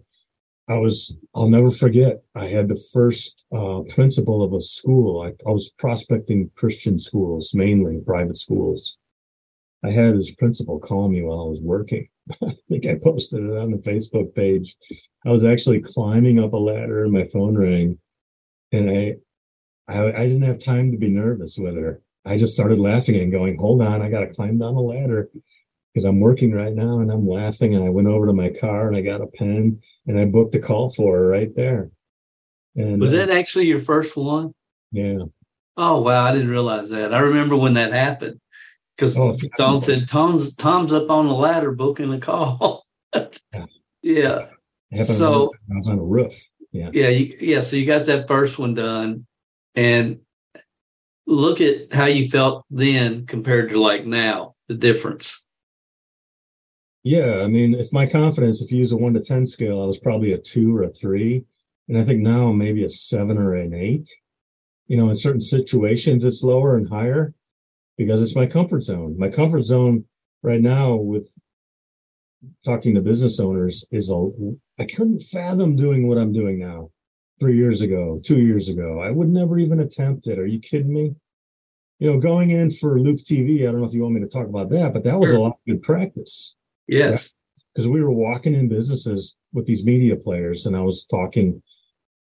I 0.67 0.75
was, 0.75 1.13
I'll 1.35 1.49
never 1.49 1.71
forget, 1.71 2.23
I 2.35 2.47
had 2.47 2.67
the 2.67 2.81
first 2.93 3.43
uh, 3.53 3.81
principal 3.89 4.43
of 4.43 4.53
a 4.53 4.61
school. 4.61 5.21
I, 5.21 5.29
I 5.47 5.51
was 5.51 5.69
prospecting 5.79 6.49
Christian 6.55 6.97
schools, 6.99 7.51
mainly 7.53 7.99
private 8.05 8.37
schools. 8.37 8.95
I 9.83 9.89
had 9.89 10.15
his 10.15 10.31
principal 10.31 10.79
call 10.79 11.09
me 11.09 11.23
while 11.23 11.41
I 11.41 11.49
was 11.49 11.59
working. 11.61 12.07
I 12.43 12.55
think 12.69 12.85
I 12.85 12.95
posted 13.03 13.43
it 13.43 13.57
on 13.57 13.71
the 13.71 13.77
Facebook 13.77 14.33
page. 14.35 14.75
I 15.25 15.31
was 15.31 15.43
actually 15.43 15.81
climbing 15.81 16.39
up 16.39 16.53
a 16.53 16.57
ladder 16.57 17.03
and 17.03 17.13
my 17.13 17.27
phone 17.33 17.57
rang 17.57 17.97
and 18.71 18.89
I, 18.89 19.15
I, 19.87 20.05
I 20.05 20.27
didn't 20.27 20.43
have 20.43 20.59
time 20.59 20.91
to 20.91 20.97
be 20.97 21.09
nervous 21.09 21.57
with 21.57 21.75
her. 21.75 22.01
I 22.25 22.37
just 22.37 22.53
started 22.53 22.79
laughing 22.79 23.15
and 23.15 23.31
going, 23.31 23.57
hold 23.57 23.81
on, 23.81 24.01
I 24.01 24.09
got 24.09 24.21
to 24.21 24.33
climb 24.33 24.59
down 24.59 24.75
the 24.75 24.81
ladder 24.81 25.29
because 25.93 26.05
I'm 26.05 26.19
working 26.19 26.51
right 26.51 26.73
now 26.73 26.99
and 26.99 27.11
I'm 27.11 27.27
laughing. 27.27 27.75
And 27.75 27.83
I 27.83 27.89
went 27.89 28.07
over 28.07 28.27
to 28.27 28.33
my 28.33 28.49
car 28.49 28.87
and 28.87 28.95
I 28.95 29.01
got 29.01 29.21
a 29.21 29.27
pen 29.27 29.81
and 30.07 30.19
I 30.19 30.25
booked 30.25 30.55
a 30.55 30.59
call 30.59 30.91
for 30.91 31.17
her 31.17 31.27
right 31.27 31.53
there. 31.55 31.91
And 32.75 33.01
was 33.01 33.13
uh, 33.13 33.17
that 33.17 33.29
actually 33.29 33.67
your 33.67 33.81
first 33.81 34.15
one? 34.15 34.53
Yeah. 34.91 35.19
Oh 35.77 36.01
wow, 36.01 36.25
I 36.25 36.31
didn't 36.31 36.49
realize 36.49 36.89
that. 36.89 37.13
I 37.13 37.19
remember 37.19 37.55
when 37.55 37.73
that 37.73 37.93
happened 37.93 38.39
because 38.95 39.17
oh, 39.17 39.37
Tom 39.57 39.79
said 39.79 40.07
Tom's 40.07 40.55
Tom's 40.55 40.93
up 40.93 41.09
on 41.09 41.27
the 41.27 41.33
ladder 41.33 41.71
booking 41.71 42.13
a 42.13 42.19
call. 42.19 42.85
yeah. 43.13 43.65
yeah. 44.01 45.03
So 45.03 45.51
I 45.71 45.75
was 45.75 45.87
on 45.87 45.99
a 45.99 46.03
roof. 46.03 46.33
Yeah. 46.71 46.89
Yeah. 46.93 47.09
You, 47.09 47.37
yeah. 47.39 47.59
So 47.61 47.75
you 47.75 47.85
got 47.85 48.05
that 48.05 48.27
first 48.27 48.59
one 48.59 48.73
done, 48.73 49.25
and 49.75 50.19
look 51.25 51.61
at 51.61 51.91
how 51.93 52.05
you 52.05 52.29
felt 52.29 52.65
then 52.69 53.25
compared 53.25 53.69
to 53.71 53.81
like 53.81 54.05
now. 54.05 54.55
The 54.67 54.75
difference. 54.75 55.41
Yeah, 57.03 57.41
I 57.41 57.47
mean, 57.47 57.73
if 57.73 57.91
my 57.91 58.05
confidence, 58.05 58.61
if 58.61 58.71
you 58.71 58.77
use 58.77 58.91
a 58.91 58.97
one 58.97 59.13
to 59.15 59.21
ten 59.21 59.47
scale, 59.47 59.81
I 59.81 59.85
was 59.85 59.97
probably 59.97 60.33
a 60.33 60.37
two 60.37 60.75
or 60.75 60.83
a 60.83 60.91
three, 60.91 61.43
and 61.87 61.97
I 61.97 62.05
think 62.05 62.21
now 62.21 62.51
maybe 62.51 62.83
a 62.83 62.89
seven 62.89 63.37
or 63.37 63.55
an 63.55 63.73
eight. 63.73 64.09
You 64.87 64.97
know, 64.97 65.09
in 65.09 65.15
certain 65.15 65.41
situations, 65.41 66.23
it's 66.23 66.43
lower 66.43 66.77
and 66.77 66.87
higher 66.87 67.33
because 67.97 68.21
it's 68.21 68.35
my 68.35 68.45
comfort 68.45 68.83
zone. 68.83 69.17
My 69.17 69.29
comfort 69.29 69.63
zone 69.63 70.05
right 70.43 70.61
now 70.61 70.95
with 70.95 71.27
talking 72.65 72.93
to 72.95 73.01
business 73.01 73.39
owners 73.39 73.83
is 73.89 74.11
a 74.11 74.29
I 74.79 74.85
couldn't 74.85 75.23
fathom 75.23 75.75
doing 75.75 76.07
what 76.07 76.19
I'm 76.19 76.33
doing 76.33 76.59
now. 76.59 76.91
Three 77.39 77.57
years 77.57 77.81
ago, 77.81 78.21
two 78.23 78.39
years 78.39 78.69
ago, 78.69 79.01
I 79.01 79.09
would 79.09 79.29
never 79.29 79.57
even 79.57 79.79
attempt 79.79 80.27
it. 80.27 80.37
Are 80.37 80.45
you 80.45 80.59
kidding 80.59 80.93
me? 80.93 81.15
You 81.97 82.11
know, 82.11 82.19
going 82.19 82.51
in 82.51 82.71
for 82.71 82.99
Loop 82.99 83.21
TV, 83.21 83.61
I 83.67 83.71
don't 83.71 83.81
know 83.81 83.87
if 83.87 83.93
you 83.93 84.03
want 84.03 84.13
me 84.13 84.21
to 84.21 84.27
talk 84.27 84.47
about 84.47 84.69
that, 84.69 84.93
but 84.93 85.03
that 85.05 85.19
was 85.19 85.31
a 85.31 85.39
lot 85.39 85.53
of 85.53 85.65
good 85.65 85.81
practice 85.81 86.53
Yes. 86.87 87.29
Because 87.73 87.87
we 87.87 88.01
were 88.01 88.11
walking 88.11 88.53
in 88.53 88.67
businesses 88.67 89.35
with 89.53 89.65
these 89.65 89.83
media 89.83 90.15
players, 90.15 90.65
and 90.65 90.75
I 90.75 90.81
was 90.81 91.05
talking 91.09 91.61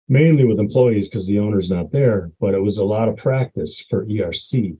mainly 0.07 0.43
with 0.43 0.59
employees 0.59 1.07
because 1.07 1.25
the 1.27 1.39
owner's 1.39 1.69
not 1.69 1.91
there, 1.91 2.31
but 2.39 2.53
it 2.53 2.61
was 2.61 2.77
a 2.77 2.83
lot 2.83 3.07
of 3.07 3.17
practice 3.17 3.83
for 3.89 4.05
ERC. 4.05 4.75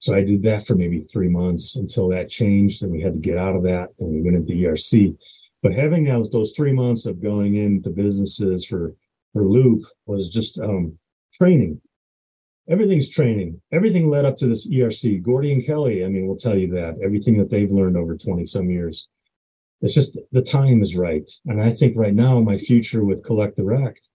So 0.00 0.14
I 0.14 0.22
did 0.22 0.42
that 0.42 0.66
for 0.66 0.74
maybe 0.74 1.06
three 1.12 1.28
months 1.28 1.76
until 1.76 2.08
that 2.08 2.28
changed 2.28 2.82
and 2.82 2.92
we 2.92 3.00
had 3.00 3.14
to 3.14 3.18
get 3.18 3.38
out 3.38 3.56
of 3.56 3.62
that 3.64 3.88
and 3.98 4.08
we 4.12 4.22
went 4.22 4.36
into 4.36 4.52
ERC. 4.52 5.16
But 5.62 5.74
having 5.74 6.04
those, 6.04 6.30
those 6.30 6.52
three 6.54 6.72
months 6.72 7.04
of 7.06 7.22
going 7.22 7.56
into 7.56 7.90
businesses 7.90 8.64
for, 8.64 8.94
for 9.32 9.44
Loop 9.44 9.84
was 10.06 10.28
just 10.28 10.58
um, 10.58 10.96
training 11.36 11.80
everything's 12.68 13.08
training. 13.08 13.60
Everything 13.72 14.10
led 14.10 14.24
up 14.24 14.36
to 14.38 14.46
this 14.46 14.66
ERC. 14.66 15.22
Gordy 15.22 15.52
and 15.52 15.64
Kelly, 15.64 16.04
I 16.04 16.08
mean, 16.08 16.26
will 16.26 16.36
tell 16.36 16.56
you 16.56 16.68
that 16.72 16.96
everything 17.02 17.38
that 17.38 17.50
they've 17.50 17.70
learned 17.70 17.96
over 17.96 18.16
20 18.16 18.46
some 18.46 18.70
years. 18.70 19.08
It's 19.80 19.94
just 19.94 20.18
the 20.32 20.42
time 20.42 20.82
is 20.82 20.96
right. 20.96 21.30
And 21.46 21.62
I 21.62 21.72
think 21.72 21.96
right 21.96 22.14
now, 22.14 22.40
my 22.40 22.58
future 22.58 23.04
with 23.04 23.24
Collect 23.24 23.56
Direct, 23.56 24.08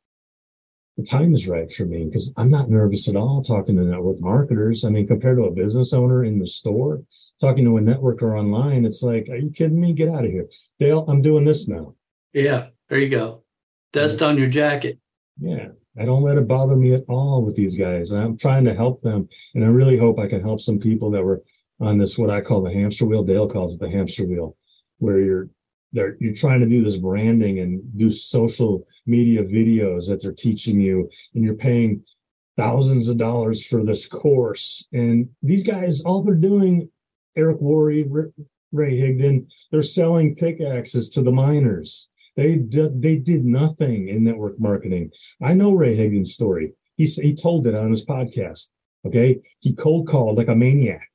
the 0.98 1.04
time 1.04 1.34
is 1.34 1.48
right 1.48 1.74
for 1.74 1.86
me 1.86 2.06
because 2.06 2.32
I'm 2.38 2.52
not 2.52 2.70
nervous 2.70 3.08
at 3.08 3.16
all 3.16 3.44
talking 3.44 3.78
to 3.78 3.84
network 3.84 4.20
marketers. 4.20 4.84
I 4.84 4.90
mean, 4.90 5.08
compared 5.08 5.38
to 5.38 5.46
a 5.46 5.52
business 5.52 5.94
owner 5.94 6.26
in 6.26 6.38
the 6.38 6.48
store, 6.48 7.02
talking 7.42 7.66
to 7.66 7.78
a 7.78 7.82
networker 7.82 8.38
online, 8.38 8.86
it's 8.86 9.02
like, 9.02 9.28
are 9.30 9.38
you 9.38 9.52
kidding 9.52 9.80
me? 9.80 9.94
Get 9.94 10.10
out 10.10 10.26
of 10.26 10.32
here. 10.32 10.48
Dale, 10.80 11.06
I'm 11.08 11.22
doing 11.22 11.46
this 11.46 11.68
now. 11.68 11.96
Yeah, 12.34 12.68
there 12.90 13.00
you 13.00 13.10
go. 13.10 13.44
Dust 13.92 14.22
on 14.22 14.38
your 14.38 14.48
jacket. 14.48 15.00
Yeah. 15.40 15.70
I 16.00 16.06
don't 16.06 16.24
let 16.24 16.38
it 16.38 16.48
bother 16.48 16.76
me 16.76 16.94
at 16.94 17.04
all 17.08 17.44
with 17.44 17.56
these 17.56 17.76
guys. 17.76 18.12
I'm 18.12 18.38
trying 18.38 18.66
to 18.66 18.74
help 18.74 19.02
them. 19.02 19.28
And 19.54 19.64
I 19.64 19.68
really 19.68 19.98
hope 19.98 20.18
I 20.20 20.28
can 20.28 20.42
help 20.42 20.60
some 20.60 20.80
people 20.80 21.12
that 21.12 21.24
were 21.24 21.44
on 21.80 21.98
this, 21.98 22.18
what 22.18 22.30
I 22.30 22.42
call 22.42 22.64
the 22.64 22.74
hamster 22.74 23.06
wheel. 23.06 23.24
Dale 23.24 23.48
calls 23.48 23.74
it 23.74 23.80
the 23.80 23.90
hamster 23.90 24.26
wheel, 24.26 24.58
where 24.98 25.20
you're, 25.20 25.50
they're, 25.92 26.18
you're 26.20 26.34
trying 26.34 26.62
to 26.62 26.66
do 26.66 26.84
this 26.84 26.98
branding 26.98 27.60
and 27.60 27.82
do 27.98 28.10
social 28.10 28.88
media 29.06 29.44
videos 29.44 30.08
that 30.08 30.22
they're 30.22 30.32
teaching 30.32 30.80
you 30.80 31.10
and 31.36 31.44
you're 31.44 31.54
paying 31.56 32.04
thousands 32.58 33.08
of 33.08 33.18
dollars 33.18 33.64
for 33.64 33.84
this 33.84 34.08
course. 34.08 34.86
And 34.94 35.30
these 35.44 35.64
guys, 35.64 36.02
all 36.02 36.24
they're 36.24 36.36
doing, 36.36 36.90
Eric 37.36 37.60
Worre, 37.60 38.32
Ray 38.72 38.98
Higdon, 38.98 39.46
they're 39.72 39.84
selling 39.84 40.36
pickaxes 40.36 41.10
to 41.10 41.22
the 41.22 41.32
miners 41.32 42.08
they 42.36 42.56
did, 42.56 43.02
they 43.02 43.16
did 43.18 43.46
nothing 43.46 44.10
in 44.10 44.24
network 44.24 44.60
marketing. 44.60 45.12
I 45.42 45.54
know 45.54 45.74
Ray 45.74 45.96
Higdon's 45.96 46.34
story. 46.34 46.74
He, 46.98 47.06
he 47.06 47.36
told 47.36 47.68
it 47.68 47.76
on 47.76 47.92
his 47.92 48.06
podcast. 48.06 48.68
Okay. 49.06 49.40
He 49.60 49.74
cold 49.74 50.08
called 50.08 50.38
like 50.38 50.48
a 50.48 50.56
maniac. 50.56 51.10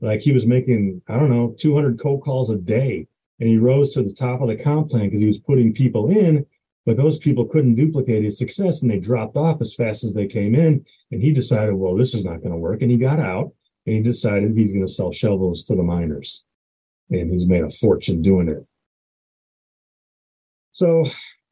Like 0.00 0.20
he 0.20 0.32
was 0.32 0.46
making, 0.46 1.00
I 1.08 1.16
don't 1.18 1.30
know, 1.30 1.54
200 1.58 2.00
cold 2.00 2.22
calls 2.22 2.50
a 2.50 2.56
day. 2.56 3.06
And 3.40 3.48
he 3.48 3.56
rose 3.56 3.92
to 3.94 4.02
the 4.02 4.14
top 4.14 4.40
of 4.40 4.48
the 4.48 4.56
comp 4.56 4.90
plan 4.90 5.06
because 5.06 5.20
he 5.20 5.26
was 5.26 5.38
putting 5.38 5.72
people 5.72 6.10
in 6.10 6.46
but 6.84 6.96
those 6.96 7.18
people 7.18 7.46
couldn't 7.46 7.76
duplicate 7.76 8.24
his 8.24 8.38
success 8.38 8.82
and 8.82 8.90
they 8.90 8.98
dropped 8.98 9.36
off 9.36 9.60
as 9.60 9.74
fast 9.74 10.02
as 10.02 10.12
they 10.12 10.26
came 10.26 10.54
in. 10.54 10.84
And 11.10 11.22
he 11.22 11.32
decided, 11.32 11.74
well, 11.74 11.94
this 11.94 12.14
is 12.14 12.24
not 12.24 12.38
going 12.38 12.50
to 12.50 12.56
work. 12.56 12.82
And 12.82 12.90
he 12.90 12.96
got 12.96 13.20
out 13.20 13.52
and 13.86 13.96
he 13.96 14.02
decided 14.02 14.56
he's 14.56 14.72
going 14.72 14.86
to 14.86 14.92
sell 14.92 15.12
shovels 15.12 15.62
to 15.64 15.76
the 15.76 15.82
miners. 15.82 16.42
And 17.10 17.30
he's 17.30 17.46
made 17.46 17.62
a 17.62 17.70
fortune 17.70 18.22
doing 18.22 18.48
it. 18.48 18.66
So 20.82 21.04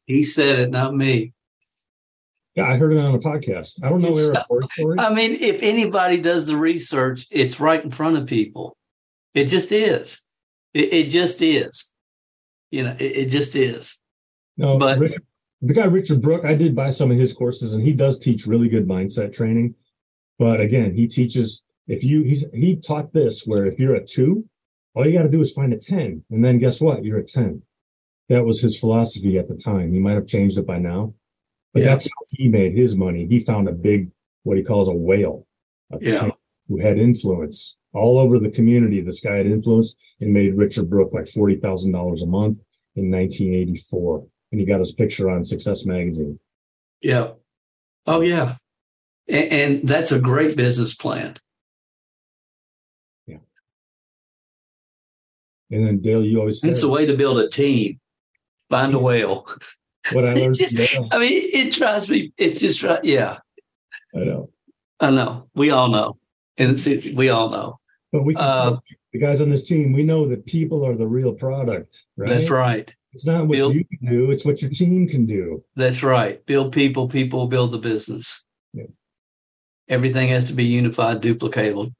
he 0.07 0.23
said 0.23 0.59
it, 0.59 0.71
not 0.71 0.93
me. 0.93 1.31
Yeah, 2.55 2.65
I 2.65 2.75
heard 2.75 2.91
it 2.91 2.99
on 2.99 3.15
a 3.15 3.19
podcast. 3.19 3.71
I 3.81 3.87
don't 3.87 4.01
know 4.01 4.13
Eric 4.13 4.39
Story. 4.73 4.99
I 4.99 5.13
mean, 5.13 5.37
if 5.39 5.63
anybody 5.63 6.17
does 6.17 6.47
the 6.47 6.57
research, 6.57 7.27
it's 7.31 7.57
right 7.61 7.81
in 7.81 7.91
front 7.91 8.17
of 8.17 8.27
people. 8.27 8.75
It 9.33 9.45
just 9.45 9.71
is. 9.71 10.19
It, 10.73 10.93
it 10.93 11.09
just 11.11 11.41
is. 11.41 11.85
You 12.71 12.83
know, 12.83 12.95
it, 12.99 13.05
it 13.17 13.25
just 13.27 13.55
is. 13.55 13.95
No, 14.57 14.77
but 14.77 14.99
Richard, 14.99 15.23
the 15.61 15.73
guy 15.75 15.85
Richard 15.85 16.21
Brooke, 16.21 16.43
I 16.43 16.53
did 16.53 16.75
buy 16.75 16.91
some 16.91 17.09
of 17.09 17.17
his 17.17 17.31
courses, 17.31 17.71
and 17.71 17.81
he 17.81 17.93
does 17.93 18.19
teach 18.19 18.45
really 18.45 18.67
good 18.67 18.85
mindset 18.85 19.33
training. 19.33 19.75
But 20.39 20.59
again, 20.59 20.93
he 20.93 21.07
teaches 21.07 21.61
if 21.87 22.03
you 22.03 22.23
he's 22.23 22.43
he 22.53 22.75
taught 22.75 23.13
this 23.13 23.43
where 23.45 23.65
if 23.65 23.79
you're 23.79 23.95
a 23.95 24.05
two, 24.05 24.43
all 24.93 25.07
you 25.07 25.17
got 25.17 25.23
to 25.23 25.29
do 25.29 25.39
is 25.39 25.51
find 25.51 25.71
a 25.71 25.77
ten, 25.77 26.21
and 26.31 26.43
then 26.43 26.59
guess 26.59 26.81
what? 26.81 27.05
You're 27.05 27.19
a 27.19 27.25
ten. 27.25 27.61
That 28.31 28.45
was 28.45 28.61
his 28.61 28.77
philosophy 28.77 29.37
at 29.37 29.47
the 29.47 29.55
time. 29.55 29.91
He 29.91 29.99
might 29.99 30.13
have 30.13 30.25
changed 30.25 30.57
it 30.57 30.65
by 30.65 30.79
now, 30.79 31.13
but 31.73 31.83
yeah. 31.83 31.89
that's 31.89 32.05
how 32.05 32.25
he 32.29 32.47
made 32.47 32.73
his 32.73 32.95
money. 32.95 33.27
He 33.27 33.41
found 33.41 33.67
a 33.67 33.73
big 33.73 34.09
what 34.43 34.57
he 34.57 34.63
calls 34.63 34.87
a 34.87 34.93
whale, 34.93 35.45
a 35.91 35.97
yeah. 35.99 36.29
who 36.67 36.79
had 36.79 36.97
influence 36.97 37.75
all 37.93 38.17
over 38.17 38.39
the 38.39 38.49
community. 38.49 39.01
This 39.01 39.19
guy 39.19 39.35
had 39.35 39.47
influence 39.47 39.93
and 40.21 40.31
made 40.31 40.55
Richard 40.55 40.89
Brooke 40.89 41.11
like 41.13 41.29
forty 41.29 41.57
thousand 41.57 41.91
dollars 41.91 42.21
a 42.21 42.25
month 42.25 42.57
in 42.95 43.11
1984 43.11 44.25
and 44.51 44.59
he 44.59 44.65
got 44.65 44.79
his 44.79 44.91
picture 44.91 45.29
on 45.29 45.45
Success 45.45 45.85
Magazine. 45.85 46.39
Yeah. 47.01 47.31
Oh, 48.05 48.21
yeah. 48.21 48.57
And, 49.27 49.51
and 49.51 49.87
that's 49.87 50.11
a 50.11 50.19
great 50.19 50.57
business 50.57 50.93
plan. 50.93 51.37
Yeah. 53.27 53.37
And 55.69 55.85
then 55.85 56.01
Dale, 56.01 56.23
you 56.23 56.39
always 56.39 56.63
it's 56.63 56.83
a 56.83 56.89
way 56.89 57.05
to 57.05 57.15
build 57.15 57.39
a 57.39 57.47
team. 57.47 57.99
Find 58.71 58.93
a 58.95 58.99
whale. 58.99 59.47
What 60.13 60.25
I 60.25 60.33
learned. 60.35 60.55
just, 60.55 60.79
I 61.11 61.19
mean, 61.19 61.49
it 61.53 61.73
drives 61.73 62.09
me. 62.09 62.33
It's 62.37 62.59
just 62.59 62.81
right. 62.81 63.03
Yeah. 63.03 63.37
I 64.15 64.19
know. 64.19 64.49
I 64.99 65.11
know. 65.11 65.47
We 65.53 65.71
all 65.71 65.89
know, 65.89 66.17
and 66.57 66.79
we 67.15 67.29
all 67.29 67.49
know. 67.49 67.79
But 68.11 68.23
we, 68.23 68.35
uh, 68.35 68.77
the 69.13 69.19
guys 69.19 69.41
on 69.41 69.49
this 69.49 69.63
team, 69.63 69.93
we 69.93 70.03
know 70.03 70.27
that 70.27 70.45
people 70.45 70.85
are 70.85 70.95
the 70.95 71.07
real 71.07 71.33
product. 71.33 72.03
Right. 72.17 72.29
That's 72.29 72.49
right. 72.49 72.93
It's 73.13 73.25
not 73.25 73.47
what 73.47 73.55
build, 73.55 73.75
you 73.75 73.83
can 73.83 74.07
do; 74.07 74.31
it's 74.31 74.45
what 74.45 74.61
your 74.61 74.71
team 74.71 75.07
can 75.07 75.25
do. 75.25 75.63
That's 75.75 76.01
right. 76.03 76.45
Build 76.45 76.71
people, 76.71 77.07
people 77.07 77.47
build 77.47 77.71
the 77.71 77.77
business. 77.77 78.43
Yeah. 78.73 78.85
Everything 79.89 80.29
has 80.29 80.45
to 80.45 80.53
be 80.53 80.63
unified, 80.65 81.21
duplicatable. 81.21 81.93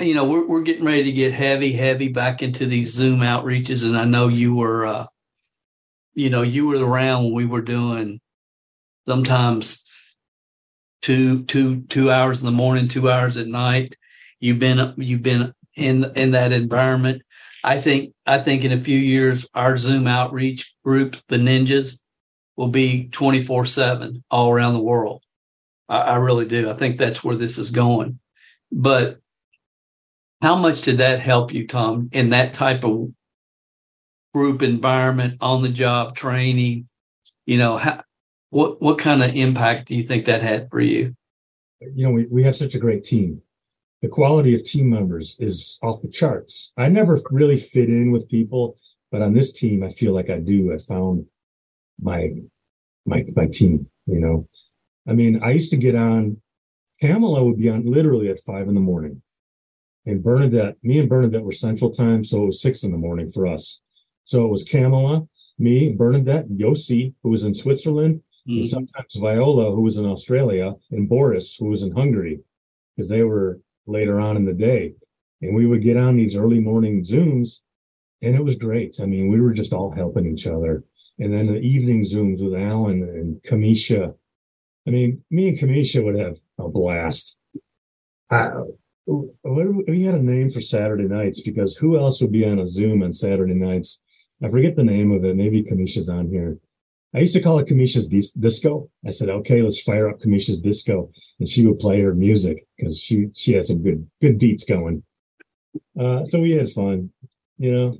You 0.00 0.14
know, 0.14 0.24
we're 0.24 0.46
we're 0.46 0.62
getting 0.62 0.84
ready 0.84 1.04
to 1.04 1.12
get 1.12 1.32
heavy, 1.32 1.72
heavy 1.72 2.08
back 2.08 2.42
into 2.42 2.66
these 2.66 2.92
Zoom 2.92 3.20
outreaches, 3.20 3.84
and 3.84 3.96
I 3.96 4.04
know 4.04 4.28
you 4.28 4.54
were, 4.54 4.86
uh, 4.86 5.06
you 6.16 6.30
know, 6.30 6.42
you 6.42 6.66
were 6.66 6.84
around 6.84 7.24
when 7.24 7.34
we 7.34 7.46
were 7.46 7.62
doing 7.62 8.20
sometimes 9.06 9.84
two 11.02 11.44
two 11.44 11.82
two 11.82 12.10
hours 12.10 12.40
in 12.40 12.46
the 12.46 12.52
morning, 12.52 12.88
two 12.88 13.08
hours 13.08 13.36
at 13.36 13.46
night. 13.46 13.96
You've 14.40 14.58
been 14.58 14.94
you've 14.96 15.22
been 15.22 15.54
in 15.76 16.04
in 16.16 16.32
that 16.32 16.50
environment 16.50 17.22
I 17.66 17.80
think 17.80 18.14
I 18.24 18.38
think 18.38 18.62
in 18.62 18.70
a 18.70 18.80
few 18.80 18.96
years 18.96 19.44
our 19.52 19.76
Zoom 19.76 20.06
outreach 20.06 20.72
group, 20.84 21.16
the 21.26 21.36
Ninjas, 21.36 21.98
will 22.54 22.68
be 22.68 23.08
24 23.08 23.66
seven 23.66 24.22
all 24.30 24.50
around 24.50 24.74
the 24.74 24.80
world. 24.80 25.24
I, 25.88 25.98
I 25.98 26.16
really 26.16 26.46
do. 26.46 26.70
I 26.70 26.74
think 26.74 26.96
that's 26.96 27.24
where 27.24 27.34
this 27.34 27.58
is 27.58 27.70
going. 27.70 28.20
But 28.70 29.18
how 30.40 30.54
much 30.54 30.82
did 30.82 30.98
that 30.98 31.18
help 31.18 31.52
you, 31.52 31.66
Tom, 31.66 32.08
in 32.12 32.30
that 32.30 32.52
type 32.52 32.84
of 32.84 33.08
group 34.36 34.62
environment, 34.62 35.38
on 35.40 35.62
the 35.62 35.68
job 35.68 36.14
training? 36.14 36.88
You 37.46 37.58
know, 37.58 37.78
how, 37.78 38.02
what 38.50 38.82
what 38.82 38.98
kind 38.98 39.22
of 39.22 39.34
impact 39.34 39.88
do 39.88 39.94
you 39.94 40.02
think 40.02 40.26
that 40.26 40.42
had 40.42 40.70
for 40.70 40.80
you? 40.80 41.14
You 41.80 42.06
know, 42.06 42.10
we, 42.10 42.26
we 42.26 42.42
have 42.42 42.56
such 42.56 42.74
a 42.74 42.78
great 42.78 43.04
team 43.04 43.42
the 44.02 44.08
quality 44.08 44.54
of 44.54 44.64
team 44.64 44.90
members 44.90 45.36
is 45.38 45.78
off 45.82 46.02
the 46.02 46.08
charts. 46.08 46.70
I 46.76 46.88
never 46.88 47.20
really 47.30 47.58
fit 47.58 47.88
in 47.88 48.12
with 48.12 48.28
people, 48.28 48.76
but 49.10 49.22
on 49.22 49.32
this 49.32 49.52
team, 49.52 49.82
I 49.82 49.92
feel 49.92 50.12
like 50.12 50.30
I 50.30 50.38
do. 50.38 50.72
I 50.72 50.78
found 50.78 51.26
my 52.00 52.30
my 53.06 53.24
my 53.34 53.46
team. 53.46 53.88
You 54.06 54.20
know, 54.20 54.48
I 55.08 55.12
mean, 55.12 55.42
I 55.42 55.50
used 55.50 55.70
to 55.70 55.76
get 55.76 55.96
on. 55.96 56.40
Pamela 57.00 57.44
would 57.44 57.58
be 57.58 57.68
on 57.68 57.84
literally 57.84 58.28
at 58.28 58.44
five 58.46 58.68
in 58.68 58.74
the 58.74 58.80
morning, 58.80 59.22
and 60.06 60.22
Bernadette, 60.22 60.76
me 60.82 60.98
and 60.98 61.08
Bernadette 61.08 61.42
were 61.42 61.52
Central 61.52 61.90
Time, 61.90 62.24
so 62.24 62.44
it 62.44 62.46
was 62.46 62.62
six 62.62 62.84
in 62.84 62.92
the 62.92 62.98
morning 62.98 63.30
for 63.32 63.46
us. 63.46 63.80
So 64.26 64.44
it 64.44 64.50
was 64.50 64.64
Kamala, 64.64 65.26
me, 65.58 65.92
Bernadette, 65.92 66.48
Yossi, 66.50 67.14
who 67.22 67.30
was 67.30 67.44
in 67.44 67.54
Switzerland, 67.54 68.20
mm-hmm. 68.48 68.60
and 68.60 68.68
sometimes 68.68 69.14
Viola, 69.14 69.74
who 69.74 69.82
was 69.82 69.96
in 69.96 70.04
Australia, 70.04 70.74
and 70.90 71.08
Boris, 71.08 71.56
who 71.58 71.66
was 71.66 71.82
in 71.82 71.92
Hungary, 71.92 72.40
because 72.94 73.08
they 73.08 73.22
were 73.22 73.60
later 73.86 74.20
on 74.20 74.36
in 74.36 74.44
the 74.44 74.52
day. 74.52 74.94
And 75.42 75.54
we 75.54 75.66
would 75.66 75.82
get 75.82 75.96
on 75.96 76.16
these 76.16 76.34
early 76.34 76.60
morning 76.60 77.04
Zooms, 77.04 77.58
and 78.20 78.34
it 78.34 78.44
was 78.44 78.56
great. 78.56 78.98
I 79.00 79.06
mean, 79.06 79.30
we 79.30 79.40
were 79.40 79.52
just 79.52 79.72
all 79.72 79.90
helping 79.90 80.26
each 80.26 80.46
other. 80.46 80.84
And 81.18 81.32
then 81.32 81.46
the 81.46 81.60
evening 81.60 82.04
Zooms 82.04 82.42
with 82.42 82.60
Alan 82.60 83.02
and 83.02 83.40
Kamisha. 83.42 84.14
I 84.86 84.90
mean, 84.90 85.22
me 85.30 85.48
and 85.48 85.58
Kamisha 85.58 86.02
would 86.04 86.18
have 86.18 86.36
a 86.58 86.68
blast. 86.68 87.36
I, 88.30 88.50
we 89.06 90.02
had 90.02 90.14
a 90.14 90.22
name 90.22 90.50
for 90.50 90.60
Saturday 90.60 91.04
nights 91.04 91.40
because 91.40 91.76
who 91.76 91.96
else 91.96 92.20
would 92.20 92.32
be 92.32 92.44
on 92.44 92.58
a 92.58 92.66
Zoom 92.66 93.02
on 93.02 93.12
Saturday 93.12 93.54
nights? 93.54 94.00
I 94.42 94.50
forget 94.50 94.76
the 94.76 94.84
name 94.84 95.12
of 95.12 95.24
it. 95.24 95.36
Maybe 95.36 95.62
Kamisha's 95.62 96.08
on 96.08 96.28
here. 96.28 96.58
I 97.14 97.20
used 97.20 97.34
to 97.34 97.40
call 97.40 97.58
it 97.58 97.66
Kamisha's 97.66 98.06
disco. 98.32 98.90
I 99.06 99.10
said, 99.10 99.30
okay, 99.30 99.62
let's 99.62 99.80
fire 99.80 100.10
up 100.10 100.20
Kamisha's 100.20 100.60
disco. 100.60 101.10
And 101.40 101.48
she 101.48 101.64
would 101.66 101.78
play 101.78 102.00
her 102.02 102.14
music 102.14 102.66
because 102.76 102.98
she, 102.98 103.28
she 103.34 103.54
had 103.54 103.66
some 103.66 103.82
good, 103.82 104.06
good 104.20 104.38
beats 104.38 104.64
going. 104.64 105.02
Uh, 105.98 106.24
so 106.26 106.40
we 106.40 106.52
had 106.52 106.70
fun, 106.72 107.10
you 107.58 107.72
know. 107.72 107.98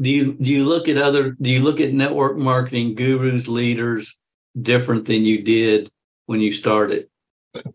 Do 0.00 0.10
you, 0.10 0.34
do 0.34 0.50
you 0.50 0.64
look 0.64 0.88
at 0.88 0.98
other, 0.98 1.36
do 1.40 1.50
you 1.50 1.60
look 1.60 1.80
at 1.80 1.92
network 1.92 2.36
marketing 2.36 2.94
gurus, 2.94 3.48
leaders 3.48 4.14
different 4.60 5.06
than 5.06 5.24
you 5.24 5.42
did 5.42 5.90
when 6.26 6.40
you 6.40 6.52
started? 6.52 7.08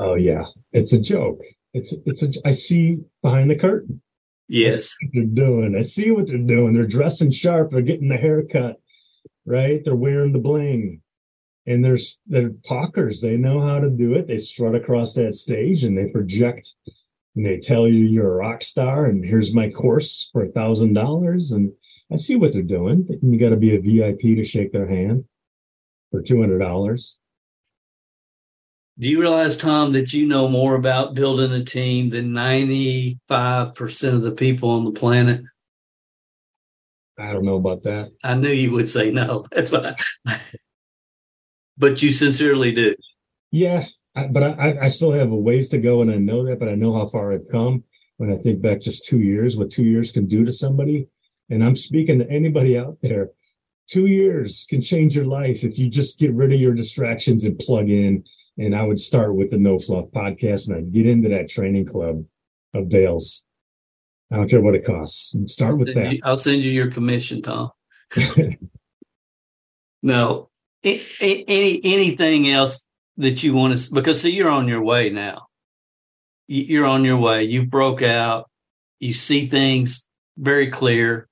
Oh 0.00 0.14
yeah. 0.14 0.44
It's 0.70 0.92
a 0.92 0.98
joke. 0.98 1.40
It's, 1.74 1.92
it's 2.06 2.22
a, 2.22 2.32
I 2.46 2.54
see 2.54 2.98
behind 3.20 3.50
the 3.50 3.56
curtain. 3.56 4.00
Yes. 4.48 4.96
they're 5.12 5.24
doing. 5.24 5.76
I 5.76 5.82
see 5.82 6.10
what 6.10 6.26
they're 6.26 6.38
doing. 6.38 6.74
They're 6.74 6.86
dressing 6.86 7.30
sharp. 7.30 7.70
They're 7.70 7.82
getting 7.82 8.08
the 8.08 8.16
haircut, 8.16 8.80
right? 9.44 9.82
They're 9.84 9.94
wearing 9.94 10.32
the 10.32 10.38
bling. 10.38 11.02
And 11.66 11.84
they're, 11.84 11.98
they're 12.26 12.52
talkers. 12.66 13.20
They 13.20 13.36
know 13.36 13.60
how 13.60 13.78
to 13.78 13.90
do 13.90 14.14
it. 14.14 14.26
They 14.26 14.38
strut 14.38 14.74
across 14.74 15.12
that 15.14 15.34
stage 15.34 15.84
and 15.84 15.96
they 15.96 16.10
project 16.10 16.72
and 17.36 17.44
they 17.44 17.60
tell 17.60 17.86
you 17.86 18.04
you're 18.04 18.32
a 18.32 18.36
rock 18.36 18.62
star 18.62 19.04
and 19.04 19.24
here's 19.24 19.52
my 19.52 19.70
course 19.70 20.30
for 20.32 20.44
a 20.44 20.50
thousand 20.50 20.94
dollars. 20.94 21.52
And 21.52 21.70
I 22.10 22.16
see 22.16 22.36
what 22.36 22.54
they're 22.54 22.62
doing. 22.62 23.06
You 23.22 23.38
got 23.38 23.50
to 23.50 23.56
be 23.56 23.76
a 23.76 23.80
VIP 23.80 24.20
to 24.36 24.44
shake 24.44 24.72
their 24.72 24.88
hand 24.88 25.24
for 26.10 26.22
$200. 26.22 27.10
Do 29.00 29.08
you 29.08 29.20
realize, 29.20 29.56
Tom, 29.56 29.92
that 29.92 30.12
you 30.12 30.26
know 30.26 30.48
more 30.48 30.74
about 30.74 31.14
building 31.14 31.52
a 31.52 31.64
team 31.64 32.10
than 32.10 32.32
95% 32.32 33.16
of 34.12 34.22
the 34.22 34.32
people 34.32 34.70
on 34.70 34.84
the 34.84 34.90
planet? 34.90 35.42
I 37.16 37.32
don't 37.32 37.44
know 37.44 37.56
about 37.56 37.84
that. 37.84 38.10
I 38.24 38.34
knew 38.34 38.50
you 38.50 38.72
would 38.72 38.90
say 38.90 39.12
no. 39.12 39.46
That's 39.52 39.70
why. 39.70 39.94
but 41.76 42.02
you 42.02 42.10
sincerely 42.10 42.72
do. 42.72 42.96
Yeah, 43.52 43.86
I, 44.16 44.26
but 44.26 44.42
I, 44.42 44.78
I 44.82 44.88
still 44.88 45.12
have 45.12 45.30
a 45.30 45.36
ways 45.36 45.68
to 45.68 45.78
go, 45.78 46.02
and 46.02 46.10
I 46.10 46.16
know 46.16 46.44
that. 46.46 46.58
But 46.58 46.68
I 46.68 46.74
know 46.74 46.92
how 46.94 47.08
far 47.08 47.32
I've 47.32 47.48
come 47.52 47.84
when 48.16 48.32
I 48.32 48.36
think 48.36 48.60
back 48.60 48.80
just 48.80 49.04
two 49.04 49.20
years, 49.20 49.56
what 49.56 49.70
two 49.70 49.84
years 49.84 50.10
can 50.10 50.26
do 50.26 50.44
to 50.44 50.52
somebody. 50.52 51.06
And 51.50 51.62
I'm 51.62 51.76
speaking 51.76 52.18
to 52.18 52.28
anybody 52.28 52.76
out 52.76 52.98
there. 53.00 53.30
Two 53.88 54.06
years 54.06 54.66
can 54.68 54.82
change 54.82 55.14
your 55.14 55.24
life 55.24 55.62
if 55.62 55.78
you 55.78 55.88
just 55.88 56.18
get 56.18 56.34
rid 56.34 56.52
of 56.52 56.60
your 56.60 56.74
distractions 56.74 57.44
and 57.44 57.58
plug 57.60 57.88
in 57.88 58.24
and 58.58 58.74
I 58.74 58.82
would 58.82 59.00
start 59.00 59.34
with 59.34 59.50
the 59.50 59.58
No 59.58 59.78
Fluff 59.78 60.06
podcast 60.06 60.66
and 60.66 60.76
I'd 60.76 60.92
get 60.92 61.06
into 61.06 61.28
that 61.30 61.48
training 61.48 61.86
club 61.86 62.24
of 62.74 62.88
Dale's. 62.88 63.42
I 64.30 64.36
don't 64.36 64.50
care 64.50 64.60
what 64.60 64.74
it 64.74 64.84
costs. 64.84 65.34
Start 65.46 65.72
I'll 65.72 65.78
with 65.78 65.94
that. 65.94 66.12
You, 66.12 66.20
I'll 66.24 66.36
send 66.36 66.62
you 66.62 66.70
your 66.70 66.90
commission, 66.90 67.40
Tom. 67.40 67.70
no, 70.02 70.50
any 70.82 71.80
anything 71.82 72.50
else 72.50 72.84
that 73.16 73.42
you 73.42 73.54
want 73.54 73.78
to 73.78 73.94
because 73.94 74.20
see 74.20 74.30
you're 74.30 74.50
on 74.50 74.68
your 74.68 74.82
way 74.82 75.10
now. 75.10 75.46
You're 76.46 76.86
on 76.86 77.04
your 77.04 77.18
way. 77.18 77.44
You 77.44 77.66
broke 77.66 78.02
out. 78.02 78.50
You 79.00 79.12
see 79.12 79.48
things 79.48 80.06
very 80.36 80.70
clear. 80.70 81.27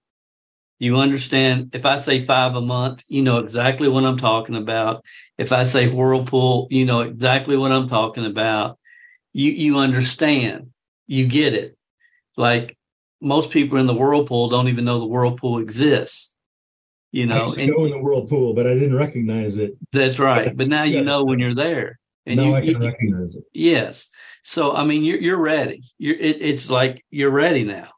You 0.79 0.99
understand 0.99 1.71
if 1.75 1.87
I 1.87 1.97
say 1.97 2.25
five 2.25 2.55
a 2.55 2.61
month, 2.61 3.03
you 3.09 3.23
know 3.23 3.39
exactly 3.39 3.89
what 3.89 4.05
I'm 4.05 4.19
talking 4.19 4.57
about. 4.57 5.05
If 5.39 5.53
I 5.53 5.63
say 5.63 5.89
whirlpool, 5.89 6.69
you 6.71 6.85
know 6.85 7.01
exactly 7.01 7.57
what 7.57 7.73
I'm 7.73 7.89
talking 7.89 8.27
about. 8.27 8.79
You 9.33 9.53
you 9.53 9.79
understand. 9.79 10.71
You 11.07 11.27
get 11.27 11.55
it. 11.55 11.79
Like 12.37 12.77
most 13.23 13.51
people 13.51 13.79
in 13.79 13.87
the 13.87 13.95
whirlpool 13.95 14.51
don't 14.51 14.69
even 14.69 14.85
know 14.85 15.01
the 15.01 15.07
whirlpool 15.07 15.59
exists. 15.59 16.35
You 17.11 17.25
know, 17.25 17.55
I 17.57 17.63
and, 17.63 17.73
go 17.75 17.87
in 17.87 17.93
the 17.93 17.99
whirlpool, 17.99 18.53
but 18.53 18.67
I 18.67 18.75
didn't 18.75 18.97
recognize 18.97 19.57
it. 19.57 19.79
That's 19.93 20.19
right. 20.19 20.55
But 20.55 20.69
now 20.69 20.83
you 20.83 21.03
know 21.03 21.25
when 21.25 21.39
you're 21.39 21.55
there. 21.55 21.99
And 22.27 22.37
now 22.37 22.49
you, 22.49 22.55
I 22.55 22.61
can 22.61 22.69
you, 22.69 22.79
recognize 22.89 23.35
it. 23.35 23.45
Yes. 23.55 24.11
So 24.43 24.73
I 24.73 24.85
mean, 24.85 25.05
you're 25.05 25.19
you're 25.19 25.39
ready. 25.39 25.83
You're 25.97 26.17
it, 26.17 26.43
it's 26.43 26.69
like 26.69 27.03
you're 27.11 27.31
ready 27.31 27.65
now 27.65 27.89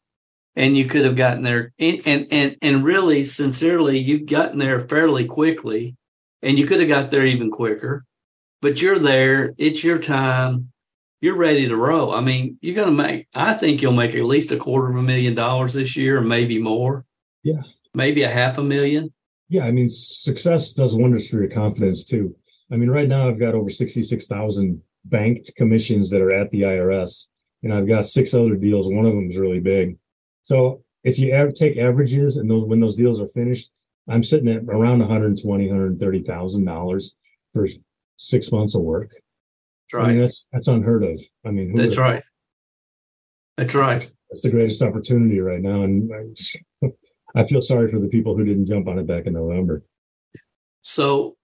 and 0.59 0.76
you 0.76 0.86
could 0.86 1.04
have 1.04 1.14
gotten 1.14 1.44
there. 1.44 1.72
And 1.78 2.02
and 2.04 2.26
and, 2.32 2.56
and 2.61 2.84
really 2.84 3.24
sincerely 3.24 3.98
you've 3.98 4.28
gotten 4.28 4.59
there 4.59 4.80
fairly 4.80 5.24
quickly 5.24 5.96
and 6.42 6.59
you 6.59 6.66
could 6.66 6.80
have 6.80 6.88
got 6.88 7.11
there 7.11 7.24
even 7.24 7.50
quicker. 7.50 8.04
But 8.61 8.82
you're 8.82 8.98
there 8.98 9.54
it's 9.56 9.82
your 9.82 10.00
time 10.00 10.72
you're 11.20 11.36
ready 11.36 11.66
to 11.68 11.76
roll. 11.76 12.12
I 12.12 12.20
mean 12.20 12.59
you're 12.61 12.74
going 12.74 12.88
to 12.88 13.02
make 13.02 13.28
i 13.34 13.54
think 13.54 13.80
you'll 13.80 13.92
make 13.92 14.14
at 14.14 14.24
least 14.24 14.50
a 14.50 14.56
quarter 14.56 14.90
of 14.90 14.96
a 14.96 15.02
million 15.02 15.34
dollars 15.34 15.72
this 15.72 15.96
year 15.96 16.18
or 16.18 16.22
maybe 16.22 16.61
more. 16.61 17.06
Yeah. 17.44 17.62
Maybe 17.94 18.24
a 18.24 18.30
half 18.30 18.59
a 18.59 18.62
million. 18.62 19.12
Yeah 19.48 19.64
i 19.64 19.70
mean 19.70 19.90
success 19.90 20.72
does 20.72 20.94
wonders 20.94 21.28
for 21.28 21.40
your 21.40 21.50
confidence 21.50 22.02
too. 22.02 22.34
I 22.72 22.76
mean 22.76 22.90
right 22.90 23.09
now 23.09 23.28
i've 23.28 23.38
got 23.38 23.54
over 23.54 23.70
66000 23.70 24.82
banked 25.04 25.52
commissions 25.56 26.11
that 26.11 26.20
are 26.20 26.32
at 26.32 26.50
the 26.50 26.62
irs 26.62 27.26
and 27.62 27.72
i've 27.72 27.86
got 27.86 28.06
six 28.06 28.34
other 28.34 28.56
deals. 28.56 28.88
One 28.88 29.06
of 29.06 29.14
them 29.14 29.30
is 29.30 29.36
really 29.36 29.61
big 29.61 29.96
so 30.49 30.82
if 31.05 31.18
you 31.18 31.32
ever 31.32 31.53
take 31.53 31.76
averages 31.76 32.36
and 32.36 32.51
those 32.51 32.64
when 32.64 32.80
those 32.80 32.94
deals 32.94 33.20
are 33.20 33.28
finished, 33.34 33.68
I'm 34.09 34.24
sitting 34.24 34.49
at 34.49 34.62
around 34.62 35.01
120, 35.01 35.66
130 35.66 36.64
dollars 36.64 37.14
for 37.53 37.68
six 38.16 38.51
months 38.51 38.74
of 38.74 38.80
work. 38.80 39.11
That's 39.11 39.92
right. 39.92 40.05
I 40.07 40.09
mean, 40.09 40.20
that's 40.22 40.46
that's 40.51 40.68
unheard 40.68 41.05
of. 41.05 41.20
I 41.44 41.51
mean, 41.51 41.74
that's 41.76 41.99
right. 41.99 42.22
That's 43.59 43.74
right. 43.74 44.11
That's 44.30 44.40
the 44.40 44.49
greatest 44.49 44.80
opportunity 44.80 45.38
right 45.40 45.61
now, 45.61 45.82
and 45.82 46.11
I, 46.82 46.88
I 47.42 47.46
feel 47.46 47.61
sorry 47.61 47.90
for 47.90 47.99
the 47.99 48.09
people 48.09 48.34
who 48.34 48.44
didn't 48.46 48.68
jump 48.68 48.88
on 48.88 48.99
it 48.99 49.07
back 49.07 49.26
in 49.26 49.34
November. 49.34 49.82
So, 50.80 51.36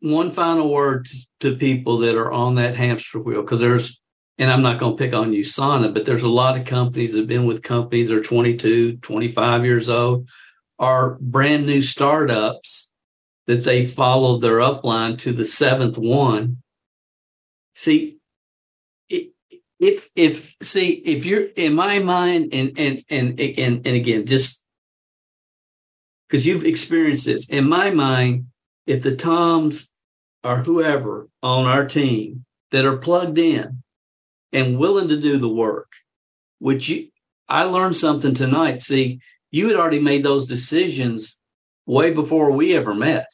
one 0.00 0.30
final 0.30 0.70
word 0.70 1.08
to 1.40 1.56
people 1.56 1.96
that 1.98 2.16
are 2.16 2.30
on 2.30 2.56
that 2.56 2.74
hamster 2.74 3.18
wheel, 3.18 3.40
because 3.40 3.60
there's 3.60 4.01
and 4.38 4.50
I'm 4.50 4.62
not 4.62 4.78
going 4.78 4.96
to 4.96 5.02
pick 5.02 5.12
on 5.12 5.32
USANA, 5.32 5.92
but 5.92 6.06
there's 6.06 6.22
a 6.22 6.28
lot 6.28 6.58
of 6.58 6.66
companies 6.66 7.12
that 7.12 7.20
have 7.20 7.28
been 7.28 7.46
with 7.46 7.62
companies 7.62 8.08
that 8.08 8.18
are 8.18 8.22
22, 8.22 8.96
25 8.96 9.64
years 9.64 9.88
old, 9.88 10.28
are 10.78 11.18
brand 11.20 11.66
new 11.66 11.82
startups 11.82 12.88
that 13.46 13.64
they 13.64 13.86
followed 13.86 14.40
their 14.40 14.58
upline 14.58 15.18
to 15.18 15.32
the 15.32 15.44
seventh 15.44 15.98
one. 15.98 16.58
See, 17.74 18.18
if 19.82 20.08
if 20.14 20.54
see 20.62 20.90
if 20.90 21.26
you're 21.26 21.48
in 21.56 21.74
my 21.74 21.98
mind 21.98 22.54
and 22.54 22.78
and 22.78 23.02
and 23.10 23.40
and 23.40 23.84
and 23.84 23.96
again 23.96 24.24
just 24.26 24.62
because 26.28 26.46
you've 26.46 26.64
experienced 26.64 27.26
this 27.26 27.48
in 27.48 27.68
my 27.68 27.90
mind, 27.90 28.46
if 28.86 29.02
the 29.02 29.16
Toms 29.16 29.90
or 30.44 30.58
whoever 30.58 31.28
on 31.42 31.66
our 31.66 31.84
team 31.84 32.44
that 32.70 32.86
are 32.86 32.96
plugged 32.96 33.38
in 33.38 33.81
and 34.52 34.78
willing 34.78 35.08
to 35.08 35.20
do 35.20 35.38
the 35.38 35.48
work, 35.48 35.92
which 36.58 36.88
you, 36.88 37.08
I 37.48 37.64
learned 37.64 37.96
something 37.96 38.34
tonight. 38.34 38.82
See, 38.82 39.20
you 39.50 39.68
had 39.68 39.76
already 39.76 40.00
made 40.00 40.22
those 40.22 40.48
decisions 40.48 41.36
way 41.86 42.12
before 42.12 42.50
we 42.52 42.74
ever 42.74 42.94
met 42.94 43.26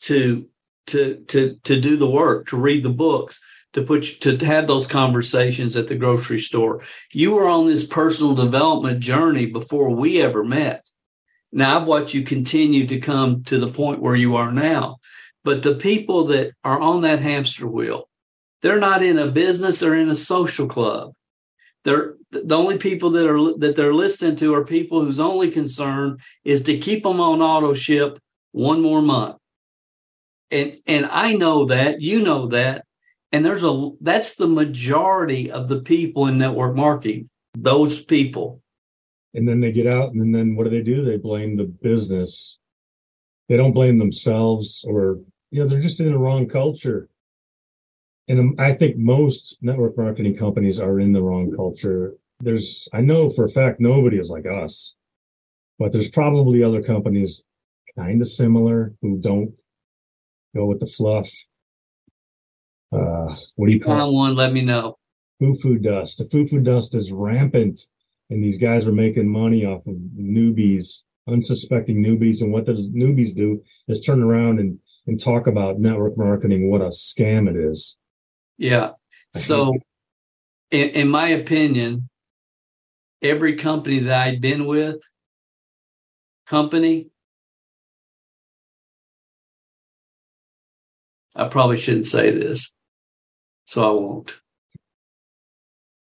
to 0.00 0.46
to 0.88 1.24
to 1.28 1.56
to 1.64 1.80
do 1.80 1.96
the 1.96 2.08
work, 2.08 2.48
to 2.48 2.56
read 2.56 2.82
the 2.82 2.90
books, 2.90 3.40
to 3.72 3.82
put 3.82 4.20
to 4.20 4.36
have 4.44 4.66
those 4.66 4.86
conversations 4.86 5.76
at 5.76 5.88
the 5.88 5.96
grocery 5.96 6.38
store. 6.38 6.82
You 7.12 7.32
were 7.32 7.48
on 7.48 7.66
this 7.66 7.86
personal 7.86 8.34
development 8.34 9.00
journey 9.00 9.46
before 9.46 9.90
we 9.90 10.22
ever 10.22 10.44
met. 10.44 10.88
Now 11.52 11.80
I've 11.80 11.86
watched 11.86 12.14
you 12.14 12.22
continue 12.22 12.86
to 12.86 13.00
come 13.00 13.44
to 13.44 13.58
the 13.58 13.72
point 13.72 14.02
where 14.02 14.16
you 14.16 14.36
are 14.36 14.52
now. 14.52 14.96
But 15.44 15.62
the 15.62 15.74
people 15.74 16.26
that 16.26 16.52
are 16.64 16.80
on 16.80 17.02
that 17.02 17.20
hamster 17.20 17.66
wheel, 17.66 18.08
they're 18.62 18.78
not 18.78 19.02
in 19.02 19.18
a 19.18 19.30
business 19.30 19.82
or 19.82 19.94
in 19.94 20.08
a 20.08 20.16
social 20.16 20.66
club. 20.66 21.12
They're 21.84 22.14
the 22.30 22.56
only 22.56 22.78
people 22.78 23.10
that 23.10 23.28
are 23.28 23.58
that 23.58 23.76
they're 23.76 23.94
listening 23.94 24.36
to 24.36 24.54
are 24.54 24.64
people 24.64 25.04
whose 25.04 25.20
only 25.20 25.50
concern 25.50 26.18
is 26.44 26.62
to 26.62 26.78
keep 26.78 27.04
them 27.04 27.20
on 27.20 27.40
auto 27.40 27.74
ship 27.74 28.18
one 28.52 28.82
more 28.82 29.02
month. 29.02 29.36
And 30.50 30.78
and 30.86 31.06
I 31.06 31.34
know 31.34 31.66
that, 31.66 32.00
you 32.00 32.20
know 32.20 32.48
that, 32.48 32.84
and 33.30 33.44
there's 33.44 33.62
a 33.62 33.90
that's 34.00 34.34
the 34.34 34.48
majority 34.48 35.50
of 35.50 35.68
the 35.68 35.80
people 35.80 36.26
in 36.26 36.38
network 36.38 36.74
marketing, 36.74 37.28
those 37.54 38.02
people. 38.02 38.60
And 39.34 39.46
then 39.46 39.60
they 39.60 39.70
get 39.70 39.86
out 39.86 40.12
and 40.12 40.34
then 40.34 40.56
what 40.56 40.64
do 40.64 40.70
they 40.70 40.82
do? 40.82 41.04
They 41.04 41.18
blame 41.18 41.56
the 41.56 41.64
business. 41.64 42.58
They 43.48 43.56
don't 43.56 43.72
blame 43.72 43.98
themselves 43.98 44.82
or 44.84 45.20
you 45.52 45.62
know, 45.62 45.68
they're 45.68 45.80
just 45.80 46.00
in 46.00 46.10
the 46.10 46.18
wrong 46.18 46.48
culture 46.48 47.08
and 48.28 48.60
I 48.60 48.72
think 48.72 48.96
most 48.96 49.56
network 49.60 49.96
marketing 49.96 50.36
companies 50.36 50.78
are 50.78 51.00
in 51.00 51.12
the 51.12 51.22
wrong 51.22 51.52
culture. 51.54 52.14
There's, 52.40 52.88
I 52.92 53.00
know 53.00 53.30
for 53.30 53.44
a 53.44 53.50
fact 53.50 53.80
nobody 53.80 54.18
is 54.18 54.28
like 54.28 54.46
us, 54.46 54.94
but 55.78 55.92
there's 55.92 56.08
probably 56.08 56.62
other 56.62 56.82
companies 56.82 57.42
kind 57.96 58.20
of 58.20 58.30
similar 58.30 58.92
who 59.00 59.18
don't 59.18 59.52
go 60.54 60.66
with 60.66 60.80
the 60.80 60.86
fluff. 60.86 61.30
Uh, 62.92 63.34
what 63.56 63.66
do 63.66 63.72
you 63.72 63.80
call 63.80 64.14
one? 64.14 64.34
Let 64.34 64.52
me 64.52 64.62
know. 64.62 64.98
Foo-foo 65.40 65.78
dust. 65.78 66.18
The 66.18 66.28
foo-foo 66.30 66.60
dust 66.60 66.94
is 66.94 67.12
rampant, 67.12 67.86
and 68.30 68.42
these 68.42 68.58
guys 68.58 68.86
are 68.86 68.92
making 68.92 69.28
money 69.28 69.64
off 69.64 69.86
of 69.86 69.96
newbies, 70.18 70.98
unsuspecting 71.28 72.02
newbies. 72.02 72.40
And 72.40 72.52
what 72.52 72.66
those 72.66 72.88
newbies 72.88 73.36
do 73.36 73.62
is 73.88 74.00
turn 74.00 74.22
around 74.22 74.60
and 74.60 74.78
and 75.06 75.20
talk 75.20 75.46
about 75.46 75.78
network 75.78 76.16
marketing, 76.16 76.68
what 76.68 76.80
a 76.80 76.88
scam 76.88 77.48
it 77.48 77.56
is. 77.56 77.96
Yeah. 78.58 78.92
So, 79.34 79.74
in, 80.70 80.88
in 80.90 81.08
my 81.08 81.28
opinion, 81.28 82.08
every 83.22 83.56
company 83.56 84.00
that 84.00 84.26
I've 84.26 84.40
been 84.40 84.66
with, 84.66 84.96
company, 86.46 87.08
I 91.34 91.48
probably 91.48 91.76
shouldn't 91.76 92.06
say 92.06 92.30
this, 92.30 92.72
so 93.66 93.84
I 93.84 94.00
won't. 94.00 94.34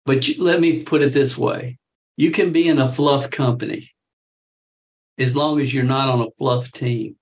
But 0.05 0.27
you, 0.27 0.41
let 0.41 0.61
me 0.61 0.83
put 0.83 1.01
it 1.01 1.11
this 1.11 1.37
way 1.37 1.77
you 2.17 2.31
can 2.31 2.51
be 2.51 2.67
in 2.67 2.79
a 2.79 2.89
fluff 2.89 3.29
company 3.29 3.91
as 5.19 5.35
long 5.35 5.61
as 5.61 5.73
you're 5.73 5.83
not 5.83 6.09
on 6.09 6.21
a 6.21 6.31
fluff 6.37 6.71
team. 6.71 7.15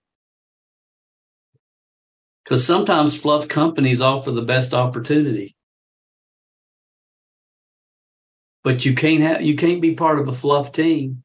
Because 2.45 2.65
sometimes 2.65 3.17
fluff 3.17 3.47
companies 3.47 4.01
offer 4.01 4.31
the 4.31 4.43
best 4.43 4.73
opportunity. 4.73 5.55
But 8.63 8.85
you 8.85 8.93
can't 8.93 9.21
have 9.21 9.41
you 9.41 9.55
can't 9.55 9.81
be 9.81 9.95
part 9.95 10.19
of 10.19 10.27
a 10.27 10.33
fluff 10.33 10.71
team. 10.71 11.23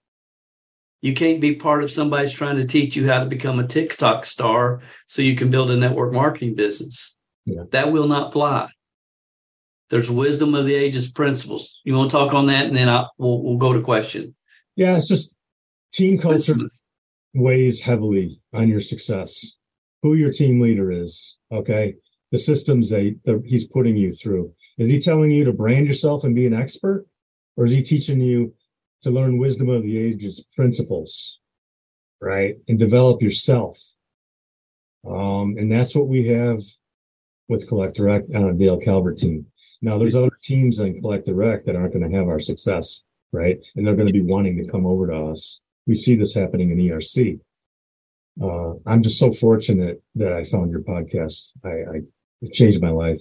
You 1.03 1.15
can't 1.15 1.41
be 1.41 1.55
part 1.55 1.83
of 1.83 1.91
somebody's 1.91 2.33
trying 2.33 2.57
to 2.57 2.67
teach 2.67 2.97
you 2.97 3.09
how 3.09 3.21
to 3.21 3.27
become 3.27 3.59
a 3.59 3.67
TikTok 3.67 4.27
star 4.27 4.81
so 5.07 5.23
you 5.23 5.37
can 5.37 5.51
build 5.51 5.71
a 5.71 5.77
network 5.77 6.13
marketing 6.13 6.55
business. 6.55 7.17
Yeah. 7.47 7.63
That 7.73 7.93
will 7.93 8.07
not 8.07 8.33
fly. 8.33 8.69
There's 9.89 10.11
wisdom 10.11 10.55
of 10.55 10.67
the 10.67 10.75
ages 10.75 11.11
principles. 11.11 11.81
You 11.85 11.95
want 11.95 12.11
to 12.11 12.17
talk 12.17 12.33
on 12.33 12.47
that, 12.47 12.67
and 12.67 12.77
then 12.77 12.89
I, 12.89 13.07
we'll 13.19 13.43
we'll 13.43 13.57
go 13.57 13.73
to 13.73 13.81
question. 13.81 14.35
Yeah, 14.77 14.97
it's 14.97 15.09
just 15.09 15.31
team 15.93 16.19
culture 16.19 16.57
weighs 17.35 17.81
heavily 17.81 18.41
on 18.53 18.69
your 18.69 18.81
success 18.81 19.55
who 20.03 20.15
your 20.15 20.33
team 20.33 20.61
leader 20.61 20.91
is. 20.91 21.37
Okay. 21.53 21.95
The 22.33 22.39
systems 22.39 22.89
that, 22.91 23.19
that 23.25 23.43
he's 23.45 23.65
putting 23.65 23.97
you 23.97 24.13
through. 24.13 24.53
Is 24.79 24.87
he 24.87 25.01
telling 25.01 25.31
you 25.31 25.45
to 25.45 25.53
brand 25.53 25.87
yourself 25.87 26.25
and 26.25 26.35
be 26.35 26.47
an 26.47 26.55
expert? 26.55 27.07
Or 27.57 27.67
is 27.67 27.73
he 27.73 27.83
teaching 27.83 28.21
you 28.21 28.55
to 29.03 29.11
learn 29.11 29.39
wisdom 29.39 29.69
of 29.69 29.83
the 29.83 29.99
ages 29.99 30.43
principles? 30.55 31.39
Right. 32.21 32.57
And 32.69 32.79
develop 32.79 33.21
yourself. 33.21 33.79
Um, 35.07 35.57
and 35.59 35.71
that's 35.71 35.95
what 35.95 36.09
we 36.09 36.29
have 36.29 36.61
with 37.49 37.67
Collect 37.69 37.97
Direct 37.97 38.35
on 38.35 38.51
a 38.51 38.55
Dale 38.55 38.79
Calvert 38.79 39.19
team. 39.19 39.47
Now 39.83 39.99
there's 39.99 40.15
other 40.15 40.31
teams 40.43 40.79
in 40.79 41.01
Collect 41.01 41.27
Direct 41.27 41.67
that 41.67 41.77
aren't 41.77 41.95
going 41.95 42.09
to 42.09 42.17
have 42.17 42.29
our 42.29 42.41
success, 42.41 43.01
right? 43.33 43.59
And 43.75 43.87
they're 43.87 43.97
going 43.97 44.07
to 44.07 44.13
be 44.13 44.23
wanting 44.23 44.63
to 44.63 44.71
come 44.71 44.87
over 44.87 45.07
to 45.09 45.17
us. 45.17 45.61
We 45.87 45.97
see 45.97 46.15
this 46.15 46.35
happening 46.35 46.71
in 46.71 46.79
ERC 46.79 47.41
uh, 48.43 48.75
I'm 48.87 49.03
just 49.03 49.19
so 49.19 49.33
fortunate 49.33 50.03
that 50.15 50.33
I 50.33 50.45
found 50.45 50.71
your 50.71 50.81
podcast. 50.81 51.41
I, 51.65 51.69
I 51.69 52.01
it 52.43 52.53
changed 52.53 52.81
my 52.81 52.91
life. 52.91 53.21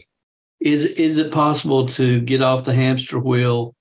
Is 0.59 0.85
is 0.85 1.17
it 1.17 1.31
possible 1.31 1.85
to 1.87 2.19
get 2.21 2.41
off 2.41 2.65
the 2.65 2.73
hamster 2.73 3.19
wheel 3.19 3.75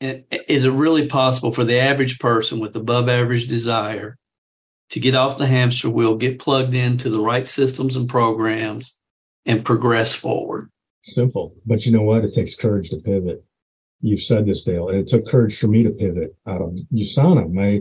is 0.00 0.64
it 0.64 0.70
really 0.70 1.06
possible 1.06 1.52
for 1.52 1.64
the 1.64 1.78
average 1.78 2.18
person 2.18 2.58
with 2.58 2.74
above 2.74 3.08
average 3.08 3.48
desire 3.48 4.16
to 4.90 5.00
get 5.00 5.14
off 5.14 5.38
the 5.38 5.46
hamster 5.46 5.90
wheel, 5.90 6.16
get 6.16 6.38
plugged 6.38 6.74
into 6.74 7.10
the 7.10 7.20
right 7.20 7.46
systems 7.46 7.96
and 7.96 8.08
programs, 8.08 8.96
and 9.44 9.64
progress 9.64 10.14
forward? 10.14 10.70
Simple. 11.02 11.54
But 11.66 11.84
you 11.84 11.92
know 11.92 12.02
what? 12.02 12.24
It 12.24 12.34
takes 12.34 12.54
courage 12.54 12.90
to 12.90 12.96
pivot. 12.96 13.44
You've 14.00 14.22
said 14.22 14.46
this, 14.46 14.62
Dale. 14.62 14.88
And 14.88 14.98
it 14.98 15.08
took 15.08 15.28
courage 15.28 15.58
for 15.58 15.68
me 15.68 15.82
to 15.82 15.90
pivot 15.90 16.34
out 16.46 16.62
of 16.62 16.74
USANA. 16.92 17.52
My 17.52 17.80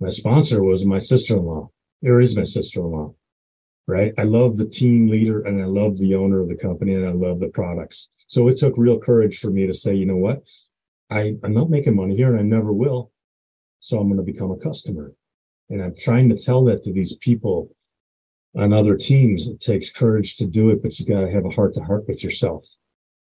my 0.00 0.10
sponsor 0.10 0.62
was 0.62 0.84
my 0.84 0.98
sister-in-law. 0.98 1.70
There 2.02 2.20
is 2.20 2.36
my 2.36 2.44
sister-in-law. 2.44 3.14
Right. 3.88 4.12
I 4.18 4.24
love 4.24 4.56
the 4.56 4.66
team 4.66 5.06
leader 5.06 5.42
and 5.42 5.62
I 5.62 5.64
love 5.64 5.96
the 5.96 6.16
owner 6.16 6.40
of 6.40 6.48
the 6.48 6.56
company 6.56 6.94
and 6.94 7.06
I 7.06 7.12
love 7.12 7.38
the 7.38 7.48
products. 7.48 8.08
So 8.26 8.48
it 8.48 8.58
took 8.58 8.74
real 8.76 8.98
courage 8.98 9.38
for 9.38 9.48
me 9.48 9.66
to 9.68 9.74
say, 9.74 9.94
you 9.94 10.06
know 10.06 10.16
what? 10.16 10.42
I, 11.08 11.36
I'm 11.44 11.54
not 11.54 11.70
making 11.70 11.94
money 11.94 12.16
here 12.16 12.34
and 12.34 12.40
I 12.40 12.42
never 12.42 12.72
will. 12.72 13.12
So 13.78 13.98
I'm 13.98 14.08
going 14.08 14.16
to 14.16 14.32
become 14.32 14.50
a 14.50 14.56
customer. 14.56 15.12
And 15.70 15.80
I'm 15.80 15.94
trying 15.96 16.28
to 16.30 16.36
tell 16.36 16.64
that 16.64 16.82
to 16.82 16.92
these 16.92 17.14
people 17.16 17.70
on 18.56 18.72
other 18.72 18.96
teams. 18.96 19.46
It 19.46 19.60
takes 19.60 19.90
courage 19.90 20.34
to 20.36 20.46
do 20.46 20.70
it, 20.70 20.82
but 20.82 20.98
you 20.98 21.06
got 21.06 21.20
to 21.20 21.30
have 21.30 21.44
a 21.44 21.50
heart 21.50 21.74
to 21.74 21.80
heart 21.80 22.08
with 22.08 22.24
yourself. 22.24 22.64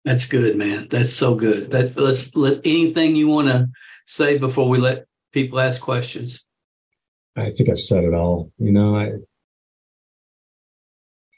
That's 0.05 0.27
good, 0.27 0.57
man. 0.57 0.89
That's 0.91 1.13
so 1.13 1.35
good. 1.35 1.71
That 1.71 1.97
let's 1.97 2.35
let 2.37 2.61
anything 2.65 3.17
you 3.17 3.29
want 3.29 3.49
to 3.49 3.69
say 4.07 4.39
before 4.39 4.69
we 4.69 4.79
let 4.79 5.07
people 5.33 5.61
ask 5.61 5.81
questions. 5.81 6.45
I 7.37 7.51
think 7.51 7.71
I've 7.71 7.81
said 7.81 8.05
it 8.05 8.15
all. 8.15 8.53
You 8.59 8.73
know, 8.73 8.97
I 8.97 9.13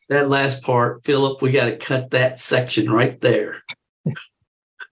that 0.09 0.28
last 0.28 0.62
part, 0.62 1.05
Philip, 1.05 1.40
we 1.40 1.51
got 1.51 1.66
to 1.66 1.76
cut 1.76 2.11
that 2.11 2.38
section 2.38 2.90
right 2.90 3.20
there. 3.20 3.62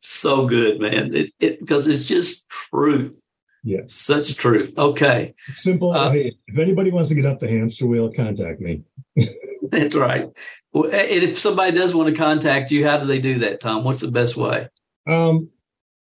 so 0.00 0.46
good, 0.46 0.80
man. 0.80 1.14
It, 1.14 1.30
it 1.38 1.60
because 1.60 1.86
it's 1.86 2.04
just 2.04 2.48
truth. 2.48 3.16
Yeah. 3.64 3.82
Such 3.86 4.34
truth. 4.36 4.76
Okay. 4.76 5.34
Simple. 5.54 5.92
Uh, 5.92 6.10
hey, 6.10 6.34
if 6.48 6.58
anybody 6.58 6.90
wants 6.90 7.10
to 7.10 7.14
get 7.14 7.26
up 7.26 7.38
the 7.38 7.48
hamster 7.48 7.86
wheel, 7.86 8.12
contact 8.12 8.60
me. 8.60 8.82
that's 9.70 9.94
right. 9.94 10.28
Well, 10.72 10.90
and 10.90 11.22
if 11.22 11.38
somebody 11.38 11.72
does 11.72 11.94
want 11.94 12.08
to 12.08 12.20
contact 12.20 12.72
you, 12.72 12.86
how 12.86 12.98
do 12.98 13.06
they 13.06 13.20
do 13.20 13.40
that, 13.40 13.60
Tom? 13.60 13.84
What's 13.84 14.00
the 14.00 14.10
best 14.10 14.36
way? 14.36 14.68
Um, 15.06 15.50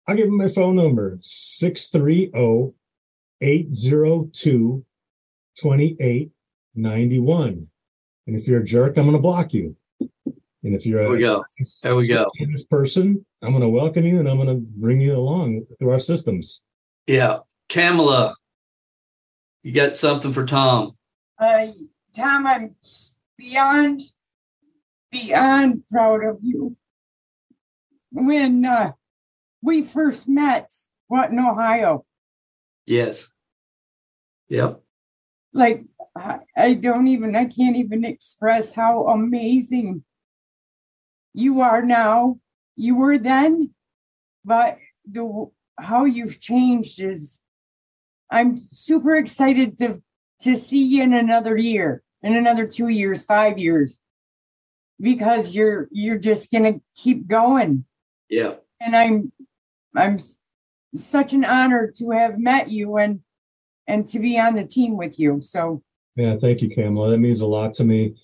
I'll 0.07 0.17
give 0.17 0.27
them 0.27 0.39
my 0.39 0.49
phone 0.49 0.77
number 0.77 1.19
630 1.21 2.31
802 3.43 4.85
2891. 5.61 7.67
And 8.27 8.37
if 8.37 8.47
you're 8.47 8.61
a 8.61 8.65
jerk, 8.65 8.97
I'm 8.97 9.05
going 9.05 9.17
to 9.17 9.23
block 9.23 9.53
you. 9.53 9.77
And 10.65 10.77
if 10.77 10.87
you're 10.87 11.01
there 11.01 11.11
we 11.11 11.19
go. 11.19 11.45
There 11.83 11.97
we 11.97 12.07
go. 12.07 12.31
This 12.39 12.63
person, 12.63 13.27
I'm 13.43 13.51
going 13.51 13.63
to 13.63 13.69
welcome 13.69 14.07
you 14.07 14.21
and 14.21 14.29
I'm 14.29 14.37
going 14.37 14.47
to 14.49 14.55
bring 14.55 15.01
you 15.01 15.17
along 15.17 15.67
through 15.79 15.91
our 15.91 15.99
systems. 15.99 16.61
Yeah. 17.07 17.39
Kamala, 17.69 18.37
you 19.63 19.73
got 19.73 19.97
something 19.97 20.33
for 20.33 20.47
Tom? 20.47 20.97
Uh, 21.39 21.69
Tom, 22.15 22.47
I'm 22.47 22.77
beyond, 23.37 24.03
beyond 25.11 25.83
proud 25.91 26.25
of 26.25 26.39
you. 26.43 26.77
When 28.13 28.65
uh, 28.65 28.93
we 29.63 29.83
first 29.83 30.29
met, 30.29 30.71
what, 31.09 31.31
in 31.31 31.41
Ohio? 31.41 32.05
Yes. 32.87 33.32
Yep. 34.53 34.83
Like, 35.55 35.87
I 36.55 36.75
don't 36.75 37.09
even, 37.09 37.35
I 37.35 37.47
can't 37.47 37.77
even 37.77 38.05
express 38.05 38.75
how 38.75 39.07
amazing 39.07 40.05
you 41.33 41.63
are 41.63 41.81
now. 41.81 42.39
You 42.77 42.97
were 42.97 43.17
then, 43.17 43.71
but 44.45 44.77
the 45.11 45.51
how 45.79 46.05
you've 46.05 46.39
changed 46.39 47.01
is 47.01 47.41
I'm 48.31 48.59
super 48.59 49.17
excited 49.17 49.79
to 49.79 50.03
to 50.43 50.57
see 50.57 50.85
you 50.85 51.03
in 51.03 51.15
another 51.15 51.57
year, 51.57 52.03
in 52.23 52.37
another 52.37 52.67
two 52.67 52.89
years, 52.89 53.25
five 53.25 53.59
years, 53.59 53.99
because 55.01 55.55
you're 55.55 55.89
you're 55.93 56.19
just 56.19 56.53
gonna 56.53 56.75
keep 56.95 57.27
going. 57.27 57.87
Yeah. 58.29 58.55
And 58.81 58.95
I'm 58.95 59.33
I'm 59.97 60.19
such 60.95 61.33
an 61.33 61.47
honor 61.47 61.91
to 61.97 62.11
have 62.11 62.39
met 62.39 62.71
you 62.71 62.99
and 62.99 63.21
and 63.87 64.09
to 64.09 64.19
be 64.19 64.39
on 64.39 64.55
the 64.55 64.65
team 64.65 64.97
with 64.97 65.19
you. 65.19 65.41
So 65.41 65.83
yeah, 66.17 66.37
thank 66.41 66.61
you, 66.61 66.75
Kamala. 66.75 67.11
That 67.11 67.19
means 67.19 67.41
a 67.41 67.47
lot 67.47 67.75
to 67.75 67.85
me. 67.85 68.15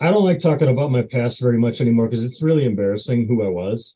I 0.00 0.10
don't 0.10 0.24
like 0.24 0.40
talking 0.40 0.68
about 0.68 0.90
my 0.90 1.02
past 1.02 1.40
very 1.40 1.58
much 1.58 1.80
anymore 1.80 2.08
because 2.08 2.24
it's 2.24 2.42
really 2.42 2.64
embarrassing 2.64 3.26
who 3.26 3.42
I 3.42 3.48
was. 3.48 3.94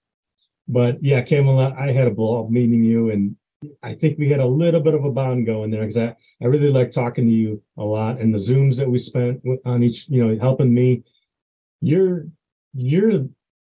But 0.69 1.03
yeah, 1.03 1.23
Kamala, 1.23 1.75
I 1.79 1.93
had 1.93 2.07
a 2.07 2.11
blow 2.11 2.49
meeting 2.49 2.85
you, 2.85 3.11
and 3.11 3.37
I 3.83 3.95
think 3.95 4.19
we 4.19 4.29
had 4.29 4.41
a 4.41 4.47
little 4.47 4.81
bit 4.81 4.95
of 4.95 5.05
a 5.05 5.11
bond 5.11 5.47
going 5.47 5.71
there 5.71 5.87
because 5.87 5.97
I, 5.97 6.17
I 6.43 6.47
really 6.47 6.71
like 6.71 6.91
talking 6.91 7.27
to 7.27 7.33
you 7.33 7.63
a 7.77 7.85
lot, 7.85 8.21
and 8.21 8.33
the 8.33 8.39
zooms 8.39 8.77
that 8.77 8.89
we 8.89 8.99
spent 8.99 9.43
on 9.65 9.83
each, 9.83 10.07
you 10.09 10.25
know, 10.25 10.39
helping 10.41 10.73
me. 10.73 11.03
You're 11.83 12.27
you're 12.75 13.27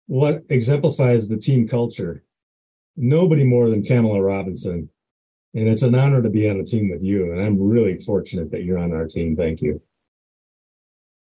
what 0.07 0.43
exemplifies 0.49 1.27
the 1.27 1.37
team 1.37 1.67
culture. 1.67 2.23
Nobody 2.97 3.43
more 3.43 3.69
than 3.69 3.85
Kamala 3.85 4.21
Robinson 4.21 4.89
and 5.53 5.67
it's 5.67 5.81
an 5.81 5.95
honor 5.95 6.21
to 6.21 6.29
be 6.29 6.49
on 6.49 6.59
a 6.59 6.63
team 6.63 6.89
with 6.89 7.03
you. 7.03 7.31
And 7.31 7.41
I'm 7.41 7.61
really 7.61 8.01
fortunate 8.01 8.51
that 8.51 8.63
you're 8.63 8.77
on 8.77 8.93
our 8.93 9.07
team. 9.07 9.35
Thank 9.35 9.61
you. 9.61 9.81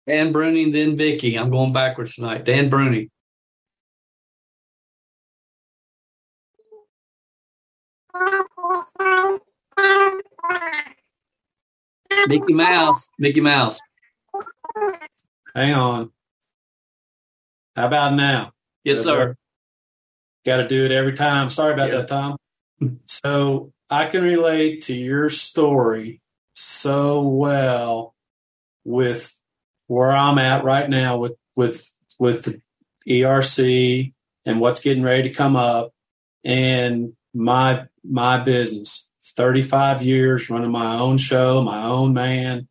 Dan 0.07 0.33
Bruning, 0.33 0.73
then 0.73 0.97
Vicky. 0.97 1.39
I'm 1.39 1.51
going 1.51 1.73
backwards 1.73 2.15
tonight. 2.15 2.45
Dan 2.45 2.71
Bruning. 2.71 3.11
Mickey 12.27 12.55
Mouse. 12.55 13.09
Mickey 13.19 13.41
Mouse. 13.41 13.79
Hang 15.55 15.75
on. 15.75 16.11
How 17.77 17.87
about 17.87 18.15
now? 18.15 18.53
Yes, 18.85 19.03
sir. 19.03 19.37
Got 20.45 20.57
to 20.59 20.69
do 20.69 20.85
it 20.85 20.93
every 20.93 21.15
time. 21.15 21.49
Sorry 21.49 21.73
about 21.73 21.91
yeah. 21.91 21.99
that, 21.99 22.09
Tom. 22.09 22.37
So 23.07 23.74
I 23.91 24.07
can 24.07 24.23
relate 24.23 24.83
to 24.83 24.95
your 24.95 25.31
story 25.31 26.21
so 26.55 27.23
well 27.23 28.15
with 28.85 29.41
where 29.87 30.13
I'm 30.13 30.39
at 30.39 30.65
right 30.65 30.89
now 30.89 31.17
with 31.17 31.37
with 31.57 31.91
with 32.19 32.45
the 32.45 32.61
ERC 33.09 34.13
and 34.47 34.61
what's 34.61 34.81
getting 34.81 35.03
ready 35.03 35.29
to 35.29 35.35
come 35.35 35.57
up 35.57 35.93
and 36.45 37.13
my 37.33 37.87
my 38.05 38.43
business. 38.43 39.09
35 39.37 40.03
years 40.03 40.49
running 40.51 40.71
my 40.71 40.97
own 40.99 41.17
show, 41.19 41.63
my 41.63 41.85
own 41.85 42.13
man. 42.13 42.69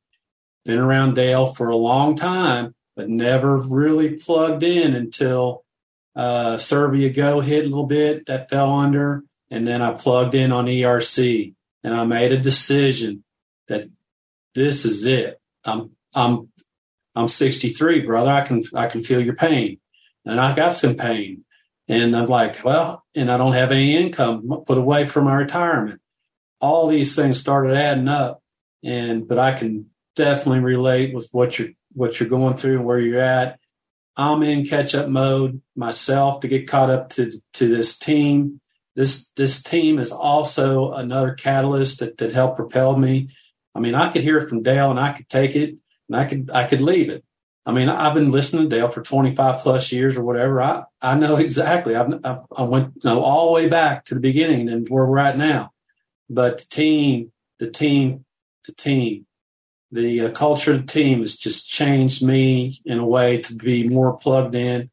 Been 0.63 0.79
around 0.79 1.15
Dale 1.15 1.47
for 1.47 1.67
a 1.67 1.75
long 1.75 2.15
time, 2.15 2.73
but 2.95 3.09
never 3.09 3.57
really 3.57 4.15
plugged 4.15 4.63
in 4.63 4.93
until 4.93 5.65
uh, 6.15 6.57
Serbia 6.57 7.09
Go 7.09 7.41
hit 7.41 7.65
a 7.65 7.67
little 7.67 7.87
bit. 7.87 8.27
That 8.27 8.49
fell 8.49 8.73
under 8.73 9.23
and 9.53 9.67
then 9.67 9.83
I 9.83 9.93
plugged 9.93 10.33
in 10.33 10.51
on 10.51 10.65
ERC 10.65 11.53
and 11.83 11.93
I 11.93 12.05
made 12.05 12.31
a 12.31 12.39
decision 12.39 13.23
that 13.67 13.87
this 14.55 14.83
is 14.83 15.05
it. 15.05 15.39
I'm 15.63 15.91
I'm 16.15 16.49
I'm 17.15 17.27
63, 17.27 18.01
brother. 18.01 18.31
I 18.31 18.41
can 18.41 18.63
I 18.73 18.87
can 18.87 19.03
feel 19.03 19.21
your 19.21 19.35
pain, 19.35 19.79
and 20.25 20.41
I 20.41 20.55
got 20.55 20.73
some 20.73 20.95
pain, 20.95 21.45
and 21.87 22.15
I'm 22.15 22.25
like, 22.25 22.65
well, 22.65 23.03
and 23.13 23.31
I 23.31 23.37
don't 23.37 23.53
have 23.53 23.71
any 23.71 23.95
income 23.95 24.63
put 24.65 24.79
away 24.79 25.05
for 25.05 25.21
my 25.21 25.35
retirement. 25.35 26.01
All 26.59 26.87
these 26.87 27.15
things 27.15 27.39
started 27.39 27.75
adding 27.75 28.07
up, 28.07 28.41
and 28.83 29.27
but 29.27 29.37
I 29.37 29.53
can 29.53 29.91
definitely 30.15 30.61
relate 30.61 31.13
with 31.13 31.29
what 31.31 31.59
you're 31.59 31.69
what 31.91 32.19
you're 32.19 32.29
going 32.29 32.55
through 32.55 32.77
and 32.77 32.85
where 32.85 32.99
you're 32.99 33.21
at. 33.21 33.59
I'm 34.17 34.41
in 34.41 34.65
catch 34.65 34.95
up 34.95 35.09
mode 35.09 35.61
myself 35.75 36.39
to 36.39 36.47
get 36.47 36.67
caught 36.67 36.89
up 36.89 37.09
to 37.11 37.31
to 37.53 37.67
this 37.67 37.99
team 37.99 38.59
this 38.95 39.29
this 39.35 39.61
team 39.61 39.99
is 39.99 40.11
also 40.11 40.93
another 40.93 41.33
catalyst 41.33 41.99
that, 41.99 42.17
that 42.17 42.31
helped 42.31 42.57
propel 42.57 42.97
me. 42.97 43.29
I 43.75 43.79
mean, 43.79 43.95
I 43.95 44.11
could 44.11 44.21
hear 44.21 44.37
it 44.37 44.49
from 44.49 44.63
Dale 44.63 44.91
and 44.91 44.99
I 44.99 45.13
could 45.13 45.29
take 45.29 45.55
it 45.55 45.75
and 46.07 46.15
I 46.15 46.25
could 46.25 46.51
I 46.51 46.65
could 46.65 46.81
leave 46.81 47.09
it. 47.09 47.23
I 47.65 47.71
mean, 47.71 47.87
I've 47.87 48.13
been 48.13 48.31
listening 48.31 48.69
to 48.69 48.75
Dale 48.75 48.89
for 48.89 49.01
25 49.01 49.61
plus 49.61 49.91
years 49.91 50.17
or 50.17 50.23
whatever. 50.23 50.61
I, 50.61 50.83
I 51.01 51.15
know 51.15 51.35
exactly. 51.37 51.95
I've, 51.95 52.13
I 52.23 52.63
went 52.63 52.93
you 53.03 53.09
know, 53.09 53.21
all 53.21 53.47
the 53.47 53.53
way 53.53 53.69
back 53.69 54.05
to 54.05 54.15
the 54.15 54.21
beginning 54.21 54.69
and 54.69 54.87
where 54.89 55.05
we're 55.05 55.19
at 55.19 55.37
now. 55.37 55.71
But 56.29 56.59
the 56.59 56.65
team, 56.65 57.31
the 57.59 57.69
team, 57.69 58.25
the 58.65 58.73
team, 58.73 59.25
the 59.91 60.21
uh, 60.21 60.31
culture 60.31 60.71
of 60.71 60.81
the 60.81 60.91
team 60.91 61.21
has 61.21 61.35
just 61.35 61.69
changed 61.69 62.23
me 62.23 62.79
in 62.85 62.99
a 62.99 63.05
way 63.05 63.39
to 63.41 63.55
be 63.55 63.87
more 63.87 64.17
plugged 64.17 64.55
in. 64.55 64.89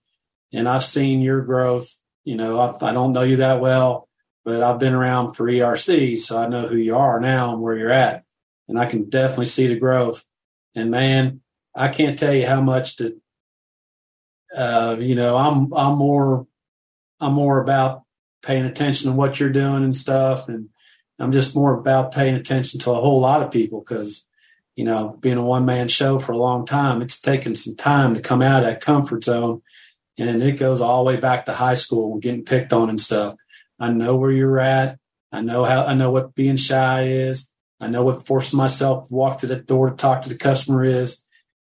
And 0.53 0.68
I've 0.68 0.84
seen 0.84 1.20
your 1.20 1.40
growth 1.40 1.99
you 2.25 2.37
know, 2.37 2.59
I, 2.59 2.91
I 2.91 2.93
don't 2.93 3.12
know 3.12 3.23
you 3.23 3.37
that 3.37 3.61
well, 3.61 4.09
but 4.45 4.62
I've 4.62 4.79
been 4.79 4.95
around 4.95 5.35
for 5.35 5.47
ERC, 5.47 6.18
so 6.18 6.39
I 6.39 6.49
know 6.49 6.66
who 6.66 6.77
you 6.77 6.97
are 6.97 7.21
now 7.21 7.53
and 7.53 7.62
where 7.62 7.77
you're 7.77 7.91
at. 7.91 8.25
And 8.68 8.79
I 8.79 8.87
can 8.87 9.09
definitely 9.09 9.47
see 9.47 9.66
the 9.66 9.79
growth. 9.79 10.25
And 10.75 10.91
man, 10.91 11.41
I 11.75 11.89
can't 11.89 12.18
tell 12.18 12.33
you 12.33 12.47
how 12.47 12.61
much 12.61 12.97
to, 12.97 13.21
uh, 14.57 14.97
you 14.99 15.14
know, 15.14 15.37
I'm, 15.37 15.73
I'm 15.75 15.99
more, 15.99 16.47
I'm 17.21 17.35
more 17.35 17.61
about 17.61 18.05
paying 18.43 18.64
attention 18.64 19.11
to 19.11 19.16
what 19.16 19.39
you're 19.39 19.51
doing 19.51 19.85
and 19.85 19.97
stuff. 19.97 20.49
And 20.49 20.68
I'm 21.18 21.33
just 21.33 21.55
more 21.55 21.75
about 21.75 22.14
paying 22.14 22.35
attention 22.35 22.81
to 22.81 22.93
a 22.93 23.01
whole 23.01 23.21
lot 23.21 23.43
of 23.43 23.51
people 23.51 23.81
because, 23.81 24.27
you 24.77 24.85
know, 24.85 25.18
being 25.21 25.37
a 25.37 25.45
one 25.45 25.66
man 25.66 25.89
show 25.89 26.18
for 26.18 26.33
a 26.33 26.39
long 26.39 26.64
time, 26.64 27.03
it's 27.03 27.21
taken 27.21 27.55
some 27.55 27.77
time 27.77 28.14
to 28.14 28.21
come 28.21 28.41
out 28.41 28.62
of 28.62 28.68
that 28.68 28.81
comfort 28.81 29.25
zone. 29.25 29.62
And 30.21 30.43
it 30.43 30.59
goes 30.59 30.83
all 30.83 31.03
the 31.03 31.09
way 31.09 31.16
back 31.16 31.47
to 31.47 31.53
high 31.53 31.75
school, 31.75 32.18
getting 32.18 32.45
picked 32.45 32.75
on 32.75 32.91
and 32.91 33.01
stuff. 33.01 33.37
I 33.79 33.89
know 33.91 34.16
where 34.16 34.31
you're 34.31 34.61
at. 34.61 34.99
I 35.33 35.41
know 35.41 35.64
how, 35.64 35.87
I 35.87 35.95
know 35.95 36.11
what 36.11 36.35
being 36.35 36.57
shy 36.57 37.05
is. 37.05 37.51
I 37.81 37.87
know 37.87 38.05
what 38.05 38.27
forcing 38.27 38.59
myself 38.59 39.09
to 39.09 39.14
walk 39.14 39.39
to 39.39 39.47
the 39.47 39.57
door 39.57 39.89
to 39.89 39.97
talk 39.97 40.21
to 40.23 40.29
the 40.29 40.37
customer 40.37 40.85
is. 40.85 41.25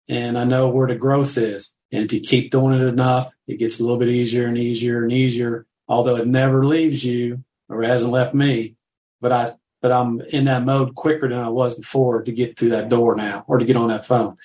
And 0.07 0.37
I 0.37 0.43
know 0.43 0.69
where 0.69 0.87
the 0.87 0.95
growth 0.95 1.39
is. 1.39 1.75
And 1.91 2.05
if 2.05 2.13
you 2.13 2.19
keep 2.19 2.51
doing 2.51 2.79
it 2.79 2.85
enough, 2.85 3.33
it 3.47 3.57
gets 3.57 3.79
a 3.79 3.83
little 3.83 3.97
bit 3.97 4.09
easier 4.09 4.45
and 4.45 4.59
easier 4.59 5.01
and 5.01 5.11
easier, 5.11 5.65
although 5.87 6.17
it 6.17 6.27
never 6.27 6.67
leaves 6.67 7.03
you 7.03 7.43
or 7.67 7.81
hasn't 7.81 8.11
left 8.11 8.35
me. 8.35 8.75
But 9.21 9.31
I, 9.31 9.51
but 9.81 9.91
I'm 9.91 10.21
in 10.21 10.45
that 10.45 10.65
mode 10.65 10.93
quicker 10.93 11.27
than 11.27 11.39
I 11.39 11.49
was 11.49 11.73
before 11.73 12.21
to 12.21 12.31
get 12.31 12.59
through 12.59 12.69
that 12.69 12.89
door 12.89 13.15
now 13.15 13.43
or 13.47 13.57
to 13.57 13.65
get 13.65 13.75
on 13.75 13.87
that 13.87 14.05
phone. 14.05 14.37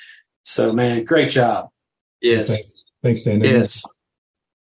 So, 0.44 0.72
man, 0.72 1.04
great 1.04 1.28
job. 1.28 1.68
Yes. 2.22 2.48
Thanks, 2.48 2.79
Thanks 3.02 3.22
Dan. 3.22 3.40
Yes. 3.40 3.82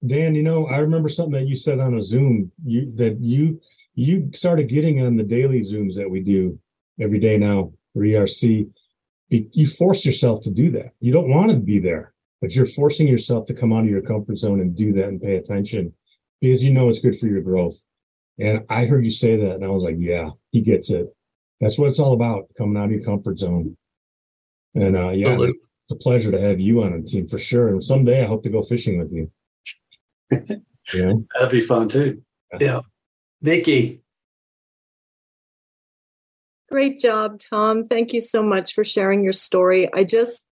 Dan, 0.07 0.35
you 0.35 0.43
know, 0.43 0.67
I 0.67 0.79
remember 0.79 1.09
something 1.09 1.33
that 1.33 1.47
you 1.47 1.57
said 1.57 1.81
on 1.81 1.99
a 1.99 2.03
Zoom. 2.03 2.51
You 2.65 2.93
that 2.97 3.21
you 3.21 3.61
you 3.95 4.31
started 4.35 4.69
getting 4.69 5.05
on 5.05 5.17
the 5.17 5.23
daily 5.23 5.63
Zooms 5.63 5.95
that 5.97 6.11
we 6.11 6.21
do 6.21 6.59
every 7.01 7.19
day 7.19 7.37
now 7.37 7.73
for 7.93 8.01
ERC. 8.01 8.69
You 9.29 9.67
forced 9.67 10.05
yourself 10.05 10.43
to 10.43 10.51
do 10.51 10.71
that. 10.73 10.93
You 11.01 11.13
don't 11.13 11.31
want 11.31 11.51
to 11.51 11.57
be 11.57 11.79
there, 11.79 12.13
but 12.41 12.55
you're 12.55 12.67
forcing 12.67 13.09
yourself 13.09 13.47
to 13.47 13.55
come 13.55 13.73
out 13.73 13.85
of 13.85 13.91
your 13.91 14.03
comfort 14.03 14.39
zone 14.39 14.61
and 14.61 14.77
do 14.77 14.93
that 14.93 15.09
and 15.09 15.21
pay 15.21 15.37
attention 15.37 15.93
because 16.41 16.63
you 16.63 16.73
know 16.73 16.89
it's 16.89 16.99
good 16.99 17.19
for 17.19 17.27
your 17.27 17.41
growth. 17.41 17.77
And 18.39 18.65
I 18.69 18.85
heard 18.85 19.05
you 19.05 19.11
say 19.11 19.37
that, 19.37 19.55
and 19.55 19.65
I 19.65 19.69
was 19.69 19.83
like, 19.83 19.97
yeah, 19.99 20.31
he 20.51 20.61
gets 20.61 20.91
it. 20.91 21.07
That's 21.61 21.79
what 21.79 21.89
it's 21.89 21.99
all 21.99 22.13
about, 22.13 22.49
coming 22.59 22.77
out 22.77 22.87
of 22.87 22.91
your 22.91 23.05
comfort 23.05 23.39
zone. 23.39 23.77
And 24.75 24.97
uh, 24.97 25.11
yeah, 25.11 25.29
Absolutely. 25.29 25.69
It's 25.85 25.93
a 25.93 26.03
pleasure 26.03 26.31
to 26.31 26.41
have 26.41 26.61
you 26.61 26.83
on 26.83 26.99
the 26.99 27.07
team 27.07 27.29
for 27.29 27.39
sure. 27.39 27.69
And 27.69 27.85
someday 27.85 28.23
I 28.23 28.27
hope 28.27 28.43
to 28.45 28.51
go 28.51 28.63
fishing 28.63 28.99
with 28.99 29.13
you. 29.13 29.31
yeah, 30.95 31.13
that'd 31.35 31.51
be 31.51 31.61
fun 31.61 31.89
too. 31.89 32.23
Yeah, 32.59 32.81
Vicki. 33.43 34.01
Great 36.71 36.99
job, 36.99 37.39
Tom. 37.39 37.87
Thank 37.87 38.13
you 38.13 38.21
so 38.21 38.43
much 38.43 38.75
for 38.75 38.85
sharing 38.85 39.23
your 39.23 39.33
story. 39.35 39.93
I 39.93 40.05
just, 40.05 40.45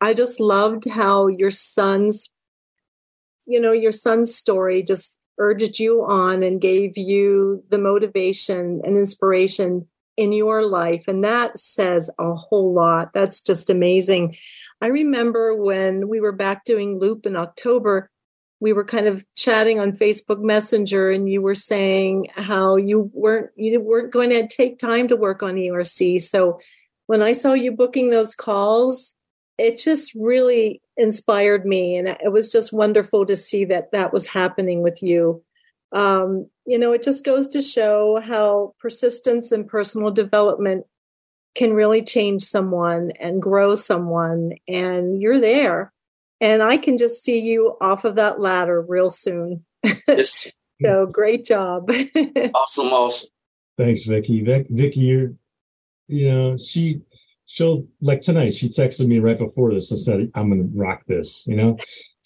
I 0.00 0.14
just 0.14 0.38
loved 0.38 0.88
how 0.88 1.26
your 1.26 1.50
son's, 1.50 2.30
you 3.46 3.60
know, 3.60 3.72
your 3.72 3.92
son's 3.92 4.34
story 4.34 4.82
just 4.82 5.18
urged 5.38 5.80
you 5.80 6.04
on 6.04 6.42
and 6.42 6.60
gave 6.60 6.96
you 6.96 7.64
the 7.70 7.78
motivation 7.78 8.80
and 8.84 8.96
inspiration 8.96 9.86
in 10.20 10.32
your 10.32 10.66
life. 10.66 11.04
And 11.08 11.24
that 11.24 11.58
says 11.58 12.10
a 12.18 12.34
whole 12.34 12.74
lot. 12.74 13.14
That's 13.14 13.40
just 13.40 13.70
amazing. 13.70 14.36
I 14.82 14.88
remember 14.88 15.54
when 15.54 16.08
we 16.08 16.20
were 16.20 16.32
back 16.32 16.66
doing 16.66 16.98
Loop 16.98 17.24
in 17.24 17.36
October, 17.36 18.10
we 18.60 18.74
were 18.74 18.84
kind 18.84 19.06
of 19.06 19.24
chatting 19.34 19.80
on 19.80 19.92
Facebook 19.92 20.42
Messenger 20.42 21.10
and 21.10 21.30
you 21.30 21.40
were 21.40 21.54
saying 21.54 22.26
how 22.36 22.76
you 22.76 23.10
weren't 23.14 23.48
you 23.56 23.80
weren't 23.80 24.12
going 24.12 24.28
to 24.28 24.46
take 24.46 24.78
time 24.78 25.08
to 25.08 25.16
work 25.16 25.42
on 25.42 25.54
ERC. 25.54 26.20
So 26.20 26.60
when 27.06 27.22
I 27.22 27.32
saw 27.32 27.54
you 27.54 27.72
booking 27.72 28.10
those 28.10 28.34
calls, 28.34 29.14
it 29.56 29.78
just 29.78 30.12
really 30.14 30.82
inspired 30.98 31.64
me 31.64 31.96
and 31.96 32.08
it 32.08 32.30
was 32.30 32.52
just 32.52 32.74
wonderful 32.74 33.24
to 33.24 33.36
see 33.36 33.64
that 33.64 33.90
that 33.92 34.12
was 34.12 34.26
happening 34.26 34.82
with 34.82 35.02
you 35.02 35.42
um, 35.92 36.46
you 36.70 36.78
know 36.78 36.92
it 36.92 37.02
just 37.02 37.24
goes 37.24 37.48
to 37.48 37.60
show 37.60 38.20
how 38.24 38.74
persistence 38.78 39.50
and 39.50 39.66
personal 39.66 40.12
development 40.12 40.86
can 41.56 41.72
really 41.72 42.00
change 42.00 42.44
someone 42.44 43.10
and 43.18 43.42
grow 43.42 43.74
someone 43.74 44.52
and 44.68 45.20
you're 45.20 45.40
there. 45.40 45.92
And 46.40 46.62
i 46.62 46.76
can 46.76 46.96
just 46.96 47.24
see 47.24 47.40
you 47.40 47.76
off 47.80 48.04
of 48.04 48.14
that 48.14 48.40
ladder 48.40 48.80
real 48.80 49.10
soon. 49.10 49.64
Yes. 50.06 50.46
so 50.82 51.06
great 51.06 51.44
job. 51.44 51.90
Awesome 52.54 52.92
awesome. 52.92 53.30
Thanks 53.76 54.04
vicki 54.04 54.40
Vic, 54.42 54.68
vicki 54.70 55.00
you're 55.00 55.34
you 56.06 56.30
know 56.30 56.56
she 56.56 57.00
she'll 57.46 57.84
like 58.00 58.22
tonight 58.22 58.54
she 58.54 58.68
texted 58.68 59.08
me 59.08 59.18
right 59.18 59.38
before 59.38 59.74
this 59.74 59.90
and 59.90 60.00
said 60.00 60.30
i'm 60.36 60.50
gonna 60.50 60.68
rock 60.72 61.02
this 61.08 61.42
you 61.46 61.56
know? 61.56 61.76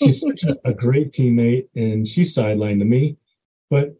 She's 0.02 0.20
such 0.20 0.42
a, 0.42 0.56
a, 0.64 0.74
great 0.74 1.12
teammate 1.12 1.68
and 1.76 2.06
she's 2.06 2.34
sidelined 2.34 2.80
to 2.80 2.84
me. 2.84 3.16
But 3.70 3.94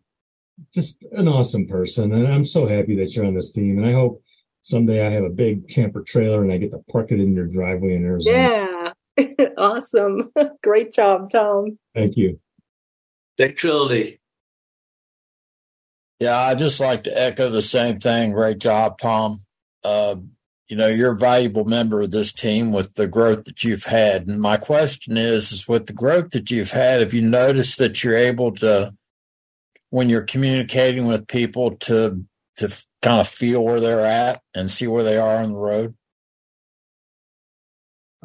just 0.73 0.97
an 1.13 1.29
awesome 1.29 1.67
person 1.67 2.13
and 2.13 2.27
i'm 2.27 2.47
so 2.47 2.67
happy 2.67 2.95
that 2.97 3.15
you're 3.15 3.25
on 3.25 3.35
this 3.35 3.51
team 3.51 3.79
and 3.79 3.87
i 3.87 3.93
hope 3.93 4.23
someday 4.63 5.07
i 5.07 5.11
have 5.11 5.25
a 5.25 5.31
big 5.31 5.69
camper 5.69 6.03
trailer 6.03 6.43
and 6.43 6.53
i 6.53 6.57
get 6.57 6.71
to 6.71 6.79
park 6.91 7.11
it 7.11 7.21
in 7.21 7.35
your 7.35 7.47
driveway 7.47 7.95
in 7.95 8.05
arizona. 8.05 8.37
Yeah. 8.37 8.93
Awesome. 9.57 10.33
Great 10.65 10.93
job 10.93 11.31
tom. 11.31 11.79
Thank 11.95 12.17
you. 12.17 12.41
Dick 13.37 13.57
Trildy. 13.57 14.19
yeah 16.19 16.37
i 16.37 16.55
just 16.55 16.81
like 16.81 17.05
to 17.05 17.21
echo 17.21 17.49
the 17.51 17.63
same 17.63 17.99
thing. 17.99 18.33
Great 18.33 18.59
job 18.59 18.99
tom. 18.99 19.41
Uh, 19.85 20.17
you 20.69 20.77
know 20.77 20.89
you're 20.89 21.13
a 21.13 21.17
valuable 21.17 21.65
member 21.65 22.01
of 22.03 22.11
this 22.11 22.33
team 22.33 22.73
with 22.73 22.95
the 22.95 23.07
growth 23.07 23.45
that 23.45 23.63
you've 23.63 23.85
had. 23.85 24.27
And 24.27 24.41
my 24.41 24.57
question 24.57 25.17
is 25.17 25.53
is 25.53 25.69
with 25.69 25.87
the 25.87 25.93
growth 25.93 26.31
that 26.31 26.51
you've 26.51 26.73
had 26.73 27.01
have 27.01 27.15
you 27.15 27.23
noticed 27.23 27.79
that 27.79 28.03
you're 28.03 28.17
able 28.17 28.53
to 28.57 28.93
when 29.95 30.09
you're 30.09 30.23
communicating 30.23 31.07
with 31.07 31.29
people 31.29 31.77
to 31.77 32.25
to 32.57 32.85
kind 33.01 33.21
of 33.21 33.29
feel 33.29 33.65
where 33.65 33.79
they're 33.79 34.05
at 34.05 34.41
and 34.53 34.69
see 34.69 34.89
where 34.89 35.05
they 35.05 35.17
are 35.17 35.37
on 35.37 35.53
the 35.53 35.57
road? 35.57 35.95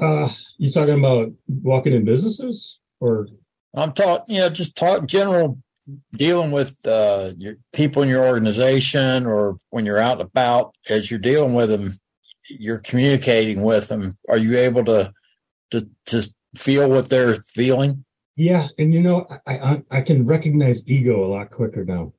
Uh 0.02 0.30
you 0.58 0.72
talking 0.72 0.98
about 0.98 1.30
walking 1.48 1.94
in 1.94 2.06
businesses 2.06 2.78
or? 3.00 3.28
I'm 3.76 3.94
talking 3.94 4.34
you 4.34 4.42
know 4.42 4.50
just 4.50 4.76
talk 4.76 5.06
general 5.06 5.60
dealing 6.14 6.50
with 6.50 6.76
uh, 6.88 7.34
your 7.38 7.56
people 7.74 8.02
in 8.02 8.10
your 8.10 8.26
organization 8.26 9.28
or 9.28 9.58
when 9.70 9.86
you're 9.86 10.00
out 10.00 10.22
and 10.22 10.28
about 10.28 10.74
as 10.90 11.12
you're 11.12 11.20
dealing 11.20 11.54
with 11.54 11.70
them 11.70 11.94
you're 12.50 12.80
communicating 12.80 13.62
with 13.62 13.90
them, 13.90 14.18
are 14.28 14.38
you 14.38 14.58
able 14.58 14.84
to 14.86 15.14
to 15.70 15.88
to 16.08 16.34
feel 16.58 16.90
what 16.90 17.10
they're 17.10 17.36
feeling? 17.36 18.06
Yeah, 18.40 18.70
and 18.78 18.94
you 18.94 19.02
know, 19.02 19.28
I 19.46 19.58
I, 19.58 19.82
I 19.92 20.02
can 20.02 20.26
recognize 20.26 20.82
ego 20.86 21.26
a 21.26 21.28
lot 21.28 21.52
quicker 21.52 21.84
now. 21.84 22.14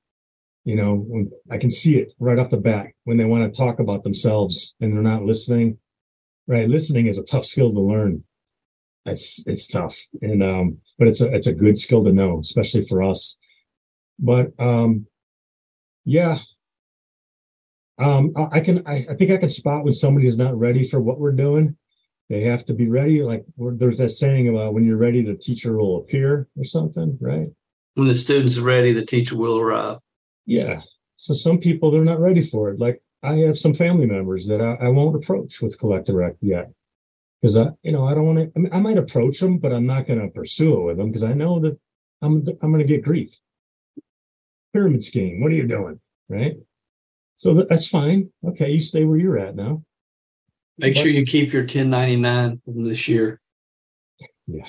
You 0.65 0.77
know, 0.77 1.31
I 1.51 1.57
can 1.57 1.71
see 1.71 1.97
it 1.97 2.13
right 2.19 2.39
off 2.39 2.51
the 2.51 2.59
bat 2.59 2.89
when 3.05 3.17
they 3.17 3.25
want 3.25 3.51
to 3.51 3.57
talk 3.57 3.81
about 3.81 4.05
themselves 4.05 4.75
and 4.83 4.93
they're 4.93 5.01
not 5.01 5.23
listening. 5.23 5.79
Right, 6.47 6.69
listening 6.69 7.07
is 7.07 7.17
a 7.17 7.23
tough 7.23 7.47
skill 7.47 7.73
to 7.73 7.81
learn. 7.81 8.23
It's 9.07 9.43
it's 9.47 9.67
tough, 9.67 9.97
and 10.21 10.43
um, 10.43 10.77
but 10.99 11.09
it's 11.09 11.23
a 11.23 11.33
it's 11.33 11.47
a 11.47 11.55
good 11.55 11.79
skill 11.79 12.05
to 12.05 12.13
know, 12.13 12.41
especially 12.41 12.85
for 12.87 13.03
us. 13.03 13.37
But 14.19 14.49
um, 14.59 15.07
yeah, 16.05 16.41
um, 17.99 18.33
I 18.53 18.61
can, 18.61 18.87
I, 18.87 19.07
I, 19.09 19.15
think 19.15 19.31
I 19.31 19.39
can 19.39 19.49
spot 19.49 19.85
when 19.85 19.95
somebody 19.95 20.27
is 20.27 20.37
not 20.37 20.59
ready 20.59 20.87
for 20.87 21.01
what 21.01 21.19
we're 21.19 21.33
doing. 21.33 21.79
They 22.31 22.43
have 22.43 22.65
to 22.67 22.73
be 22.73 22.89
ready. 22.89 23.23
Like 23.23 23.45
there's 23.59 23.99
that 23.99 24.13
saying 24.13 24.49
about 24.49 24.73
when 24.73 24.85
you're 24.85 24.97
ready, 24.97 25.21
the 25.21 25.35
teacher 25.35 25.77
will 25.77 25.99
appear 25.99 26.47
or 26.57 26.65
something, 26.65 27.19
right? 27.21 27.49
When 27.95 28.07
the 28.07 28.15
students 28.15 28.57
are 28.57 28.63
ready, 28.63 28.93
the 28.93 29.05
teacher 29.05 29.37
will 29.37 29.59
arrive. 29.59 29.99
Yeah. 30.47 30.81
So 31.17 31.35
some 31.35 31.59
people 31.59 31.91
they're 31.91 32.05
not 32.05 32.21
ready 32.21 32.49
for 32.49 32.71
it. 32.71 32.79
Like 32.79 33.03
I 33.25 33.35
have 33.39 33.59
some 33.59 33.75
family 33.75 34.07
members 34.07 34.47
that 34.47 34.61
I, 34.63 34.87
I 34.87 34.89
won't 34.89 35.17
approach 35.17 35.61
with 35.61 35.77
Collect 35.79 36.07
Direct 36.07 36.39
yet 36.41 36.71
because 37.43 37.57
I, 37.57 37.71
you 37.83 37.91
know, 37.91 38.07
I 38.07 38.15
don't 38.15 38.27
want 38.27 38.39
to. 38.39 38.53
I, 38.55 38.59
mean, 38.61 38.73
I 38.73 38.79
might 38.79 38.97
approach 38.97 39.41
them, 39.41 39.59
but 39.59 39.73
I'm 39.73 39.87
not 39.87 40.07
going 40.07 40.21
to 40.21 40.29
pursue 40.29 40.81
it 40.81 40.85
with 40.85 40.97
them 40.99 41.09
because 41.09 41.25
I 41.25 41.33
know 41.33 41.59
that 41.61 41.77
I'm 42.23 42.47
I'm 42.63 42.71
going 42.71 42.79
to 42.79 42.85
get 42.85 43.03
grief. 43.03 43.31
Pyramid 44.73 45.03
scheme. 45.03 45.41
What 45.41 45.51
are 45.51 45.57
you 45.57 45.67
doing? 45.67 45.99
Right. 46.29 46.55
So 47.35 47.67
that's 47.69 47.89
fine. 47.89 48.31
Okay, 48.47 48.71
you 48.71 48.81
stay 48.81 49.05
where 49.05 49.19
you're 49.19 49.39
at 49.39 49.57
now. 49.57 49.83
Make 50.81 50.97
sure 50.97 51.09
you 51.09 51.27
keep 51.27 51.53
your 51.53 51.63
1099 51.63 52.61
from 52.65 52.85
this 52.85 53.07
year. 53.07 53.39
Yeah. 54.47 54.69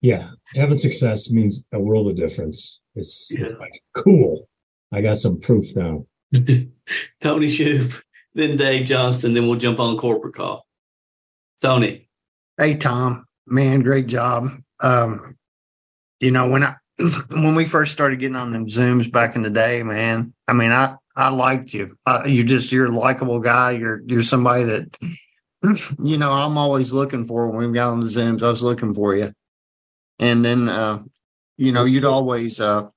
Yeah. 0.00 0.30
Having 0.54 0.78
success 0.78 1.28
means 1.28 1.60
a 1.72 1.78
world 1.78 2.08
of 2.08 2.16
difference. 2.16 2.78
It's 2.94 3.28
yeah. 3.30 3.48
like, 3.60 3.82
cool. 3.94 4.48
I 4.90 5.02
got 5.02 5.18
some 5.18 5.38
proof 5.38 5.66
now. 5.76 6.06
Tony 6.32 7.46
Shoup, 7.46 8.00
then 8.34 8.56
Dave 8.56 8.86
Johnston, 8.86 9.34
then 9.34 9.48
we'll 9.48 9.58
jump 9.58 9.80
on 9.80 9.98
corporate 9.98 10.34
call. 10.34 10.66
Tony. 11.60 12.08
Hey, 12.56 12.76
Tom. 12.76 13.26
Man, 13.46 13.82
great 13.82 14.06
job. 14.06 14.48
Um, 14.80 15.36
you 16.20 16.30
know, 16.30 16.48
when 16.48 16.62
I 16.62 16.76
when 17.28 17.54
we 17.54 17.66
first 17.66 17.92
started 17.92 18.18
getting 18.18 18.36
on 18.36 18.52
them 18.52 18.66
Zooms 18.66 19.12
back 19.12 19.36
in 19.36 19.42
the 19.42 19.50
day, 19.50 19.82
man, 19.82 20.32
I 20.48 20.54
mean, 20.54 20.72
I, 20.72 20.96
I 21.16 21.30
liked 21.30 21.72
you. 21.72 21.96
Uh, 22.04 22.22
you 22.26 22.44
just, 22.44 22.70
you're 22.70 22.86
a 22.86 22.90
likable 22.90 23.40
guy. 23.40 23.72
You're, 23.72 24.02
you're 24.04 24.22
somebody 24.22 24.64
that, 24.64 24.98
you 26.02 26.18
know, 26.18 26.32
I'm 26.32 26.58
always 26.58 26.92
looking 26.92 27.24
for 27.24 27.48
when 27.48 27.68
we 27.68 27.74
got 27.74 27.88
on 27.88 28.00
the 28.00 28.06
Zooms. 28.06 28.42
I 28.42 28.50
was 28.50 28.62
looking 28.62 28.92
for 28.92 29.14
you. 29.14 29.32
And 30.18 30.44
then, 30.44 30.68
uh, 30.68 31.02
you 31.56 31.72
know, 31.72 31.84
you'd 31.84 32.04
always, 32.04 32.60
uh, 32.60 32.88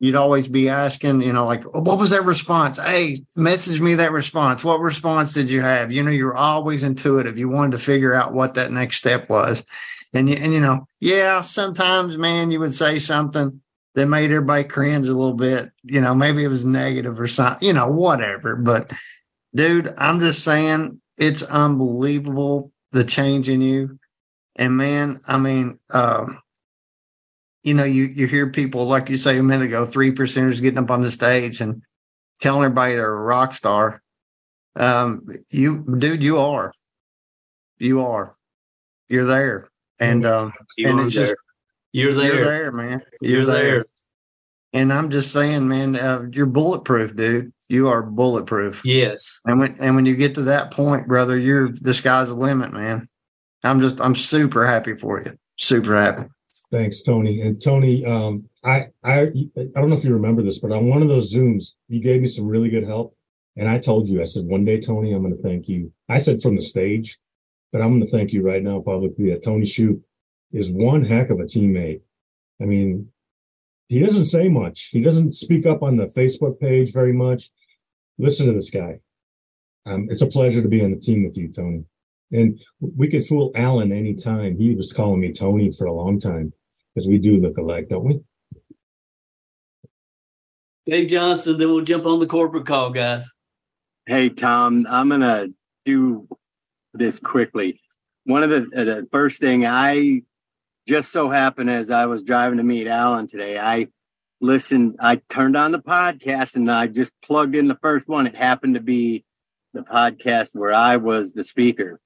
you'd 0.00 0.14
always 0.14 0.48
be 0.48 0.70
asking, 0.70 1.20
you 1.20 1.32
know, 1.32 1.44
like, 1.44 1.64
what 1.64 1.98
was 1.98 2.10
that 2.10 2.24
response? 2.24 2.78
Hey, 2.78 3.18
message 3.34 3.80
me 3.80 3.94
that 3.96 4.12
response. 4.12 4.64
What 4.64 4.80
response 4.80 5.34
did 5.34 5.50
you 5.50 5.60
have? 5.60 5.92
You 5.92 6.02
know, 6.02 6.10
you're 6.10 6.36
always 6.36 6.82
intuitive. 6.82 7.38
You 7.38 7.50
wanted 7.50 7.72
to 7.72 7.82
figure 7.82 8.14
out 8.14 8.32
what 8.32 8.54
that 8.54 8.72
next 8.72 8.96
step 8.96 9.28
was. 9.28 9.62
And, 10.14 10.30
and, 10.30 10.52
you 10.52 10.60
know, 10.60 10.86
yeah, 11.00 11.42
sometimes, 11.42 12.16
man, 12.16 12.50
you 12.50 12.60
would 12.60 12.74
say 12.74 12.98
something 12.98 13.60
that 13.96 14.06
made 14.06 14.30
everybody 14.30 14.62
cringe 14.62 15.08
a 15.08 15.14
little 15.14 15.34
bit. 15.34 15.72
You 15.82 16.00
know, 16.02 16.14
maybe 16.14 16.44
it 16.44 16.48
was 16.48 16.64
negative 16.64 17.18
or 17.18 17.26
something, 17.26 17.66
you 17.66 17.72
know, 17.72 17.90
whatever. 17.90 18.54
But 18.54 18.92
dude, 19.54 19.92
I'm 19.96 20.20
just 20.20 20.44
saying 20.44 21.00
it's 21.16 21.42
unbelievable 21.42 22.72
the 22.92 23.04
change 23.04 23.48
in 23.48 23.62
you. 23.62 23.98
And 24.54 24.76
man, 24.76 25.20
I 25.26 25.38
mean, 25.38 25.78
um, 25.90 26.40
you 27.62 27.74
know, 27.74 27.84
you, 27.84 28.04
you 28.04 28.26
hear 28.26 28.50
people, 28.50 28.84
like 28.84 29.08
you 29.08 29.16
say 29.16 29.38
a 29.38 29.42
minute 29.42 29.66
ago, 29.66 29.86
three 29.86 30.12
percenters 30.12 30.62
getting 30.62 30.78
up 30.78 30.90
on 30.90 31.00
the 31.00 31.10
stage 31.10 31.60
and 31.60 31.82
telling 32.38 32.64
everybody 32.64 32.94
they're 32.94 33.12
a 33.12 33.22
rock 33.22 33.54
star. 33.54 34.02
Um, 34.76 35.26
you, 35.48 35.84
dude, 35.98 36.22
you 36.22 36.38
are, 36.38 36.72
you 37.78 38.04
are, 38.04 38.36
you're 39.08 39.24
there. 39.24 39.70
And, 39.98 40.26
um, 40.26 40.52
You 40.76 40.90
and 40.90 41.00
it's 41.00 41.14
there. 41.14 41.26
just, 41.26 41.36
You're 41.92 42.14
there. 42.14 42.34
you're 42.34 42.44
there, 42.44 42.72
man. 42.72 43.02
You're 43.20 43.46
there. 43.46 43.86
And 44.72 44.92
I'm 44.92 45.10
just 45.10 45.32
saying, 45.32 45.66
man, 45.66 45.96
uh, 45.96 46.26
you're 46.32 46.46
bulletproof, 46.46 47.16
dude. 47.16 47.52
You 47.68 47.88
are 47.88 48.02
bulletproof. 48.02 48.82
Yes. 48.84 49.40
And 49.44 49.58
when 49.58 49.76
and 49.80 49.96
when 49.96 50.06
you 50.06 50.14
get 50.14 50.34
to 50.34 50.42
that 50.42 50.70
point, 50.70 51.08
brother, 51.08 51.38
you're 51.38 51.70
the 51.70 51.94
sky's 51.94 52.28
the 52.28 52.34
limit, 52.34 52.72
man. 52.72 53.08
I'm 53.64 53.80
just 53.80 54.00
I'm 54.00 54.14
super 54.14 54.66
happy 54.66 54.94
for 54.94 55.22
you. 55.22 55.36
Super 55.58 55.96
happy. 55.96 56.28
Thanks, 56.70 57.02
Tony. 57.02 57.42
And 57.42 57.62
Tony, 57.62 58.04
um, 58.04 58.48
I, 58.64 58.88
I, 59.04 59.20
I 59.20 59.68
don't 59.74 59.88
know 59.88 59.96
if 59.96 60.04
you 60.04 60.12
remember 60.12 60.42
this, 60.42 60.58
but 60.58 60.72
on 60.72 60.88
one 60.88 61.00
of 61.00 61.08
those 61.08 61.32
Zooms, 61.32 61.68
you 61.88 62.00
gave 62.00 62.20
me 62.20 62.28
some 62.28 62.46
really 62.46 62.68
good 62.68 62.84
help. 62.84 63.16
And 63.56 63.68
I 63.68 63.78
told 63.78 64.08
you, 64.08 64.20
I 64.20 64.24
said, 64.24 64.44
one 64.44 64.64
day, 64.64 64.80
Tony, 64.80 65.12
I'm 65.12 65.22
going 65.22 65.34
to 65.34 65.42
thank 65.42 65.68
you. 65.68 65.92
I 66.08 66.18
said 66.18 66.42
from 66.42 66.56
the 66.56 66.62
stage, 66.62 67.18
but 67.72 67.80
I'm 67.80 67.90
going 67.90 68.04
to 68.04 68.10
thank 68.10 68.32
you 68.32 68.42
right 68.42 68.62
now 68.62 68.80
publicly 68.80 69.30
that 69.30 69.44
Tony 69.44 69.64
Shoup 69.64 70.00
is 70.56 70.70
one 70.70 71.02
heck 71.02 71.30
of 71.30 71.38
a 71.38 71.44
teammate. 71.44 72.00
I 72.60 72.64
mean, 72.64 73.08
he 73.88 74.00
doesn't 74.00 74.24
say 74.24 74.48
much. 74.48 74.88
He 74.90 75.02
doesn't 75.02 75.36
speak 75.36 75.66
up 75.66 75.82
on 75.82 75.96
the 75.96 76.06
Facebook 76.06 76.58
page 76.58 76.92
very 76.92 77.12
much. 77.12 77.50
Listen 78.18 78.46
to 78.46 78.52
this 78.52 78.70
guy. 78.70 78.98
Um, 79.84 80.08
it's 80.10 80.22
a 80.22 80.26
pleasure 80.26 80.62
to 80.62 80.68
be 80.68 80.82
on 80.82 80.90
the 80.90 80.96
team 80.96 81.24
with 81.24 81.36
you, 81.36 81.52
Tony. 81.52 81.84
And 82.32 82.58
we 82.80 83.08
could 83.08 83.26
fool 83.26 83.52
Alan 83.54 83.92
anytime. 83.92 84.58
He 84.58 84.74
was 84.74 84.92
calling 84.92 85.20
me 85.20 85.32
Tony 85.32 85.72
for 85.72 85.84
a 85.84 85.92
long 85.92 86.18
time 86.18 86.52
because 86.94 87.06
we 87.06 87.18
do 87.18 87.36
look 87.36 87.58
alike, 87.58 87.88
don't 87.88 88.04
we? 88.04 88.20
Dave 90.86 91.08
Johnson, 91.08 91.58
then 91.58 91.68
we'll 91.68 91.82
jump 91.82 92.06
on 92.06 92.18
the 92.18 92.26
corporate 92.26 92.66
call, 92.66 92.90
guys. 92.90 93.24
Hey, 94.06 94.30
Tom, 94.30 94.86
I'm 94.88 95.08
going 95.08 95.20
to 95.20 95.52
do 95.84 96.26
this 96.94 97.18
quickly. 97.18 97.80
One 98.24 98.42
of 98.42 98.50
the, 98.50 98.80
uh, 98.80 98.84
the 98.84 99.08
first 99.12 99.40
thing 99.40 99.66
I 99.66 100.22
just 100.86 101.10
so 101.10 101.28
happened 101.28 101.70
as 101.70 101.90
I 101.90 102.06
was 102.06 102.22
driving 102.22 102.58
to 102.58 102.64
meet 102.64 102.86
Alan 102.86 103.26
today, 103.26 103.58
I 103.58 103.88
listened, 104.40 104.96
I 105.00 105.16
turned 105.28 105.56
on 105.56 105.72
the 105.72 105.80
podcast 105.80 106.54
and 106.54 106.70
I 106.70 106.86
just 106.86 107.12
plugged 107.22 107.56
in 107.56 107.68
the 107.68 107.78
first 107.82 108.06
one. 108.06 108.26
It 108.26 108.36
happened 108.36 108.74
to 108.74 108.80
be 108.80 109.24
the 109.74 109.82
podcast 109.82 110.50
where 110.54 110.72
I 110.72 110.96
was 110.96 111.32
the 111.32 111.44
speaker. 111.44 112.00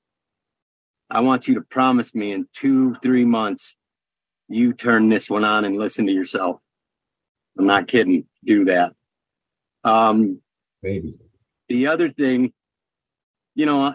I 1.11 1.21
want 1.21 1.47
you 1.49 1.55
to 1.57 1.61
promise 1.61 2.15
me 2.15 2.33
in 2.33 2.47
two, 2.55 2.97
three 3.03 3.25
months, 3.25 3.77
you 4.49 4.73
turn 4.73 5.09
this 5.09 5.29
one 5.29 5.45
on 5.45 5.65
and 5.65 5.77
listen 5.77 6.07
to 6.07 6.13
yourself. 6.13 6.61
I'm 7.59 7.67
not 7.67 7.89
kidding. 7.89 8.27
Do 8.45 8.65
that. 8.65 8.95
Um, 9.85 10.41
Maybe. 10.83 11.17
the 11.69 11.89
other 11.89 12.09
thing, 12.09 12.53
you 13.61 13.67
know, 13.67 13.95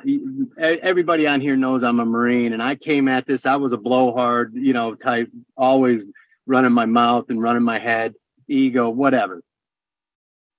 everybody 0.59 1.25
on 1.25 1.41
here 1.41 1.55
knows 1.55 1.81
I'm 1.81 1.99
a 1.99 2.05
Marine 2.05 2.53
and 2.53 2.61
I 2.61 2.75
came 2.75 3.07
at 3.07 3.25
this, 3.25 3.47
I 3.47 3.55
was 3.55 3.73
a 3.73 3.77
blowhard, 3.77 4.53
you 4.53 4.73
know, 4.73 4.93
type, 4.93 5.31
always 5.57 6.05
running 6.45 6.71
my 6.71 6.85
mouth 6.85 7.25
and 7.29 7.41
running 7.41 7.63
my 7.63 7.79
head, 7.79 8.13
ego, 8.47 8.91
whatever. 8.91 9.41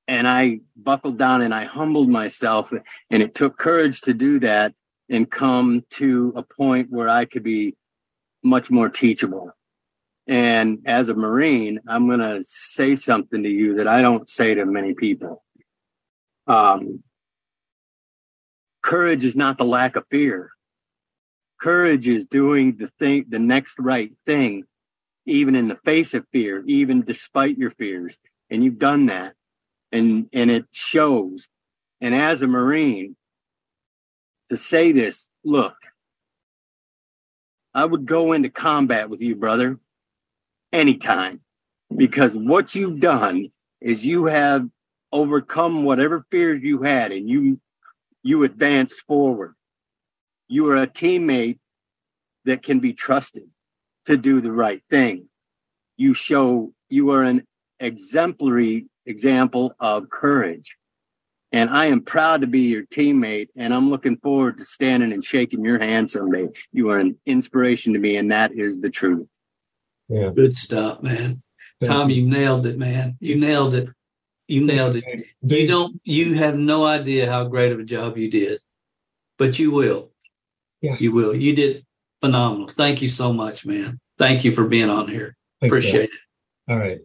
And 0.09 0.27
I 0.27 0.59
buckled 0.77 1.19
down 1.19 1.43
and 1.43 1.55
I 1.55 1.67
humbled 1.67 2.09
myself 2.09 2.73
and 2.73 3.23
it 3.23 3.37
took 3.37 3.57
courage 3.57 4.01
to 4.03 4.13
do 4.13 4.41
that 4.41 4.75
and 5.09 5.31
come 5.31 5.85
to 5.91 6.33
a 6.35 6.43
point 6.43 6.91
where 6.91 7.09
I 7.09 7.27
could 7.27 7.45
be 7.45 7.77
much 8.43 8.73
more 8.73 8.89
teachable. 8.89 9.53
And 10.27 10.81
as 10.85 11.11
a 11.11 11.15
Marine, 11.15 11.79
I'm 11.87 12.09
going 12.09 12.19
to 12.19 12.43
say 12.43 12.97
something 12.97 13.45
to 13.45 13.49
you 13.49 13.77
that 13.77 13.87
I 13.87 14.03
don't 14.03 14.29
say 14.29 14.55
to 14.55 14.67
many 14.67 14.95
people. 14.95 15.45
Um, 16.49 17.05
courage 18.87 19.25
is 19.25 19.35
not 19.35 19.59
the 19.59 19.65
lack 19.65 19.97
of 19.97 20.07
fear. 20.07 20.51
Courage 21.61 22.09
is 22.09 22.25
doing 22.25 22.77
the 22.77 22.87
thing, 23.01 23.25
the 23.29 23.39
next 23.39 23.79
right 23.81 24.13
thing, 24.25 24.65
even 25.27 25.57
in 25.57 25.67
the 25.67 25.79
face 25.85 26.15
of 26.15 26.25
fear, 26.33 26.63
even 26.67 27.03
despite 27.03 27.59
your 27.59 27.71
fears. 27.71 28.17
And 28.49 28.63
you've 28.63 28.79
done 28.79 29.07
that 29.07 29.35
and, 29.91 30.29
and 30.33 30.51
it 30.53 30.67
shows. 30.71 31.49
And 32.01 32.15
as 32.15 32.43
a 32.43 32.47
Marine, 32.47 33.17
to 34.51 34.57
say 34.57 34.93
this, 34.93 35.29
look, 35.45 35.75
I 37.75 37.85
would 37.85 38.07
go 38.07 38.35
into 38.35 38.51
combat 38.51 39.11
with 39.11 39.21
you, 39.21 39.35
brother, 39.35 39.81
anytime, 40.73 41.41
because 41.95 42.37
what 42.37 42.77
you've 42.77 43.01
done 43.01 43.47
is 43.81 44.07
you 44.07 44.27
have 44.27 44.69
overcome 45.13 45.83
whatever 45.83 46.25
fears 46.31 46.63
you 46.63 46.83
had 46.83 47.11
and 47.11 47.29
you 47.29 47.61
you 48.27 48.43
advanced 48.43 49.03
forward. 49.03 49.55
You 50.49 50.69
are 50.71 50.77
a 50.77 50.87
teammate 50.89 51.61
that 52.45 52.65
can 52.65 52.81
be 52.81 52.93
trusted 52.93 53.45
to 54.07 54.17
do 54.17 54.41
the 54.41 54.51
right 54.51 54.83
thing. 54.91 55.29
You 55.97 56.13
show 56.13 56.73
you 56.89 57.11
are 57.11 57.23
an 57.23 57.47
exemplary 57.79 58.87
example 59.07 59.75
of 59.79 60.11
courage. 60.11 60.77
And 61.53 61.71
I 61.71 61.87
am 61.87 62.03
proud 62.03 62.41
to 62.41 62.49
be 62.49 62.63
your 62.63 62.83
teammate, 62.83 63.49
and 63.57 63.73
I'm 63.73 63.91
looking 63.91 64.17
forward 64.17 64.59
to 64.59 64.65
standing 64.65 65.13
and 65.13 65.25
shaking 65.25 65.65
your 65.65 65.79
hand 65.79 66.11
someday. 66.11 66.49
You 66.73 66.91
are 66.91 66.99
an 66.99 67.17
inspiration 67.27 67.93
to 67.93 68.01
me, 68.01 68.17
and 68.17 68.33
that 68.33 68.53
is 68.53 68.81
the 68.81 68.91
truth. 68.91 69.29
Yeah. 70.09 70.31
Good 70.35 70.57
stuff, 70.57 71.01
man. 71.01 71.39
Thank 71.81 71.93
Tom, 71.93 72.11
you. 72.11 72.23
you 72.23 72.29
nailed 72.29 72.67
it, 72.67 72.77
man. 72.77 73.17
You 73.21 73.37
nailed 73.37 73.75
it. 73.75 73.89
You 74.49 74.65
nailed 74.65 74.97
it. 74.97 75.05
You 75.43 75.67
don't. 75.67 76.01
You 76.05 76.35
have 76.35 76.57
no 76.57 76.85
idea 76.87 77.31
how 77.31 77.45
great 77.45 77.73
of 77.73 77.81
a 77.81 77.85
job 77.85 78.17
you 78.17 78.31
did, 78.31 78.61
but 79.39 79.59
you 79.59 79.71
will. 79.73 80.13
Yeah. 80.81 80.97
You 80.99 81.13
will. 81.13 81.35
You 81.35 81.55
did 81.55 81.85
phenomenal. 82.21 82.71
Thank 82.77 83.03
you 83.03 83.09
so 83.09 83.33
much, 83.33 83.67
man. 83.67 83.99
Thank 84.19 84.45
you 84.45 84.53
for 84.53 84.65
being 84.65 84.89
on 84.89 85.09
here. 85.09 85.37
thanks, 85.61 85.73
Appreciate 85.73 86.05
it. 86.11 86.11
All 86.69 86.79
right. 86.79 86.99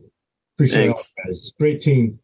Appreciate 0.55 0.87
Thanks. 0.87 1.11
it, 1.17 1.27
guys. 1.27 1.51
Great 1.59 1.81
team. 1.81 2.19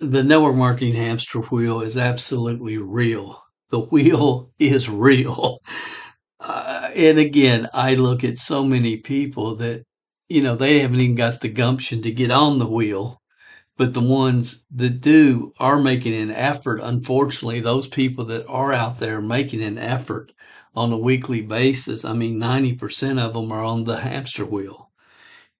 The 0.00 0.24
network 0.24 0.56
marketing 0.56 0.94
hamster 0.94 1.38
wheel 1.38 1.80
is 1.80 1.96
absolutely 1.96 2.78
real. 2.78 3.40
The 3.70 3.80
wheel 3.80 4.50
is 4.58 4.88
real. 4.88 5.60
Uh, 6.44 6.90
and 6.96 7.20
again, 7.20 7.68
I 7.72 7.94
look 7.94 8.24
at 8.24 8.36
so 8.36 8.64
many 8.64 8.96
people 8.96 9.54
that, 9.58 9.84
you 10.32 10.42
know, 10.42 10.56
they 10.56 10.80
haven't 10.80 11.00
even 11.00 11.14
got 11.14 11.42
the 11.42 11.48
gumption 11.48 12.00
to 12.02 12.10
get 12.10 12.30
on 12.30 12.58
the 12.58 12.66
wheel. 12.66 13.20
But 13.76 13.92
the 13.92 14.00
ones 14.00 14.64
that 14.70 15.00
do 15.00 15.52
are 15.58 15.78
making 15.78 16.14
an 16.14 16.30
effort. 16.30 16.80
Unfortunately, 16.82 17.60
those 17.60 17.86
people 17.86 18.24
that 18.26 18.46
are 18.46 18.72
out 18.72 18.98
there 18.98 19.20
making 19.20 19.62
an 19.62 19.76
effort 19.76 20.32
on 20.74 20.92
a 20.92 20.98
weekly 20.98 21.42
basis, 21.42 22.04
I 22.04 22.14
mean, 22.14 22.38
90% 22.38 23.18
of 23.18 23.34
them 23.34 23.52
are 23.52 23.62
on 23.62 23.84
the 23.84 24.00
hamster 24.00 24.44
wheel. 24.44 24.90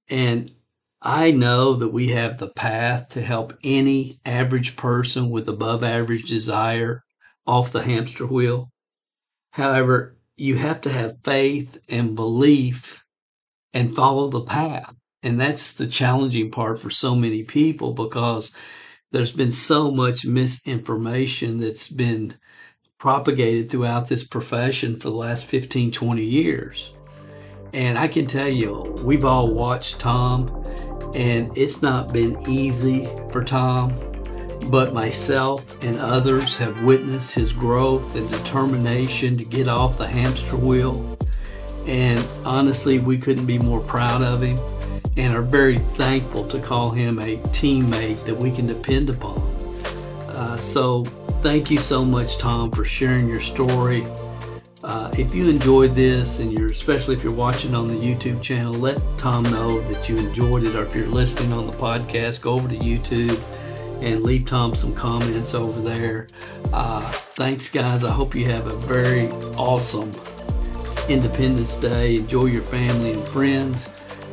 And 0.09 0.55
I 1.03 1.33
know 1.33 1.75
that 1.75 1.89
we 1.89 2.09
have 2.09 2.39
the 2.39 2.51
path 2.51 3.11
to 3.11 3.23
help 3.23 3.55
any 3.63 4.21
average 4.25 4.77
person 4.77 5.31
with 5.31 5.49
above 5.49 5.85
average 5.85 6.29
desire 6.29 7.03
off 7.47 7.73
the 7.73 7.83
hamster 7.83 8.27
wheel. 8.27 8.71
However, 9.51 10.17
you 10.37 10.57
have 10.57 10.81
to 10.83 10.93
have 10.93 11.23
faith 11.25 11.77
and 11.89 12.15
belief 12.15 13.02
and 13.75 13.97
follow 13.97 14.29
the 14.29 14.43
path. 14.43 14.95
And 15.23 15.41
that's 15.41 15.75
the 15.75 15.87
challenging 15.87 16.51
part 16.51 16.81
for 16.81 16.91
so 16.91 17.15
many 17.15 17.43
people 17.43 17.93
because 17.93 18.53
there's 19.13 19.33
been 19.33 19.51
so 19.51 19.91
much 19.91 20.25
misinformation 20.25 21.61
that's 21.61 21.89
been 21.89 22.37
propagated 22.99 23.71
throughout 23.71 24.09
this 24.09 24.25
profession 24.25 24.97
for 24.97 25.11
the 25.11 25.17
last 25.17 25.47
15, 25.47 25.93
20 25.93 26.23
years. 26.23 26.95
And 27.73 27.99
I 27.99 28.09
can 28.09 28.27
tell 28.27 28.49
you, 28.49 29.01
we've 29.05 29.25
all 29.25 29.53
watched 29.53 29.99
Tom, 29.99 30.65
and 31.15 31.57
it's 31.57 31.83
not 31.83 32.13
been 32.13 32.49
easy 32.49 33.05
for 33.31 33.43
Tom, 33.43 33.99
but 34.71 34.95
myself 34.95 35.83
and 35.83 35.99
others 35.99 36.57
have 36.59 36.85
witnessed 36.85 37.35
his 37.35 37.53
growth 37.53 38.15
and 38.15 38.31
determination 38.31 39.37
to 39.37 39.45
get 39.45 39.69
off 39.69 39.99
the 39.99 40.09
hamster 40.09 40.57
wheel. 40.57 41.19
And 41.87 42.27
honestly, 42.45 42.99
we 42.99 43.19
couldn't 43.19 43.47
be 43.47 43.59
more 43.59 43.81
proud 43.81 44.23
of 44.23 44.43
him 44.43 44.59
and 45.17 45.35
are 45.35 45.43
very 45.43 45.79
thankful 45.79 46.47
to 46.49 46.59
call 46.59 46.91
him 46.91 47.19
a 47.19 47.37
teammate 47.49 48.25
that 48.25 48.35
we 48.35 48.51
can 48.51 48.67
depend 48.67 49.11
upon. 49.11 49.39
Uh, 50.29 50.57
so, 50.57 51.05
thank 51.43 51.71
you 51.71 51.79
so 51.79 52.03
much, 52.03 52.39
Tom, 52.39 52.71
for 52.71 52.85
sharing 52.85 53.29
your 53.29 53.41
story. 53.41 54.07
Uh, 54.85 55.11
if 55.17 55.35
you 55.35 55.49
enjoyed 55.49 55.95
this, 55.95 56.41
and 56.41 56.59
you're 56.59 56.71
especially 56.71 57.15
if 57.15 57.23
you're 57.23 57.33
watching 57.33 57.75
on 57.75 57.87
the 57.87 57.95
YouTube 57.95 58.43
channel, 58.43 58.73
let 58.73 59.01
Tom 59.17 59.45
know 59.45 59.81
that 59.93 60.09
you 60.09 60.17
enjoyed 60.17 60.67
it. 60.67 60.75
Or 60.75 60.85
if 60.85 60.95
you're 60.95 61.07
listening 61.07 61.53
on 61.53 61.67
the 61.67 61.73
podcast, 61.75 62.41
go 62.41 62.55
over 62.55 62.69
to 62.69 62.77
YouTube 62.77 63.41
and 64.03 64.25
leave 64.25 64.45
Tom 64.47 64.75
some 64.75 64.95
comments 64.95 65.55
over 65.55 65.81
there. 65.81 66.27
Uh, 66.73 67.01
thanks, 67.11 67.71
guys. 67.71 68.03
I 68.03 68.11
hope 68.11 68.35
you 68.35 68.47
have 68.47 68.67
a 68.67 68.75
very 68.79 69.29
awesome 69.57 70.11
Independence 71.13 71.75
Day. 71.75 72.17
Enjoy 72.17 72.47
your 72.47 72.63
family 72.63 73.13
and 73.13 73.29
friends. 73.29 73.89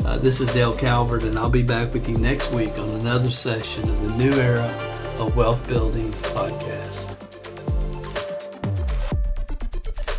Uh, 0.05 0.17
this 0.17 0.39
is 0.39 0.51
Dale 0.53 0.73
Calvert, 0.73 1.23
and 1.23 1.37
I'll 1.37 1.49
be 1.49 1.61
back 1.61 1.93
with 1.93 2.07
you 2.07 2.17
next 2.17 2.51
week 2.51 2.79
on 2.79 2.89
another 2.91 3.31
session 3.31 3.87
of 3.89 4.01
the 4.01 4.15
New 4.15 4.31
Era 4.33 4.67
of 5.19 5.35
Wealth 5.35 5.65
Building 5.67 6.09
podcast. 6.13 7.15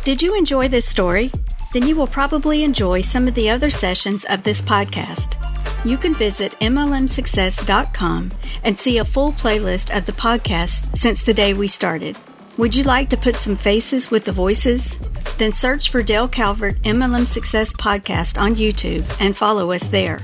Did 0.03 0.21
you 0.21 0.35
enjoy 0.35 0.67
this 0.67 0.87
story? 0.87 1.31
Then 1.73 1.87
you 1.87 1.95
will 1.95 2.07
probably 2.07 2.63
enjoy 2.63 3.01
some 3.01 3.27
of 3.27 3.33
the 3.33 3.49
other 3.49 3.71
sessions 3.71 4.23
of 4.25 4.43
this 4.43 4.61
podcast. 4.61 5.35
You 5.83 5.97
can 5.97 6.13
visit 6.13 6.51
MLMSuccess.com 6.59 8.31
and 8.63 8.77
see 8.77 8.99
a 8.99 9.05
full 9.05 9.31
playlist 9.33 9.95
of 9.97 10.05
the 10.05 10.11
podcast 10.11 10.95
since 10.95 11.23
the 11.23 11.33
day 11.33 11.55
we 11.55 11.67
started. 11.67 12.17
Would 12.57 12.75
you 12.75 12.83
like 12.83 13.09
to 13.09 13.17
put 13.17 13.35
some 13.35 13.55
faces 13.55 14.11
with 14.11 14.25
the 14.25 14.31
voices? 14.31 14.99
Then 15.41 15.53
search 15.53 15.89
for 15.89 16.03
Dale 16.03 16.27
Calvert 16.27 16.75
MLM 16.83 17.25
Success 17.25 17.73
Podcast 17.73 18.39
on 18.39 18.53
YouTube 18.53 19.03
and 19.19 19.35
follow 19.35 19.71
us 19.71 19.81
there. 19.87 20.19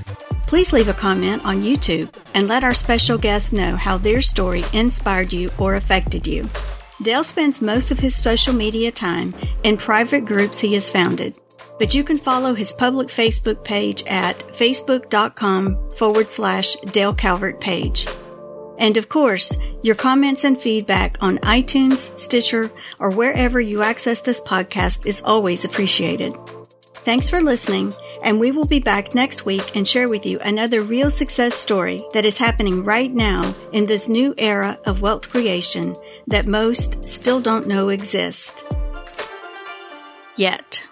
Please 0.46 0.72
leave 0.72 0.86
a 0.86 0.92
comment 0.92 1.44
on 1.44 1.64
YouTube 1.64 2.14
and 2.34 2.46
let 2.46 2.62
our 2.62 2.72
special 2.72 3.18
guests 3.18 3.50
know 3.50 3.74
how 3.74 3.98
their 3.98 4.20
story 4.20 4.62
inspired 4.72 5.32
you 5.32 5.50
or 5.58 5.74
affected 5.74 6.24
you. 6.24 6.48
Dale 7.02 7.24
spends 7.24 7.60
most 7.60 7.90
of 7.90 7.98
his 7.98 8.14
social 8.14 8.54
media 8.54 8.92
time 8.92 9.34
in 9.64 9.76
private 9.76 10.24
groups 10.24 10.60
he 10.60 10.74
has 10.74 10.88
founded, 10.88 11.36
but 11.80 11.94
you 11.94 12.04
can 12.04 12.16
follow 12.16 12.54
his 12.54 12.72
public 12.72 13.08
Facebook 13.08 13.64
page 13.64 14.04
at 14.06 14.38
facebook.com 14.54 15.90
forward 15.96 16.30
slash 16.30 16.76
Dale 16.92 17.12
Calvert 17.12 17.60
page. 17.60 18.06
And 18.78 18.96
of 18.96 19.08
course, 19.08 19.56
your 19.82 19.96
comments 19.96 20.44
and 20.44 20.58
feedback 20.58 21.18
on 21.20 21.38
iTunes, 21.38 22.18
Stitcher, 22.18 22.70
or 22.98 23.10
wherever 23.10 23.60
you 23.60 23.82
access 23.82 24.20
this 24.20 24.40
podcast 24.40 25.04
is 25.04 25.20
always 25.22 25.64
appreciated. 25.64 26.34
Thanks 26.94 27.28
for 27.28 27.40
listening, 27.40 27.92
and 28.22 28.38
we 28.38 28.52
will 28.52 28.66
be 28.66 28.80
back 28.80 29.14
next 29.14 29.44
week 29.46 29.76
and 29.76 29.86
share 29.86 30.08
with 30.08 30.26
you 30.26 30.38
another 30.40 30.82
real 30.82 31.10
success 31.10 31.54
story 31.54 32.02
that 32.12 32.24
is 32.24 32.38
happening 32.38 32.84
right 32.84 33.12
now 33.12 33.54
in 33.72 33.86
this 33.86 34.08
new 34.08 34.34
era 34.36 34.78
of 34.84 35.00
wealth 35.00 35.28
creation 35.28 35.96
that 36.26 36.46
most 36.46 37.04
still 37.08 37.40
don't 37.40 37.66
know 37.66 37.88
exist. 37.88 38.64
Yet. 40.36 40.86